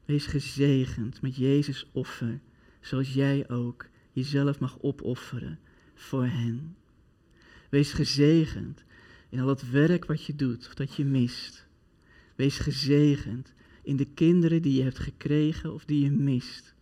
Wees 0.05 0.27
gezegend 0.27 1.23
met 1.23 1.37
Jezus 1.37 1.87
offer, 1.93 2.41
zoals 2.81 3.15
jij 3.15 3.49
ook 3.49 3.87
jezelf 4.13 4.59
mag 4.59 4.81
opofferen 4.81 5.59
voor 5.95 6.27
hen. 6.27 6.77
Wees 7.71 7.93
gezegend 7.93 8.85
in 9.29 9.41
al 9.41 9.49
het 9.49 9.71
werk 9.71 10.05
wat 10.05 10.25
je 10.25 10.35
doet 10.35 10.67
of 10.67 10.75
dat 10.75 10.95
je 10.95 11.05
mist. 11.05 11.67
Wees 12.35 12.59
gezegend 12.59 13.55
in 13.85 13.97
de 13.97 14.07
kinderen 14.15 14.63
die 14.63 14.77
je 14.77 14.83
hebt 14.83 14.99
gekregen 14.99 15.75
of 15.75 15.85
die 15.85 16.01
je 16.01 16.11
mist. 16.11 16.75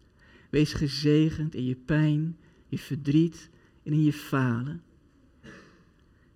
Wees 0.51 0.73
gezegend 0.73 1.55
in 1.55 1.65
je 1.65 1.77
pijn, 1.77 2.37
je 2.69 2.79
verdriet 2.79 3.51
en 3.83 3.93
in 3.93 4.03
je 4.03 4.13
falen. 4.13 4.83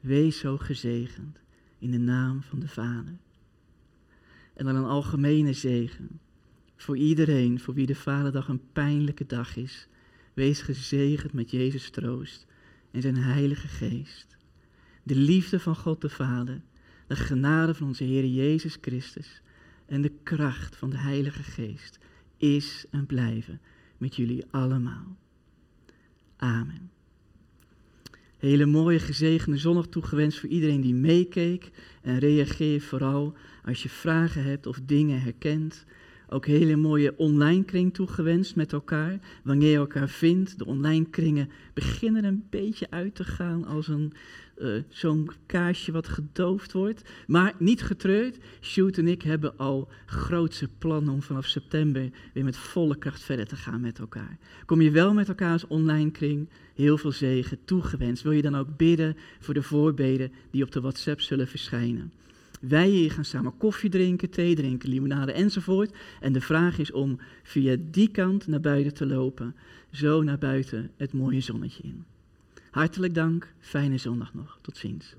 Wees 0.01 0.39
zo 0.39 0.57
gezegend 0.59 1.39
in 1.79 1.91
de 1.91 1.99
naam 1.99 2.43
van 2.43 2.59
de 2.59 2.69
Vader. 2.69 3.17
En 4.55 4.65
dan 4.65 4.77
een 4.77 4.85
algemene 4.85 5.53
zegen 5.53 6.21
voor 6.77 6.97
iedereen 6.97 7.61
voor 7.61 7.75
wie 7.75 7.87
de 7.87 7.95
Vaderdag 7.95 8.49
een 8.49 8.73
pijnlijke 8.73 9.27
dag 9.27 9.57
is. 9.57 9.89
Wees 10.35 10.61
gezegend 10.61 11.33
met 11.33 11.51
Jezus 11.51 11.91
troost 11.91 12.47
en 12.91 13.03
zijn 13.03 13.17
Heilige 13.17 13.69
Geest. 13.69 14.37
De 15.03 15.17
liefde 15.17 15.61
van 15.61 15.77
God 15.77 16.01
de 16.01 16.09
Vader, 16.09 16.61
de 17.07 17.17
genade 17.17 17.75
van 17.75 17.87
onze 17.87 18.05
Heer 18.05 18.27
Jezus 18.27 18.79
Christus 18.81 19.43
en 19.87 20.03
de 20.03 20.13
kracht 20.23 20.77
van 20.77 20.91
de 20.91 20.99
Heilige 20.99 21.43
Geest 21.43 21.99
is 22.37 22.87
en 22.91 23.07
blijven 23.07 23.61
met 23.99 24.17
jullie 24.17 24.45
allemaal. 24.51 25.17
Amen. 26.37 26.91
Hele 28.37 28.67
mooie 28.67 28.99
gezegende 28.99 29.59
zondag 29.59 29.87
toegewenst 29.87 30.39
voor 30.39 30.49
iedereen 30.49 30.81
die 30.81 30.95
meekeek. 30.95 31.71
En 32.03 32.19
reageer 32.19 32.81
vooral 32.81 33.35
als 33.65 33.83
je 33.83 33.89
vragen 33.89 34.43
hebt 34.43 34.67
of 34.67 34.81
dingen 34.85 35.21
herkent. 35.23 35.85
Ook 36.29 36.47
hele 36.47 36.77
mooie 36.77 37.17
online 37.17 37.65
kring 37.65 37.95
toegewenst 37.95 38.57
met 38.57 38.73
elkaar. 38.73 39.19
Wanneer 39.45 39.71
je 39.71 39.77
elkaar 39.77 40.09
vindt. 40.09 40.59
De 40.59 40.67
online 40.67 41.05
kringen 41.11 41.51
beginnen 41.75 42.25
een 42.25 42.47
beetje 42.51 42.91
uit 42.91 43.15
te 43.15 43.25
gaan 43.25 43.65
als 43.65 43.89
een, 43.89 44.13
uh, 44.59 44.83
zo'n 44.89 45.31
kaarsje 45.47 45.93
wat 45.93 46.09
gedoofd 46.09 46.73
wordt. 46.73 47.03
Maar 47.27 47.55
niet 47.59 47.83
getreurd. 47.83 48.39
Sjoerd 48.61 48.99
en 48.99 49.09
ik 49.09 49.23
hebben 49.23 49.59
al 49.59 49.89
grootse 50.07 50.69
plannen 50.79 51.15
om 51.15 51.23
vanaf 51.23 51.47
september 51.47 52.11
weer 52.33 52.45
met 52.45 52.57
volle 52.57 52.99
kracht 52.99 53.23
verder 53.23 53.47
te 53.47 53.57
gaan 53.57 53.81
met 53.81 53.99
elkaar. 53.99 54.39
Kom 54.67 54.81
je 54.81 54.91
wel 54.91 55.15
met 55.15 55.29
elkaar 55.29 55.53
als 55.53 55.67
online 55.67 56.11
kring? 56.11 56.49
Heel 56.75 56.99
veel 56.99 57.13
zegen 57.13 57.59
toegewenst. 57.65 58.23
Wil 58.23 58.33
je 58.33 58.43
dan 58.43 58.57
ook 58.57 58.77
bidden 58.77 59.17
voor 59.41 59.55
de 59.55 59.63
voorbeden 59.63 60.33
die 60.51 60.63
op 60.63 60.73
de 60.73 60.81
WhatsApp 60.81 61.21
zullen 61.21 61.49
verschijnen? 61.49 62.13
Wij 62.61 62.89
hier 62.89 63.11
gaan 63.11 63.25
samen 63.25 63.57
koffie 63.57 63.91
drinken, 63.91 64.31
thee 64.31 64.55
drinken, 64.55 64.89
limonade 64.89 65.33
enzovoort. 65.33 65.95
En 66.21 66.33
de 66.33 66.41
vraag 66.41 66.79
is 66.79 66.93
om 66.93 67.19
via 67.43 67.77
die 67.91 68.09
kant 68.09 68.47
naar 68.47 68.61
buiten 68.61 68.95
te 68.95 69.07
lopen. 69.07 69.55
Zo 69.91 70.23
naar 70.23 70.39
buiten 70.39 70.91
het 70.97 71.13
mooie 71.13 71.41
zonnetje 71.41 71.83
in. 71.83 72.05
Hartelijk 72.77 73.15
dank, 73.15 73.55
fijne 73.59 73.99
zondag 73.99 74.35
nog. 74.35 74.59
Tot 74.61 74.77
ziens. 74.77 75.17